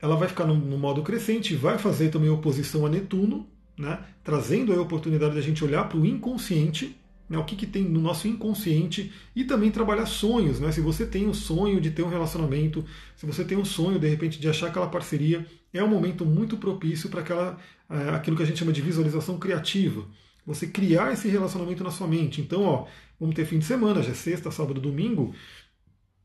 Ela 0.00 0.16
vai 0.16 0.28
ficar 0.28 0.44
no, 0.44 0.54
no 0.54 0.78
modo 0.78 1.02
crescente, 1.02 1.54
vai 1.54 1.78
fazer 1.78 2.10
também 2.10 2.28
oposição 2.28 2.84
a 2.84 2.88
Netuno, 2.88 3.46
né, 3.78 3.98
trazendo 4.22 4.72
a 4.72 4.80
oportunidade 4.80 5.34
da 5.34 5.40
gente 5.40 5.64
olhar 5.64 5.88
para 5.88 5.98
o 5.98 6.06
inconsciente, 6.06 6.96
né, 7.28 7.38
o 7.38 7.44
que, 7.44 7.56
que 7.56 7.66
tem 7.66 7.82
no 7.82 8.00
nosso 8.00 8.28
inconsciente, 8.28 9.12
e 9.34 9.44
também 9.44 9.70
trabalhar 9.70 10.06
sonhos. 10.06 10.60
Né, 10.60 10.70
se 10.72 10.80
você 10.80 11.06
tem 11.06 11.28
o 11.28 11.34
sonho 11.34 11.80
de 11.80 11.90
ter 11.90 12.02
um 12.02 12.08
relacionamento, 12.08 12.84
se 13.16 13.26
você 13.26 13.44
tem 13.44 13.58
o 13.58 13.64
sonho, 13.64 13.98
de 13.98 14.08
repente, 14.08 14.38
de 14.38 14.48
achar 14.48 14.68
aquela 14.68 14.86
parceria, 14.86 15.46
é 15.72 15.82
um 15.82 15.88
momento 15.88 16.24
muito 16.24 16.56
propício 16.56 17.08
para 17.08 17.20
aquela, 17.20 17.58
é, 17.90 18.10
aquilo 18.10 18.36
que 18.36 18.42
a 18.42 18.46
gente 18.46 18.58
chama 18.58 18.72
de 18.72 18.80
visualização 18.80 19.38
criativa. 19.38 20.06
Você 20.46 20.66
criar 20.66 21.12
esse 21.12 21.28
relacionamento 21.28 21.82
na 21.82 21.90
sua 21.90 22.06
mente. 22.06 22.40
Então, 22.40 22.62
ó, 22.62 22.86
vamos 23.18 23.34
ter 23.34 23.44
fim 23.44 23.58
de 23.58 23.64
semana, 23.64 24.02
já 24.02 24.12
é 24.12 24.14
sexta, 24.14 24.50
sábado, 24.50 24.80
domingo 24.80 25.34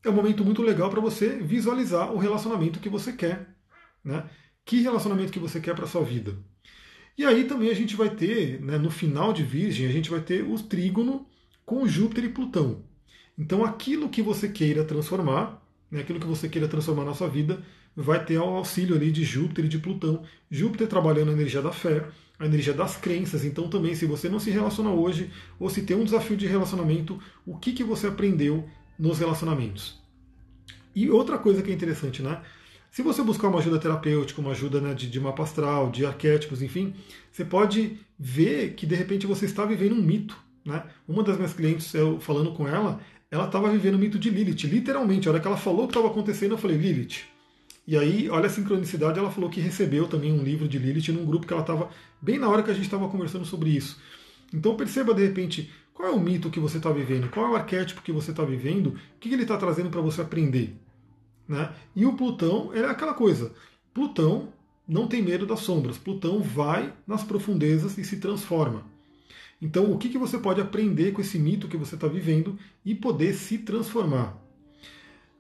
é 0.03 0.09
um 0.09 0.13
momento 0.13 0.43
muito 0.43 0.61
legal 0.61 0.89
para 0.89 0.99
você 0.99 1.37
visualizar 1.37 2.11
o 2.11 2.17
relacionamento 2.17 2.79
que 2.79 2.89
você 2.89 3.13
quer. 3.13 3.47
Né? 4.03 4.23
Que 4.65 4.81
relacionamento 4.81 5.31
que 5.31 5.39
você 5.39 5.59
quer 5.59 5.75
para 5.75 5.87
sua 5.87 6.03
vida. 6.03 6.37
E 7.17 7.25
aí 7.25 7.43
também 7.43 7.69
a 7.69 7.73
gente 7.73 7.95
vai 7.95 8.09
ter, 8.09 8.61
né, 8.61 8.77
no 8.77 8.89
final 8.89 9.33
de 9.33 9.43
Virgem, 9.43 9.85
a 9.85 9.91
gente 9.91 10.09
vai 10.09 10.21
ter 10.21 10.43
o 10.43 10.57
trígono 10.57 11.27
com 11.65 11.87
Júpiter 11.87 12.25
e 12.25 12.29
Plutão. 12.29 12.83
Então 13.37 13.63
aquilo 13.63 14.09
que 14.09 14.21
você 14.21 14.47
queira 14.47 14.83
transformar, 14.83 15.61
né, 15.89 15.99
aquilo 15.99 16.19
que 16.19 16.25
você 16.25 16.47
queira 16.47 16.67
transformar 16.67 17.05
na 17.05 17.13
sua 17.13 17.27
vida, 17.27 17.61
vai 17.95 18.23
ter 18.23 18.37
o 18.37 18.43
auxílio 18.43 18.95
ali 18.95 19.11
de 19.11 19.23
Júpiter 19.23 19.65
e 19.65 19.69
de 19.69 19.77
Plutão. 19.77 20.23
Júpiter 20.49 20.87
trabalhando 20.87 21.29
a 21.29 21.33
energia 21.33 21.61
da 21.61 21.71
fé, 21.71 22.07
a 22.39 22.45
energia 22.45 22.73
das 22.73 22.97
crenças. 22.97 23.43
Então 23.43 23.69
também, 23.69 23.93
se 23.93 24.05
você 24.05 24.29
não 24.29 24.39
se 24.39 24.49
relaciona 24.49 24.89
hoje, 24.89 25.29
ou 25.59 25.69
se 25.69 25.83
tem 25.83 25.95
um 25.95 26.05
desafio 26.05 26.37
de 26.37 26.47
relacionamento, 26.47 27.19
o 27.45 27.57
que, 27.57 27.73
que 27.73 27.83
você 27.83 28.07
aprendeu 28.07 28.67
nos 28.97 29.19
relacionamentos. 29.19 29.99
E 30.95 31.09
outra 31.09 31.37
coisa 31.37 31.61
que 31.61 31.71
é 31.71 31.73
interessante, 31.73 32.21
né? 32.21 32.41
Se 32.91 33.01
você 33.01 33.23
buscar 33.23 33.47
uma 33.47 33.59
ajuda 33.59 33.79
terapêutica, 33.79 34.41
uma 34.41 34.51
ajuda 34.51 34.81
né, 34.81 34.93
de, 34.93 35.09
de 35.09 35.17
mapa 35.17 35.43
astral, 35.43 35.89
de 35.89 36.05
arquétipos, 36.05 36.61
enfim, 36.61 36.93
você 37.31 37.45
pode 37.45 37.97
ver 38.19 38.73
que 38.73 38.85
de 38.85 38.95
repente 38.95 39.25
você 39.25 39.45
está 39.45 39.63
vivendo 39.63 39.93
um 39.93 40.01
mito. 40.01 40.37
Né? 40.65 40.83
Uma 41.07 41.23
das 41.23 41.37
minhas 41.37 41.53
clientes, 41.53 41.93
eu 41.93 42.19
falando 42.19 42.51
com 42.51 42.67
ela, 42.67 42.99
ela 43.31 43.45
estava 43.45 43.69
vivendo 43.69 43.95
o 43.95 43.97
mito 43.97 44.19
de 44.19 44.29
Lilith, 44.29 44.67
literalmente. 44.67 45.29
A 45.29 45.31
hora 45.31 45.39
que 45.39 45.47
ela 45.47 45.55
falou 45.55 45.85
o 45.85 45.87
que 45.87 45.91
estava 45.91 46.07
acontecendo, 46.07 46.51
eu 46.51 46.57
falei, 46.57 46.75
Lilith. 46.75 47.21
E 47.87 47.97
aí, 47.97 48.29
olha 48.29 48.47
a 48.47 48.49
sincronicidade, 48.49 49.17
ela 49.17 49.31
falou 49.31 49.49
que 49.49 49.61
recebeu 49.61 50.05
também 50.05 50.33
um 50.33 50.43
livro 50.43 50.67
de 50.67 50.77
Lilith 50.77 51.13
num 51.13 51.25
grupo 51.25 51.47
que 51.47 51.53
ela 51.53 51.61
estava, 51.61 51.89
bem 52.21 52.37
na 52.37 52.49
hora 52.49 52.61
que 52.61 52.71
a 52.71 52.73
gente 52.73 52.83
estava 52.83 53.07
conversando 53.07 53.45
sobre 53.45 53.69
isso. 53.69 54.01
Então 54.53 54.75
perceba 54.75 55.13
de 55.13 55.25
repente 55.25 55.71
qual 55.93 56.09
é 56.09 56.11
o 56.11 56.19
mito 56.19 56.49
que 56.49 56.59
você 56.59 56.75
está 56.75 56.91
vivendo? 56.91 57.29
Qual 57.29 57.45
é 57.45 57.49
o 57.51 57.55
arquétipo 57.55 58.01
que 58.01 58.11
você 58.11 58.31
está 58.31 58.43
vivendo? 58.43 58.87
O 58.87 59.19
que 59.19 59.33
ele 59.33 59.43
está 59.43 59.55
trazendo 59.55 59.89
para 59.89 60.01
você 60.01 60.19
aprender? 60.19 60.75
Né? 61.51 61.69
E 61.93 62.05
o 62.05 62.13
Plutão 62.13 62.71
é 62.73 62.85
aquela 62.85 63.13
coisa. 63.13 63.51
Plutão 63.93 64.53
não 64.87 65.05
tem 65.05 65.21
medo 65.21 65.45
das 65.45 65.59
sombras. 65.59 65.97
Plutão 65.97 66.41
vai 66.41 66.93
nas 67.05 67.23
profundezas 67.25 67.97
e 67.97 68.05
se 68.05 68.17
transforma. 68.17 68.85
Então, 69.61 69.91
o 69.91 69.97
que, 69.97 70.07
que 70.07 70.17
você 70.17 70.37
pode 70.37 70.61
aprender 70.61 71.11
com 71.11 71.21
esse 71.21 71.37
mito 71.37 71.67
que 71.67 71.75
você 71.75 71.95
está 71.95 72.07
vivendo 72.07 72.57
e 72.85 72.95
poder 72.95 73.33
se 73.33 73.57
transformar? 73.57 74.37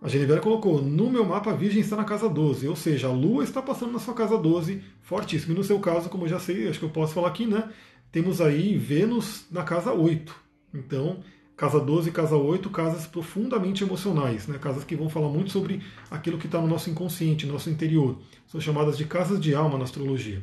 A 0.01 0.09
Genevera 0.09 0.41
colocou: 0.41 0.81
no 0.81 1.09
meu 1.09 1.25
mapa, 1.25 1.51
a 1.51 1.55
Virgem 1.55 1.79
está 1.79 1.95
na 1.95 2.03
casa 2.03 2.27
12, 2.27 2.67
ou 2.67 2.75
seja, 2.75 3.07
a 3.07 3.11
Lua 3.11 3.43
está 3.43 3.61
passando 3.61 3.93
na 3.93 3.99
sua 3.99 4.13
casa 4.13 4.37
12, 4.37 4.83
fortíssimo. 5.01 5.53
E 5.53 5.57
no 5.57 5.63
seu 5.63 5.79
caso, 5.79 6.09
como 6.09 6.25
eu 6.25 6.29
já 6.29 6.39
sei, 6.39 6.67
acho 6.67 6.77
que 6.77 6.85
eu 6.85 6.89
posso 6.89 7.13
falar 7.13 7.29
aqui, 7.29 7.47
né? 7.47 7.71
temos 8.11 8.41
aí 8.41 8.77
Vênus 8.77 9.45
na 9.49 9.63
casa 9.63 9.93
8. 9.93 10.35
Então, 10.73 11.23
casa 11.61 11.79
12 11.79 12.09
e 12.09 12.11
casa 12.11 12.35
8, 12.35 12.71
casas 12.71 13.05
profundamente 13.05 13.83
emocionais, 13.83 14.47
né? 14.47 14.57
casas 14.57 14.83
que 14.83 14.95
vão 14.95 15.07
falar 15.07 15.29
muito 15.29 15.51
sobre 15.51 15.79
aquilo 16.09 16.39
que 16.39 16.47
está 16.47 16.59
no 16.59 16.65
nosso 16.65 16.89
inconsciente, 16.89 17.45
no 17.45 17.53
nosso 17.53 17.69
interior. 17.69 18.17
São 18.47 18.59
chamadas 18.59 18.97
de 18.97 19.05
casas 19.05 19.39
de 19.39 19.53
alma 19.53 19.77
na 19.77 19.83
astrologia. 19.83 20.41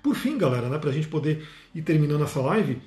Por 0.00 0.14
fim, 0.14 0.38
galera, 0.38 0.68
né, 0.68 0.78
para 0.78 0.90
a 0.90 0.92
gente 0.92 1.08
poder 1.08 1.44
ir 1.74 1.82
terminando 1.82 2.22
essa 2.22 2.40
live, 2.40 2.80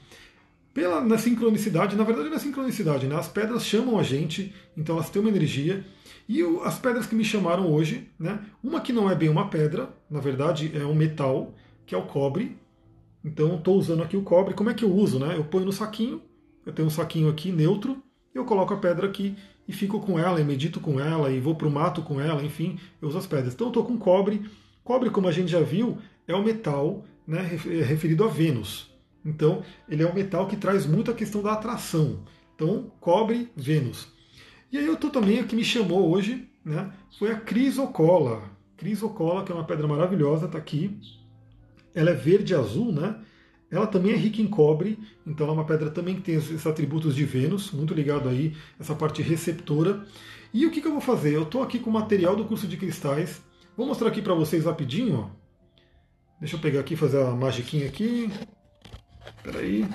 pela 0.73 1.01
na 1.01 1.17
sincronicidade, 1.17 1.97
na 1.97 2.05
verdade 2.05 2.29
não 2.29 2.37
é 2.37 2.39
sincronicidade, 2.39 3.05
né? 3.05 3.17
As 3.17 3.27
pedras 3.27 3.65
chamam 3.65 3.99
a 3.99 4.03
gente, 4.03 4.55
então 4.77 4.95
elas 4.95 5.09
têm 5.09 5.21
uma 5.21 5.27
energia. 5.29 5.85
E 6.29 6.41
o, 6.41 6.63
as 6.63 6.79
pedras 6.79 7.05
que 7.05 7.15
me 7.15 7.25
chamaram 7.25 7.69
hoje, 7.69 8.07
né? 8.17 8.39
Uma 8.63 8.79
que 8.79 8.93
não 8.93 9.11
é 9.11 9.15
bem 9.15 9.27
uma 9.27 9.49
pedra, 9.49 9.89
na 10.09 10.21
verdade 10.21 10.71
é 10.73 10.85
um 10.85 10.95
metal, 10.95 11.53
que 11.85 11.93
é 11.93 11.97
o 11.97 12.03
cobre, 12.03 12.57
Então 13.25 13.57
estou 13.57 13.77
usando 13.77 14.03
aqui 14.03 14.15
o 14.15 14.21
cobre. 14.21 14.53
Como 14.53 14.69
é 14.69 14.73
que 14.73 14.85
eu 14.85 14.93
uso? 14.93 15.19
Né? 15.19 15.35
Eu 15.35 15.43
ponho 15.43 15.65
no 15.65 15.73
saquinho, 15.73 16.21
eu 16.65 16.73
tenho 16.73 16.87
um 16.87 16.91
saquinho 16.91 17.29
aqui 17.29 17.51
neutro, 17.51 18.01
eu 18.33 18.45
coloco 18.45 18.73
a 18.73 18.77
pedra 18.77 19.07
aqui 19.07 19.35
e 19.67 19.73
fico 19.73 19.99
com 19.99 20.17
ela, 20.17 20.39
e 20.39 20.43
medito 20.43 20.79
com 20.79 20.99
ela, 20.99 21.31
e 21.31 21.39
vou 21.39 21.55
para 21.55 21.67
o 21.67 21.71
mato 21.71 22.01
com 22.01 22.19
ela, 22.19 22.43
enfim, 22.43 22.79
eu 23.01 23.07
uso 23.07 23.17
as 23.17 23.27
pedras. 23.27 23.53
Então 23.53 23.67
eu 23.67 23.71
estou 23.71 23.85
com 23.85 23.97
cobre. 23.97 24.49
Cobre, 24.83 25.09
como 25.09 25.27
a 25.27 25.31
gente 25.31 25.51
já 25.51 25.61
viu, 25.61 25.97
é 26.27 26.35
o 26.35 26.43
metal 26.43 27.05
né, 27.25 27.41
referido 27.41 28.23
a 28.23 28.27
Vênus. 28.27 28.91
Então, 29.23 29.63
ele 29.87 30.03
é 30.03 30.07
um 30.07 30.13
metal 30.13 30.47
que 30.47 30.55
traz 30.55 30.85
muito 30.85 31.11
a 31.11 31.13
questão 31.13 31.41
da 31.43 31.53
atração. 31.53 32.23
Então, 32.55 32.91
cobre, 32.99 33.51
Vênus. 33.55 34.07
E 34.71 34.77
aí 34.77 34.85
eu 34.85 34.95
estou 34.95 35.09
também, 35.09 35.41
o 35.41 35.47
que 35.47 35.55
me 35.55 35.63
chamou 35.63 36.09
hoje, 36.09 36.49
né, 36.65 36.91
foi 37.19 37.31
a 37.31 37.39
crisocola. 37.39 38.43
Crisocola, 38.77 39.43
que 39.43 39.51
é 39.51 39.55
uma 39.55 39.65
pedra 39.65 39.87
maravilhosa, 39.87 40.47
está 40.47 40.57
aqui. 40.57 40.99
Ela 41.93 42.11
é 42.11 42.15
verde 42.15 42.55
azul, 42.55 42.91
né? 42.91 43.19
Ela 43.71 43.87
também 43.87 44.11
é 44.11 44.17
rica 44.17 44.41
em 44.41 44.47
cobre, 44.47 44.99
então 45.25 45.47
é 45.47 45.51
uma 45.51 45.65
pedra 45.65 45.89
também 45.89 46.15
que 46.15 46.21
tem 46.21 46.35
esses 46.35 46.67
atributos 46.67 47.15
de 47.15 47.23
Vênus, 47.23 47.71
muito 47.71 47.93
ligado 47.93 48.27
aí, 48.27 48.53
essa 48.77 48.93
parte 48.93 49.21
receptora. 49.21 50.05
E 50.53 50.65
o 50.65 50.71
que, 50.71 50.81
que 50.81 50.87
eu 50.87 50.91
vou 50.91 50.99
fazer? 50.99 51.33
Eu 51.33 51.43
estou 51.43 51.63
aqui 51.63 51.79
com 51.79 51.89
o 51.89 51.93
material 51.93 52.35
do 52.35 52.43
curso 52.43 52.67
de 52.67 52.75
cristais. 52.75 53.41
Vou 53.77 53.87
mostrar 53.87 54.09
aqui 54.09 54.21
para 54.21 54.33
vocês 54.33 54.65
rapidinho. 54.65 55.19
Ó. 55.19 55.29
Deixa 56.41 56.57
eu 56.57 56.59
pegar 56.59 56.81
aqui 56.81 56.97
fazer 56.97 57.23
a 57.23 57.31
magiquinha 57.31 57.87
aqui. 57.87 58.29
Espera 59.37 59.59
aí. 59.59 59.87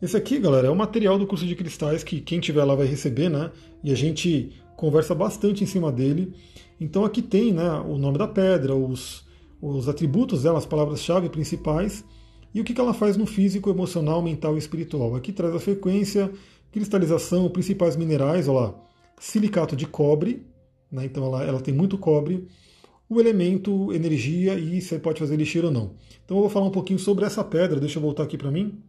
Esse 0.00 0.16
aqui, 0.16 0.38
galera, 0.38 0.68
é 0.68 0.70
o 0.70 0.76
material 0.76 1.18
do 1.18 1.26
curso 1.26 1.44
de 1.44 1.56
cristais 1.56 2.04
que 2.04 2.20
quem 2.20 2.38
tiver 2.38 2.62
lá 2.62 2.76
vai 2.76 2.86
receber, 2.86 3.28
né? 3.28 3.50
E 3.82 3.90
a 3.90 3.96
gente 3.96 4.52
conversa 4.76 5.12
bastante 5.12 5.64
em 5.64 5.66
cima 5.66 5.90
dele. 5.90 6.32
Então 6.80 7.04
aqui 7.04 7.20
tem 7.20 7.52
né, 7.52 7.68
o 7.80 7.98
nome 7.98 8.18
da 8.18 8.28
pedra, 8.28 8.74
os, 8.76 9.25
os 9.74 9.88
atributos 9.88 10.42
dela, 10.42 10.58
as 10.58 10.66
palavras-chave 10.66 11.28
principais, 11.28 12.04
e 12.54 12.60
o 12.60 12.64
que 12.64 12.78
ela 12.80 12.94
faz 12.94 13.16
no 13.16 13.26
físico, 13.26 13.68
emocional, 13.68 14.22
mental 14.22 14.54
e 14.54 14.58
espiritual. 14.58 15.14
Aqui 15.14 15.32
traz 15.32 15.54
a 15.54 15.60
frequência, 15.60 16.32
cristalização, 16.72 17.48
principais 17.50 17.96
minerais, 17.96 18.48
olha 18.48 18.60
lá, 18.60 18.74
silicato 19.18 19.76
de 19.76 19.86
cobre, 19.86 20.46
né, 20.90 21.04
então 21.04 21.24
ela, 21.24 21.44
ela 21.44 21.60
tem 21.60 21.74
muito 21.74 21.98
cobre, 21.98 22.46
o 23.08 23.20
elemento 23.20 23.92
energia 23.92 24.54
e 24.54 24.80
você 24.80 24.98
pode 24.98 25.20
fazer 25.20 25.36
lixeira 25.36 25.68
ou 25.68 25.72
não. 25.72 25.92
Então 26.24 26.36
eu 26.36 26.42
vou 26.42 26.50
falar 26.50 26.66
um 26.66 26.70
pouquinho 26.70 26.98
sobre 26.98 27.24
essa 27.24 27.44
pedra, 27.44 27.78
deixa 27.78 27.98
eu 27.98 28.02
voltar 28.02 28.24
aqui 28.24 28.36
para 28.36 28.50
mim. 28.50 28.82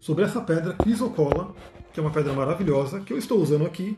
Sobre 0.00 0.24
essa 0.24 0.40
pedra 0.40 0.72
crisocola, 0.74 1.54
que 1.92 2.00
é 2.00 2.02
uma 2.02 2.12
pedra 2.12 2.32
maravilhosa, 2.32 3.00
que 3.00 3.12
eu 3.12 3.18
estou 3.18 3.40
usando 3.40 3.64
aqui 3.64 3.96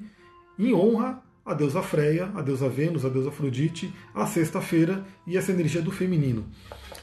em 0.58 0.74
honra 0.74 1.22
a 1.48 1.54
deusa 1.54 1.82
Freia, 1.82 2.30
a 2.34 2.42
deusa 2.42 2.68
Vênus, 2.68 3.06
a 3.06 3.08
deusa 3.08 3.30
Afrodite, 3.30 3.92
a 4.14 4.26
sexta-feira 4.26 5.02
e 5.26 5.36
essa 5.36 5.50
energia 5.50 5.80
do 5.80 5.90
feminino. 5.90 6.46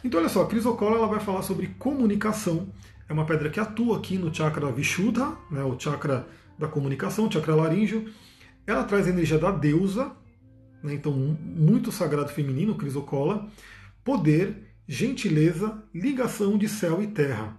Então, 0.03 0.19
olha 0.19 0.29
só, 0.29 0.43
a 0.43 0.47
crisocola 0.47 0.97
ela 0.97 1.07
vai 1.07 1.19
falar 1.19 1.41
sobre 1.41 1.67
comunicação. 1.79 2.67
É 3.09 3.13
uma 3.13 3.25
pedra 3.25 3.49
que 3.49 3.59
atua 3.59 3.97
aqui 3.97 4.19
no 4.19 4.33
chakra 4.33 4.71
Vishuddha, 4.71 5.35
né, 5.49 5.63
o 5.63 5.79
chakra 5.79 6.27
da 6.59 6.67
comunicação, 6.67 7.27
o 7.27 7.31
chakra 7.31 7.55
laríngeo. 7.55 8.05
Ela 8.67 8.83
traz 8.83 9.07
a 9.07 9.09
energia 9.09 9.39
da 9.39 9.49
deusa, 9.49 10.11
né, 10.83 10.93
então 10.93 11.11
muito 11.11 11.91
sagrado 11.91 12.29
feminino, 12.29 12.75
crisocola, 12.75 13.49
poder, 14.03 14.55
gentileza, 14.87 15.83
ligação 15.91 16.55
de 16.55 16.69
céu 16.69 17.01
e 17.01 17.07
terra. 17.07 17.57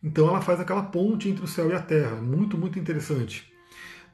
Então 0.00 0.28
ela 0.28 0.40
faz 0.40 0.60
aquela 0.60 0.84
ponte 0.84 1.28
entre 1.28 1.44
o 1.44 1.48
céu 1.48 1.70
e 1.70 1.72
a 1.72 1.82
terra, 1.82 2.16
muito, 2.16 2.56
muito 2.56 2.78
interessante. 2.78 3.50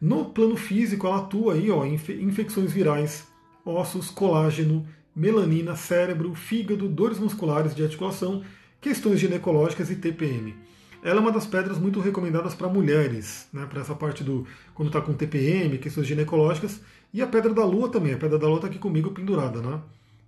No 0.01 0.27
plano 0.27 0.57
físico, 0.57 1.07
ela 1.07 1.19
atua 1.19 1.55
aí, 1.55 1.71
ó, 1.71 1.85
em 1.85 1.95
infecções 1.95 2.73
virais, 2.73 3.27
ossos, 3.65 4.11
colágeno, 4.11 4.87
melanina, 5.15 5.75
cérebro, 5.75 6.35
fígado, 6.35 6.89
dores 6.89 7.19
musculares 7.19 7.75
de 7.75 7.83
articulação, 7.83 8.43
questões 8.81 9.19
ginecológicas 9.19 9.91
e 9.91 9.97
TPM. 9.97 10.55
Ela 11.03 11.19
é 11.19 11.21
uma 11.21 11.33
das 11.33 11.47
pedras 11.47 11.79
muito 11.79 12.01
recomendadas 12.01 12.55
para 12.55 12.69
mulheres, 12.69 13.49
né, 13.53 13.67
para 13.67 13.81
essa 13.81 13.95
parte 13.95 14.23
do 14.23 14.47
quando 14.75 14.89
está 14.89 15.01
com 15.01 15.15
TPM, 15.15 15.79
questões 15.79 16.07
ginecológicas, 16.07 16.81
e 17.15 17.23
a 17.23 17.27
pedra 17.27 17.55
da 17.55 17.65
lua 17.65 17.89
também. 17.89 18.13
A 18.13 18.19
pedra 18.19 18.39
da 18.39 18.47
lua 18.47 18.57
está 18.57 18.67
aqui 18.67 18.79
comigo 18.79 19.11
pendurada, 19.11 19.63
né? 19.63 19.81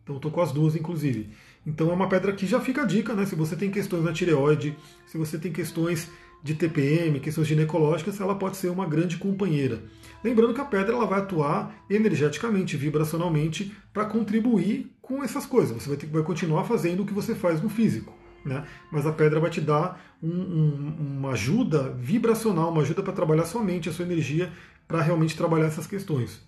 Então 0.03 0.17
estou 0.17 0.31
com 0.31 0.41
as 0.41 0.53
duas, 0.53 0.75
inclusive. 0.75 1.29
Então 1.67 1.91
é 1.91 1.93
uma 1.93 2.09
pedra 2.09 2.33
que 2.33 2.47
já 2.47 2.61
fica 2.61 2.83
a 2.83 2.87
dica, 2.87 3.13
né? 3.13 3.27
Se 3.27 3.35
você 3.35 3.57
tem 3.57 3.71
questões 3.71 4.05
na 4.05 4.13
tireoide, 4.13 4.75
se 5.07 5.19
você 5.19 5.37
tem 5.37 5.53
questões 5.53 6.11
de 6.43 6.55
TPM, 6.55 7.21
questões 7.21 7.47
ginecológicas, 7.47 8.21
ela 8.21 8.35
pode 8.35 8.57
ser 8.57 8.69
uma 8.69 8.87
grande 8.87 9.17
companheira. 9.17 9.83
Lembrando 10.23 10.55
que 10.55 10.61
a 10.61 10.65
pedra 10.65 10.95
ela 10.95 11.07
vai 11.07 11.21
atuar 11.21 11.85
energeticamente, 11.89 12.77
vibracionalmente, 12.77 13.75
para 13.93 14.05
contribuir 14.05 14.93
com 15.01 15.23
essas 15.23 15.47
coisas. 15.47 15.83
Você 15.83 15.89
vai, 15.89 15.99
ter, 15.99 16.07
vai 16.07 16.23
continuar 16.23 16.65
fazendo 16.65 17.03
o 17.03 17.07
que 17.07 17.13
você 17.13 17.35
faz 17.35 17.63
no 17.63 17.69
físico. 17.69 18.13
Né? 18.45 18.65
Mas 18.91 19.07
a 19.07 19.13
pedra 19.13 19.41
vai 19.41 19.51
te 19.51 19.61
dar 19.61 20.01
um, 20.23 20.29
um, 20.29 20.97
uma 21.19 21.31
ajuda 21.33 21.91
vibracional, 21.99 22.71
uma 22.71 22.83
ajuda 22.83 23.03
para 23.03 23.13
trabalhar 23.13 23.45
sua 23.45 23.63
mente, 23.63 23.89
a 23.89 23.93
sua 23.93 24.05
energia, 24.05 24.53
para 24.87 25.03
realmente 25.03 25.37
trabalhar 25.37 25.67
essas 25.67 25.87
questões. 25.87 26.41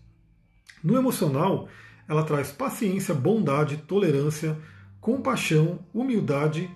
No 0.82 0.96
emocional, 0.96 1.68
ela 2.08 2.22
traz 2.22 2.50
paciência, 2.50 3.14
bondade, 3.14 3.76
tolerância, 3.76 4.56
compaixão, 5.00 5.80
humildade, 5.92 6.70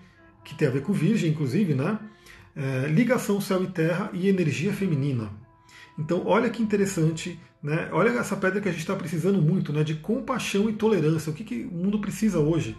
que 0.44 0.54
tem 0.54 0.68
a 0.68 0.70
ver 0.70 0.82
com 0.82 0.92
virgem, 0.92 1.30
inclusive, 1.30 1.74
né? 1.74 1.98
É, 2.56 2.86
ligação 2.88 3.40
céu 3.40 3.62
e 3.62 3.66
terra 3.66 4.10
e 4.12 4.28
energia 4.28 4.72
feminina. 4.72 5.30
Então, 5.98 6.22
olha 6.26 6.50
que 6.50 6.62
interessante, 6.62 7.38
né? 7.62 7.88
Olha 7.92 8.10
essa 8.18 8.36
pedra 8.36 8.60
que 8.60 8.68
a 8.68 8.72
gente 8.72 8.80
está 8.80 8.96
precisando 8.96 9.40
muito, 9.40 9.72
né? 9.72 9.84
De 9.84 9.94
compaixão 9.94 10.68
e 10.68 10.72
tolerância. 10.72 11.30
O 11.30 11.34
que, 11.34 11.44
que 11.44 11.64
o 11.64 11.72
mundo 11.72 11.98
precisa 11.98 12.38
hoje? 12.38 12.76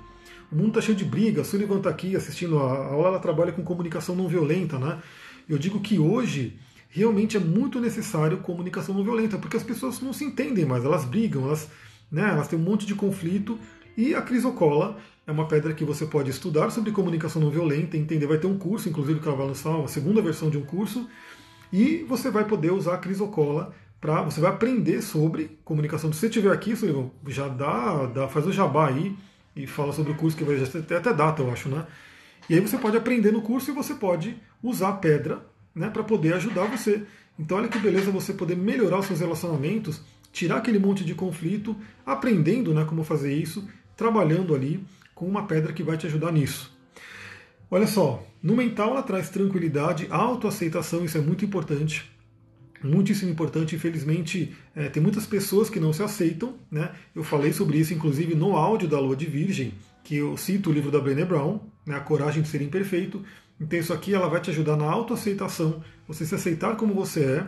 O 0.51 0.55
mundo 0.55 0.69
está 0.69 0.81
cheio 0.81 0.97
de 0.97 1.05
briga. 1.05 1.41
A 1.41 1.45
Sullivan 1.45 1.77
está 1.77 1.89
aqui 1.89 2.15
assistindo 2.15 2.59
a 2.59 2.87
aula, 2.87 3.07
ela 3.09 3.19
trabalha 3.19 3.51
com 3.51 3.63
comunicação 3.63 4.15
não 4.15 4.27
violenta, 4.27 4.77
né? 4.77 4.99
Eu 5.47 5.57
digo 5.57 5.79
que 5.79 5.97
hoje 5.97 6.59
realmente 6.89 7.35
é 7.35 7.39
muito 7.39 7.79
necessário 7.79 8.37
comunicação 8.37 8.95
não 8.95 9.03
violenta, 9.03 9.37
porque 9.37 9.57
as 9.57 9.63
pessoas 9.63 9.99
não 9.99 10.13
se 10.13 10.23
entendem 10.23 10.65
mais, 10.65 10.85
elas 10.85 11.03
brigam, 11.03 11.43
elas, 11.43 11.69
né, 12.09 12.29
elas 12.29 12.47
têm 12.47 12.57
um 12.57 12.61
monte 12.61 12.85
de 12.85 12.95
conflito 12.95 13.59
e 13.97 14.15
a 14.15 14.21
crisocola 14.21 14.97
é 15.27 15.31
uma 15.31 15.47
pedra 15.47 15.73
que 15.73 15.83
você 15.83 16.05
pode 16.05 16.29
estudar 16.29 16.69
sobre 16.69 16.91
comunicação 16.91 17.41
não 17.41 17.49
violenta, 17.49 17.97
entender. 17.97 18.27
Vai 18.27 18.37
ter 18.37 18.47
um 18.47 18.57
curso, 18.57 18.87
inclusive, 18.87 19.19
que 19.19 19.27
ela 19.27 19.37
vai 19.37 19.47
lançar 19.47 19.71
uma 19.71 19.87
segunda 19.87 20.21
versão 20.21 20.49
de 20.49 20.57
um 20.57 20.63
curso. 20.63 21.09
E 21.73 22.05
você 22.07 22.29
vai 22.29 22.45
poder 22.45 22.71
usar 22.71 22.95
a 22.95 22.97
crisocola 22.99 23.73
para. 23.99 24.21
Você 24.23 24.39
vai 24.39 24.51
aprender 24.51 25.01
sobre 25.01 25.57
comunicação. 25.65 26.13
Se 26.13 26.19
você 26.19 26.27
estiver 26.27 26.51
aqui, 26.51 26.75
Sullivan, 26.75 27.09
já 27.27 27.47
dá, 27.47 28.05
dá, 28.05 28.27
faz 28.27 28.45
o 28.45 28.51
jabá 28.51 28.89
aí 28.89 29.15
e 29.55 29.65
fala 29.65 29.93
sobre 29.93 30.11
o 30.11 30.15
curso 30.15 30.37
que 30.37 30.43
vai 30.43 30.57
já 30.57 30.67
ter 30.81 30.95
até 30.95 31.11
data, 31.11 31.41
eu 31.41 31.51
acho, 31.51 31.69
né? 31.69 31.85
E 32.47 32.53
aí 32.53 32.59
você 32.59 32.77
pode 32.77 32.95
aprender 32.95 33.31
no 33.31 33.41
curso 33.41 33.71
e 33.71 33.73
você 33.73 33.95
pode 33.95 34.35
usar 34.61 34.89
a 34.89 34.93
pedra 34.93 35.43
né, 35.73 35.89
para 35.89 36.03
poder 36.03 36.33
ajudar 36.35 36.65
você. 36.65 37.03
Então 37.39 37.57
olha 37.57 37.67
que 37.67 37.79
beleza 37.79 38.11
você 38.11 38.33
poder 38.33 38.55
melhorar 38.55 38.99
os 38.99 39.07
seus 39.07 39.19
relacionamentos, 39.19 40.01
tirar 40.31 40.57
aquele 40.57 40.77
monte 40.77 41.03
de 41.03 41.15
conflito, 41.15 41.75
aprendendo 42.05 42.73
né, 42.73 42.85
como 42.85 43.03
fazer 43.03 43.33
isso, 43.33 43.67
trabalhando 43.97 44.53
ali 44.53 44.85
com 45.15 45.25
uma 45.25 45.47
pedra 45.47 45.73
que 45.73 45.81
vai 45.81 45.97
te 45.97 46.05
ajudar 46.05 46.31
nisso. 46.31 46.75
Olha 47.71 47.87
só, 47.87 48.23
no 48.43 48.55
mental 48.55 48.91
ela 48.91 49.01
traz 49.01 49.29
tranquilidade, 49.29 50.07
autoaceitação, 50.11 51.03
isso 51.03 51.17
é 51.17 51.21
muito 51.21 51.43
importante. 51.43 52.11
Muitíssimo 52.83 53.31
importante, 53.31 53.75
infelizmente 53.75 54.55
é, 54.75 54.89
tem 54.89 55.01
muitas 55.01 55.25
pessoas 55.25 55.69
que 55.69 55.79
não 55.79 55.91
se 55.91 56.03
aceitam. 56.03 56.53
Né? 56.69 56.91
Eu 57.15 57.23
falei 57.23 57.51
sobre 57.53 57.79
isso, 57.79 57.93
inclusive, 57.93 58.35
no 58.35 58.55
áudio 58.55 58.87
da 58.87 58.99
Lua 58.99 59.15
de 59.15 59.25
Virgem, 59.25 59.73
que 60.03 60.17
eu 60.17 60.37
cito 60.37 60.69
o 60.69 60.73
livro 60.73 60.91
da 60.91 60.99
Brené 60.99 61.25
Brown, 61.25 61.59
né, 61.85 61.95
A 61.95 62.01
Coragem 62.01 62.43
de 62.43 62.49
Ser 62.49 62.61
Imperfeito. 62.61 63.23
Então, 63.59 63.79
isso 63.79 63.93
aqui 63.93 64.13
ela 64.13 64.27
vai 64.27 64.41
te 64.41 64.51
ajudar 64.51 64.75
na 64.75 64.85
autoaceitação, 64.85 65.81
você 66.07 66.25
se 66.25 66.35
aceitar 66.35 66.75
como 66.75 66.93
você 66.93 67.21
é, 67.23 67.47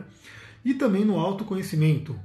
e 0.65 0.74
também 0.74 1.05
no 1.05 1.20
autoconhecimento. 1.20 2.18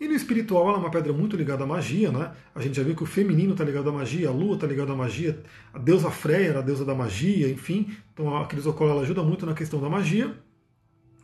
E 0.00 0.06
no 0.06 0.14
espiritual 0.14 0.68
ela 0.68 0.78
é 0.78 0.80
uma 0.80 0.90
pedra 0.90 1.12
muito 1.12 1.36
ligada 1.36 1.64
à 1.64 1.66
magia, 1.66 2.12
né? 2.12 2.32
A 2.54 2.60
gente 2.60 2.76
já 2.76 2.82
viu 2.82 2.94
que 2.94 3.02
o 3.02 3.06
feminino 3.06 3.52
está 3.52 3.64
ligado 3.64 3.88
à 3.88 3.92
magia, 3.92 4.28
a 4.28 4.32
lua 4.32 4.54
está 4.54 4.66
ligada 4.66 4.92
à 4.92 4.96
magia, 4.96 5.42
a 5.74 5.78
deusa 5.78 6.10
Freya 6.10 6.50
era 6.50 6.58
a 6.60 6.62
deusa 6.62 6.84
da 6.84 6.94
magia, 6.94 7.48
enfim. 7.48 7.90
Então 8.12 8.36
a 8.36 8.46
crisocola 8.46 8.92
ela 8.92 9.02
ajuda 9.02 9.22
muito 9.22 9.44
na 9.44 9.54
questão 9.54 9.80
da 9.80 9.88
magia. 9.88 10.32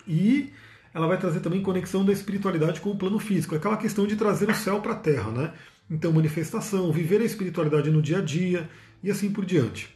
E 0.08 0.52
ela 0.92 1.06
vai 1.06 1.18
trazer 1.18 1.40
também 1.40 1.62
conexão 1.62 2.04
da 2.04 2.12
espiritualidade 2.12 2.80
com 2.80 2.90
o 2.90 2.96
plano 2.96 3.18
físico, 3.18 3.54
aquela 3.54 3.76
questão 3.76 4.06
de 4.06 4.16
trazer 4.16 4.50
o 4.50 4.54
céu 4.54 4.80
para 4.80 4.92
a 4.92 4.96
terra, 4.96 5.30
né? 5.30 5.52
Então 5.88 6.12
manifestação, 6.12 6.90
viver 6.92 7.20
a 7.20 7.24
espiritualidade 7.24 7.90
no 7.90 8.02
dia 8.02 8.18
a 8.18 8.22
dia 8.22 8.68
e 9.02 9.10
assim 9.10 9.30
por 9.30 9.44
diante. 9.44 9.94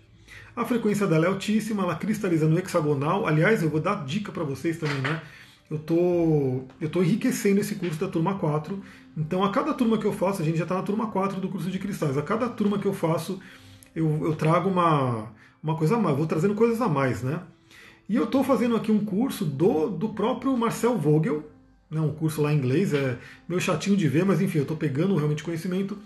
A 0.55 0.65
frequência 0.65 1.07
dela 1.07 1.27
é 1.27 1.29
altíssima, 1.29 1.83
ela 1.83 1.95
cristaliza 1.95 2.47
no 2.47 2.59
hexagonal. 2.59 3.27
Aliás, 3.27 3.63
eu 3.63 3.71
vou 3.71 3.81
dar 3.81 4.05
dica 4.05 4.33
para 4.33 4.45
vocês 4.45 4.77
também, 4.77 5.01
né? 5.01 5.23
Eu 5.71 5.79
tô, 5.79 6.63
eu 6.81 6.89
tô 6.89 7.03
enriquecendo 7.03 7.61
esse 7.61 7.75
curso 7.75 8.01
da 8.01 8.09
turma 8.09 8.39
4. 8.39 8.83
Então, 9.17 9.45
a 9.45 9.51
cada 9.51 9.75
turma 9.75 9.99
que 9.99 10.07
eu 10.07 10.13
faço, 10.13 10.41
a 10.41 10.45
gente 10.45 10.57
já 10.57 10.65
está 10.65 10.77
na 10.77 10.83
turma 10.83 11.09
4 11.09 11.41
do 11.41 11.49
curso 11.49 11.71
de 11.71 11.79
cristais. 11.79 12.17
A 12.17 12.23
cada 12.23 12.49
turma 12.49 12.79
que 12.79 12.87
eu 12.87 12.95
faço, 12.95 13.41
eu, 13.95 14.25
eu 14.25 14.35
trago 14.35 14.69
uma, 14.69 15.31
uma 15.63 15.77
coisa 15.77 15.97
a 15.97 15.99
mais, 15.99 16.17
vou 16.17 16.27
trazendo 16.27 16.55
coisas 16.55 16.81
a 16.81 16.89
mais, 16.89 17.23
né? 17.23 17.41
E 18.09 18.17
eu 18.17 18.25
estou 18.25 18.43
fazendo 18.43 18.77
aqui 18.77 18.91
um 18.91 19.05
curso 19.05 19.45
do, 19.45 19.91
do 19.91 20.09
próprio 20.11 20.57
Marcel 20.57 20.97
Vogel, 20.97 21.45
né, 21.91 22.01
um 22.01 22.15
curso 22.15 22.41
lá 22.41 22.53
em 22.53 22.57
inglês, 22.57 22.95
é 22.95 23.19
meio 23.47 23.61
chatinho 23.61 23.97
de 23.97 24.09
ver, 24.09 24.25
mas 24.25 24.41
enfim, 24.41 24.59
eu 24.59 24.63
estou 24.63 24.77
pegando 24.77 25.15
realmente 25.17 25.43
conhecimento. 25.43 25.99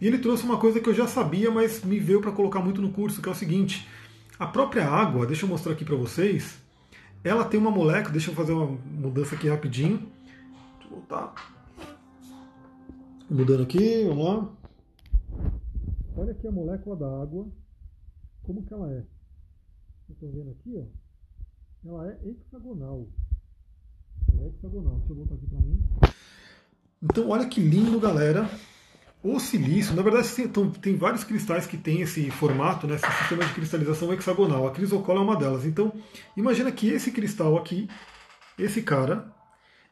E 0.00 0.06
ele 0.06 0.18
trouxe 0.18 0.44
uma 0.44 0.56
coisa 0.56 0.80
que 0.80 0.88
eu 0.88 0.94
já 0.94 1.06
sabia, 1.06 1.50
mas 1.50 1.84
me 1.84 1.98
veio 1.98 2.20
para 2.22 2.32
colocar 2.32 2.60
muito 2.60 2.80
no 2.80 2.90
curso, 2.90 3.20
que 3.20 3.28
é 3.28 3.32
o 3.32 3.34
seguinte: 3.34 3.86
a 4.38 4.46
própria 4.46 4.88
água, 4.88 5.26
deixa 5.26 5.44
eu 5.44 5.48
mostrar 5.48 5.72
aqui 5.72 5.84
para 5.84 5.96
vocês, 5.96 6.61
ela 7.24 7.44
tem 7.44 7.58
uma 7.58 7.70
molécula, 7.70 8.12
deixa 8.12 8.30
eu 8.30 8.34
fazer 8.34 8.52
uma 8.52 8.66
mudança 8.66 9.34
aqui 9.34 9.48
rapidinho. 9.48 9.98
Deixa 10.78 10.84
eu 10.84 10.90
voltar. 10.90 11.34
Mudando 13.30 13.62
aqui, 13.62 14.04
vamos 14.08 14.24
lá. 14.24 14.52
Olha 16.16 16.32
aqui 16.32 16.46
a 16.46 16.52
molécula 16.52 16.96
da 16.96 17.22
água, 17.22 17.46
como 18.42 18.62
que 18.64 18.74
ela 18.74 18.92
é. 18.92 19.06
Vocês 20.06 20.10
estão 20.10 20.30
vendo 20.30 20.50
aqui, 20.50 20.76
ó? 20.76 21.88
Ela 21.88 22.12
é 22.12 22.28
hexagonal. 22.28 23.08
Ela 24.32 24.44
é 24.44 24.48
hexagonal. 24.48 24.96
Deixa 24.98 25.12
eu 25.12 25.16
voltar 25.16 25.34
aqui 25.34 25.46
para 25.46 25.60
mim. 25.60 25.82
Então, 27.02 27.28
olha 27.30 27.48
que 27.48 27.60
lindo, 27.60 27.98
galera. 27.98 28.48
O 29.24 29.38
silício, 29.38 29.94
na 29.94 30.02
verdade, 30.02 30.28
tem, 30.80 30.96
vários 30.96 31.22
cristais 31.22 31.64
que 31.64 31.76
têm 31.76 32.00
esse 32.00 32.28
formato, 32.28 32.88
né, 32.88 32.96
esse 32.96 33.18
sistema 33.18 33.44
de 33.44 33.54
cristalização 33.54 34.12
hexagonal. 34.12 34.66
A 34.66 34.72
crisocola 34.72 35.20
é 35.20 35.22
uma 35.22 35.36
delas. 35.36 35.64
Então, 35.64 35.92
imagina 36.36 36.72
que 36.72 36.88
esse 36.88 37.12
cristal 37.12 37.56
aqui, 37.56 37.88
esse 38.58 38.82
cara, 38.82 39.32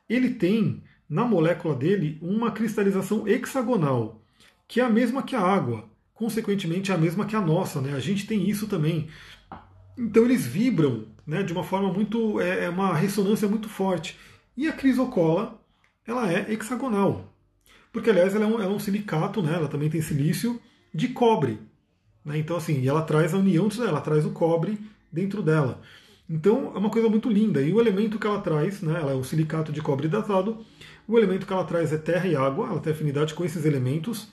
ele 0.09 0.31
tem 0.31 0.83
na 1.09 1.25
molécula 1.25 1.77
dele 1.77 2.19
uma 2.21 2.51
cristalização 2.51 3.29
hexagonal, 3.29 4.21
que 4.67 4.81
é 4.81 4.85
a 4.85 4.91
mesma 4.91 5.23
que 5.23 5.37
a 5.37 5.41
água. 5.41 5.89
Consequentemente, 6.13 6.91
é 6.91 6.95
a 6.95 6.99
mesma 6.99 7.25
que 7.25 7.37
a 7.37 7.41
nossa. 7.41 7.81
Né? 7.81 7.95
A 7.95 8.01
gente 8.01 8.27
tem 8.27 8.51
isso 8.51 8.67
também. 8.67 9.09
Então, 9.97 10.25
eles 10.25 10.45
vibram 10.45 11.07
né, 11.25 11.45
de 11.45 11.53
uma 11.53 11.63
forma 11.63 11.93
muito. 11.93 12.41
É, 12.41 12.65
é 12.65 12.69
uma 12.69 12.95
ressonância 12.95 13.47
muito 13.47 13.69
forte. 13.69 14.19
E 14.57 14.67
a 14.67 14.73
crisocola, 14.73 15.63
ela 16.05 16.31
é 16.33 16.53
hexagonal 16.53 17.31
porque 17.93 18.11
aliás 18.11 18.35
ela 18.35 18.45
é 18.45 18.49
um, 18.49 18.55
ela 18.55 18.73
é 18.73 18.77
um 18.77 18.79
silicato, 18.79 19.43
né? 19.43 19.55
ela 19.55 19.69
também 19.69 19.91
tem 19.91 20.01
silício 20.01 20.61
de 20.95 21.09
cobre. 21.09 21.59
Né? 22.25 22.39
Então, 22.39 22.57
assim, 22.57 22.87
ela 22.87 23.03
traz 23.03 23.35
a 23.35 23.39
união, 23.39 23.69
ela 23.87 24.01
traz 24.01 24.25
o 24.25 24.31
cobre 24.31 24.79
dentro 25.13 25.43
dela. 25.43 25.81
Então 26.29 26.73
é 26.75 26.79
uma 26.79 26.91
coisa 26.91 27.09
muito 27.09 27.29
linda. 27.29 27.61
E 27.61 27.73
o 27.73 27.81
elemento 27.81 28.19
que 28.19 28.27
ela 28.27 28.41
traz, 28.41 28.81
né, 28.81 29.01
ela 29.01 29.11
é 29.11 29.15
um 29.17 29.25
silicato 29.25 29.73
de 29.73 29.83
cobre 29.83 30.07
hidratado, 30.07 30.65
o 31.09 31.19
elemento 31.19 31.45
que 31.45 31.53
ela 31.53 31.65
traz 31.65 31.93
é 31.93 31.99
terra 31.99 32.29
e 32.29 32.37
água, 32.37 32.69
ela 32.69 32.79
tem 32.79 32.93
afinidade 32.93 33.35
com 33.35 33.45
esses 33.45 33.65
elementos. 33.65 34.29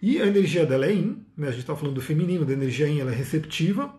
E 0.00 0.20
a 0.20 0.26
energia 0.26 0.64
dela 0.64 0.86
é 0.86 0.92
Yin, 0.92 1.22
né, 1.36 1.48
a 1.48 1.50
gente 1.50 1.60
está 1.60 1.76
falando 1.76 1.96
do 1.96 2.00
feminino, 2.00 2.46
da 2.46 2.54
energia 2.54 2.88
Yin, 2.88 3.00
ela 3.00 3.12
é 3.12 3.14
receptiva 3.14 3.94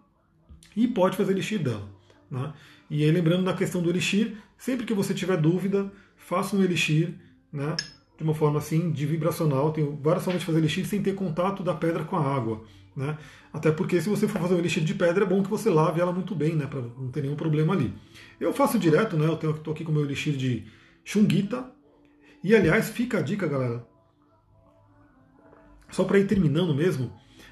e 0.75 0.87
pode 0.87 1.15
fazer 1.15 1.33
elixir 1.33 1.59
dela. 1.59 1.87
Né? 2.31 2.51
E 2.89 3.03
aí 3.03 3.11
lembrando 3.11 3.43
na 3.43 3.53
questão 3.53 3.81
do 3.81 3.91
elixir, 3.91 4.35
sempre 4.57 4.85
que 4.85 4.93
você 4.93 5.13
tiver 5.13 5.37
dúvida, 5.37 5.91
faça 6.17 6.55
um 6.55 6.63
elixir 6.63 7.13
né, 7.53 7.75
de 8.17 8.23
uma 8.23 8.33
forma 8.33 8.59
assim, 8.59 8.91
de 8.91 9.05
vibracional. 9.05 9.71
Tem 9.71 9.97
várias 10.01 10.23
formas 10.23 10.41
de 10.41 10.45
fazer 10.45 10.59
elixir 10.59 10.85
sem 10.85 11.01
ter 11.01 11.15
contato 11.15 11.63
da 11.63 11.73
pedra 11.73 12.03
com 12.03 12.15
a 12.15 12.35
água. 12.35 12.63
Né? 12.95 13.17
Até 13.51 13.71
porque 13.71 14.01
se 14.01 14.09
você 14.09 14.27
for 14.27 14.41
fazer 14.41 14.55
um 14.55 14.59
elixir 14.59 14.83
de 14.83 14.93
pedra, 14.93 15.25
é 15.25 15.27
bom 15.27 15.43
que 15.43 15.49
você 15.49 15.69
lave 15.69 15.99
ela 15.99 16.13
muito 16.13 16.33
bem, 16.33 16.55
né? 16.55 16.65
para 16.65 16.81
não 16.81 17.09
ter 17.09 17.21
nenhum 17.21 17.35
problema 17.35 17.73
ali. 17.73 17.93
Eu 18.39 18.53
faço 18.53 18.79
direto, 18.79 19.17
né? 19.17 19.27
eu 19.27 19.51
estou 19.51 19.73
aqui 19.73 19.83
com 19.83 19.91
o 19.91 19.95
meu 19.95 20.03
elixir 20.03 20.35
de 20.35 20.65
chunguita. 21.03 21.71
E 22.43 22.55
aliás, 22.55 22.89
fica 22.89 23.19
a 23.19 23.21
dica, 23.21 23.47
galera. 23.47 23.85
Só 25.89 26.03
para 26.03 26.19
ir 26.19 26.27
terminando 26.27 26.73
mesmo, 26.73 27.11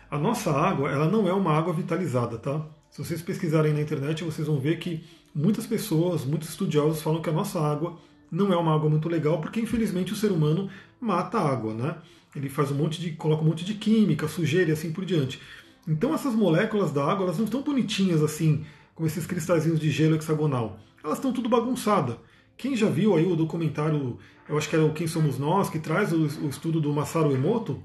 a 0.10 0.18
nossa 0.18 0.52
água 0.52 0.90
ela 0.92 1.10
não 1.10 1.28
é 1.28 1.34
uma 1.34 1.52
água 1.52 1.74
vitalizada, 1.74 2.38
tá? 2.38 2.66
Se 2.90 3.04
vocês 3.04 3.22
pesquisarem 3.22 3.74
na 3.74 3.82
internet, 3.82 4.24
vocês 4.24 4.48
vão 4.48 4.60
ver 4.60 4.78
que 4.78 5.04
muitas 5.34 5.66
pessoas, 5.66 6.24
muitos 6.24 6.50
estudiosos 6.50 7.02
falam 7.02 7.22
que 7.22 7.30
a 7.30 7.34
nossa 7.34 7.60
água 7.60 7.98
não 8.34 8.52
é 8.52 8.58
uma 8.58 8.74
água 8.74 8.90
muito 8.90 9.08
legal, 9.08 9.40
porque 9.40 9.62
infelizmente 9.62 10.12
o 10.12 10.16
ser 10.16 10.32
humano 10.32 10.68
mata 11.00 11.38
a 11.38 11.48
água, 11.48 11.72
né? 11.72 11.98
Ele 12.36 12.50
faz 12.50 12.72
um 12.72 12.76
monte 12.76 13.00
de. 13.00 13.12
coloca 13.12 13.44
um 13.44 13.46
monte 13.46 13.64
de 13.64 13.76
química, 13.76 14.28
sujeira 14.28 14.72
e 14.72 14.74
assim 14.74 14.92
por 14.92 15.06
diante. 15.06 15.40
Então 15.88 16.16
essas 16.16 16.34
moléculas 16.34 16.92
da 16.92 17.06
água 17.06 17.26
elas 17.26 17.38
não 17.38 17.46
estão 17.46 17.62
bonitinhas 17.62 18.24
assim, 18.24 18.66
como 18.96 19.06
esses 19.06 19.28
cristalzinhos 19.28 19.80
de 19.80 19.92
gelo 19.92 20.16
hexagonal. 20.16 20.80
Elas 21.04 21.20
estão 21.20 21.32
tudo 21.32 21.48
bagunçada. 21.48 22.18
Quem 22.58 22.76
já 22.76 22.90
viu 22.90 23.16
aí 23.16 23.32
o 23.32 23.36
documentário, 23.36 24.18
eu 24.50 24.58
acho 24.58 24.68
que 24.68 24.76
era 24.76 24.86
o 24.86 24.94
Quem 24.94 25.06
Somos 25.06 25.38
Nós, 25.38 25.70
que 25.70 25.78
traz 25.78 26.12
o, 26.12 26.24
o 26.44 26.50
estudo 26.50 26.82
do 26.82 26.92
Masaru 26.92 27.34
Emoto, 27.34 27.84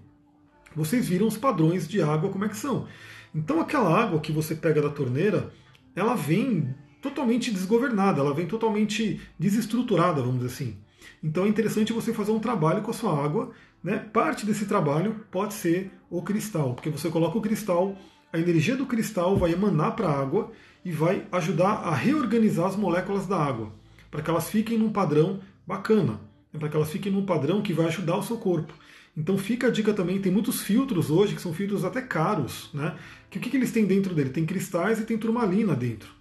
vocês 0.74 1.08
viram 1.08 1.26
os 1.26 1.36
padrões 1.36 1.86
de 1.86 2.00
água 2.00 2.30
como 2.30 2.44
é 2.46 2.48
que 2.48 2.56
são. 2.56 2.86
Então 3.34 3.60
aquela 3.60 4.02
água 4.02 4.20
que 4.20 4.32
você 4.32 4.54
pega 4.54 4.80
da 4.80 4.88
torneira, 4.88 5.52
ela 5.94 6.14
vem 6.14 6.74
totalmente 7.00 7.50
desgovernada, 7.50 8.20
ela 8.20 8.34
vem 8.34 8.46
totalmente 8.46 9.20
desestruturada, 9.38 10.20
vamos 10.20 10.40
dizer 10.40 10.52
assim. 10.52 10.76
Então 11.22 11.44
é 11.44 11.48
interessante 11.48 11.92
você 11.92 12.12
fazer 12.12 12.32
um 12.32 12.38
trabalho 12.38 12.82
com 12.82 12.90
a 12.90 12.94
sua 12.94 13.24
água. 13.24 13.50
Né? 13.82 13.98
Parte 13.98 14.44
desse 14.44 14.66
trabalho 14.66 15.24
pode 15.30 15.54
ser 15.54 15.90
o 16.10 16.22
cristal, 16.22 16.74
porque 16.74 16.90
você 16.90 17.08
coloca 17.08 17.38
o 17.38 17.40
cristal, 17.40 17.96
a 18.32 18.38
energia 18.38 18.76
do 18.76 18.86
cristal 18.86 19.36
vai 19.36 19.52
emanar 19.52 19.94
para 19.94 20.08
a 20.08 20.20
água 20.20 20.50
e 20.84 20.90
vai 20.90 21.26
ajudar 21.32 21.72
a 21.84 21.94
reorganizar 21.94 22.66
as 22.66 22.76
moléculas 22.76 23.26
da 23.26 23.36
água, 23.36 23.72
para 24.10 24.22
que 24.22 24.30
elas 24.30 24.50
fiquem 24.50 24.78
num 24.78 24.90
padrão 24.90 25.40
bacana, 25.66 26.20
né? 26.52 26.58
para 26.58 26.68
que 26.68 26.76
elas 26.76 26.90
fiquem 26.90 27.12
num 27.12 27.24
padrão 27.24 27.62
que 27.62 27.72
vai 27.72 27.86
ajudar 27.86 28.16
o 28.16 28.22
seu 28.22 28.36
corpo. 28.36 28.74
Então 29.16 29.36
fica 29.36 29.66
a 29.66 29.70
dica 29.70 29.92
também, 29.92 30.20
tem 30.20 30.30
muitos 30.30 30.60
filtros 30.60 31.10
hoje, 31.10 31.34
que 31.34 31.42
são 31.42 31.52
filtros 31.52 31.84
até 31.84 32.00
caros, 32.00 32.70
né? 32.72 32.96
Que 33.28 33.38
o 33.38 33.40
que, 33.40 33.50
que 33.50 33.56
eles 33.56 33.72
têm 33.72 33.84
dentro 33.84 34.14
dele? 34.14 34.30
Tem 34.30 34.46
cristais 34.46 35.00
e 35.00 35.04
tem 35.04 35.18
turmalina 35.18 35.74
dentro 35.74 36.17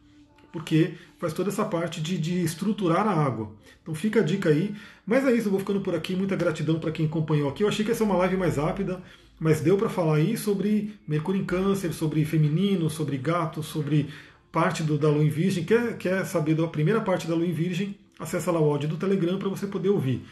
porque 0.57 0.95
faz 1.19 1.33
toda 1.33 1.49
essa 1.49 1.63
parte 1.63 2.01
de, 2.01 2.17
de, 2.17 2.43
estruturar 2.43 3.07
a 3.07 3.11
água. 3.11 3.51
Então 3.83 3.93
fica 3.93 4.21
a 4.21 4.23
dica 4.23 4.49
aí. 4.49 4.73
Mas 5.05 5.23
é 5.23 5.31
isso, 5.31 5.47
eu 5.47 5.51
vou 5.51 5.59
ficando 5.59 5.81
por 5.81 5.93
aqui. 5.93 6.15
Muita 6.15 6.35
gratidão 6.35 6.79
para 6.79 6.91
quem 6.91 7.05
acompanhou 7.05 7.47
aqui. 7.47 7.63
Eu 7.63 7.67
achei 7.67 7.85
que 7.85 7.91
ia 7.91 7.95
ser 7.95 8.03
uma 8.03 8.17
live 8.17 8.35
mais 8.35 8.57
rápida, 8.57 8.99
mas 9.39 9.61
deu 9.61 9.77
para 9.77 9.87
falar 9.87 10.15
aí 10.15 10.35
sobre 10.35 10.95
Mercúrio 11.07 11.39
em 11.39 11.45
Câncer, 11.45 11.93
sobre 11.93 12.25
feminino, 12.25 12.89
sobre 12.89 13.19
gato, 13.19 13.61
sobre 13.61 14.09
parte 14.51 14.81
do, 14.81 14.97
da 14.97 15.09
Lua 15.09 15.23
em 15.23 15.29
Virgem. 15.29 15.63
Quer, 15.63 15.95
quer 15.97 16.25
saber 16.25 16.55
da 16.55 16.67
primeira 16.67 17.01
parte 17.01 17.27
da 17.27 17.35
Lua 17.35 17.45
em 17.45 17.53
Virgem? 17.53 17.95
Acesse 18.19 18.49
lá 18.49 18.59
o 18.59 18.71
áudio 18.71 18.89
do 18.89 18.97
Telegram 18.97 19.37
para 19.37 19.49
você 19.49 19.67
poder 19.67 19.89
ouvir. 19.89 20.25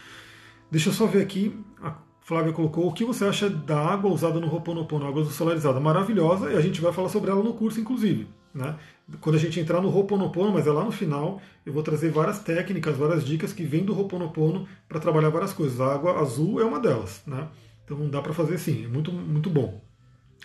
Deixa 0.71 0.89
eu 0.89 0.93
só 0.93 1.05
ver 1.05 1.21
aqui. 1.21 1.55
A 1.83 1.93
Flávia 2.21 2.51
colocou 2.51 2.87
o 2.87 2.93
que 2.93 3.05
você 3.05 3.25
acha 3.25 3.47
da 3.47 3.77
água 3.77 4.11
usada 4.11 4.39
no 4.39 4.51
Ho'oponopono, 4.51 5.05
água 5.05 5.23
solarizada. 5.25 5.79
Maravilhosa, 5.79 6.51
e 6.51 6.57
a 6.57 6.61
gente 6.61 6.81
vai 6.81 6.91
falar 6.91 7.09
sobre 7.09 7.29
ela 7.29 7.43
no 7.43 7.53
curso, 7.53 7.79
inclusive. 7.79 8.27
Né? 8.55 8.73
Quando 9.21 9.35
a 9.35 9.39
gente 9.39 9.59
entrar 9.59 9.81
no 9.81 9.95
Ho'oponopono, 9.95 10.51
mas 10.51 10.65
é 10.65 10.71
lá 10.71 10.83
no 10.83 10.91
final, 10.91 11.39
eu 11.65 11.71
vou 11.71 11.83
trazer 11.83 12.09
várias 12.09 12.39
técnicas, 12.39 12.97
várias 12.97 13.23
dicas 13.23 13.53
que 13.53 13.63
vêm 13.63 13.83
do 13.85 13.93
Ho'oponopono 13.93 14.67
para 14.89 14.99
trabalhar 14.99 15.29
várias 15.29 15.53
coisas. 15.53 15.79
A 15.79 15.93
água 15.93 16.19
azul 16.19 16.59
é 16.59 16.65
uma 16.65 16.79
delas, 16.79 17.21
né? 17.27 17.47
Então 17.83 18.09
dá 18.09 18.21
para 18.21 18.33
fazer 18.33 18.57
sim, 18.57 18.85
é 18.85 18.87
muito, 18.87 19.11
muito 19.11 19.49
bom. 19.49 19.79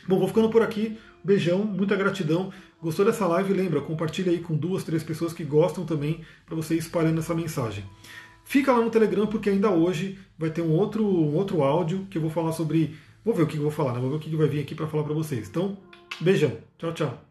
Bom, 0.07 0.19
vou 0.19 0.29
ficando 0.29 0.51
por 0.51 0.63
aqui. 0.63 0.99
Beijão, 1.23 1.65
muita 1.65 1.97
gratidão. 1.97 2.53
Gostou 2.83 3.05
dessa 3.05 3.27
live? 3.27 3.53
Lembra, 3.53 3.81
compartilha 3.81 4.33
aí 4.33 4.39
com 4.39 4.57
duas, 4.57 4.85
três 4.85 5.03
pessoas 5.03 5.33
que 5.33 5.45
gostam 5.45 5.85
também, 5.85 6.23
para 6.47 6.57
você 6.57 6.75
ir 6.75 6.79
espalhando 6.79 7.21
essa 7.21 7.35
mensagem. 7.35 7.85
Fica 8.45 8.73
lá 8.73 8.83
no 8.83 8.91
Telegram, 8.91 9.27
porque 9.27 9.51
ainda 9.51 9.71
hoje 9.71 10.19
vai 10.39 10.51
ter 10.51 10.63
um 10.63 10.73
outro, 10.73 11.05
um 11.07 11.35
outro 11.35 11.63
áudio 11.63 12.07
que 12.11 12.19
eu 12.19 12.23
vou 12.23 12.31
falar 12.31 12.53
sobre. 12.53 12.97
Vou 13.25 13.35
ver 13.35 13.43
o 13.43 13.47
que 13.47 13.57
eu 13.57 13.63
vou 13.63 13.71
falar, 13.71 13.93
né? 13.93 14.01
Vou 14.01 14.11
ver 14.11 14.17
o 14.17 14.19
que 14.19 14.35
vai 14.35 14.49
vir 14.49 14.61
aqui 14.61 14.75
para 14.75 14.87
falar 14.87 15.05
para 15.05 15.15
vocês. 15.15 15.49
Então, 15.49 15.77
beijão. 16.21 16.53
Tchau, 16.79 16.93
tchau. 16.93 17.30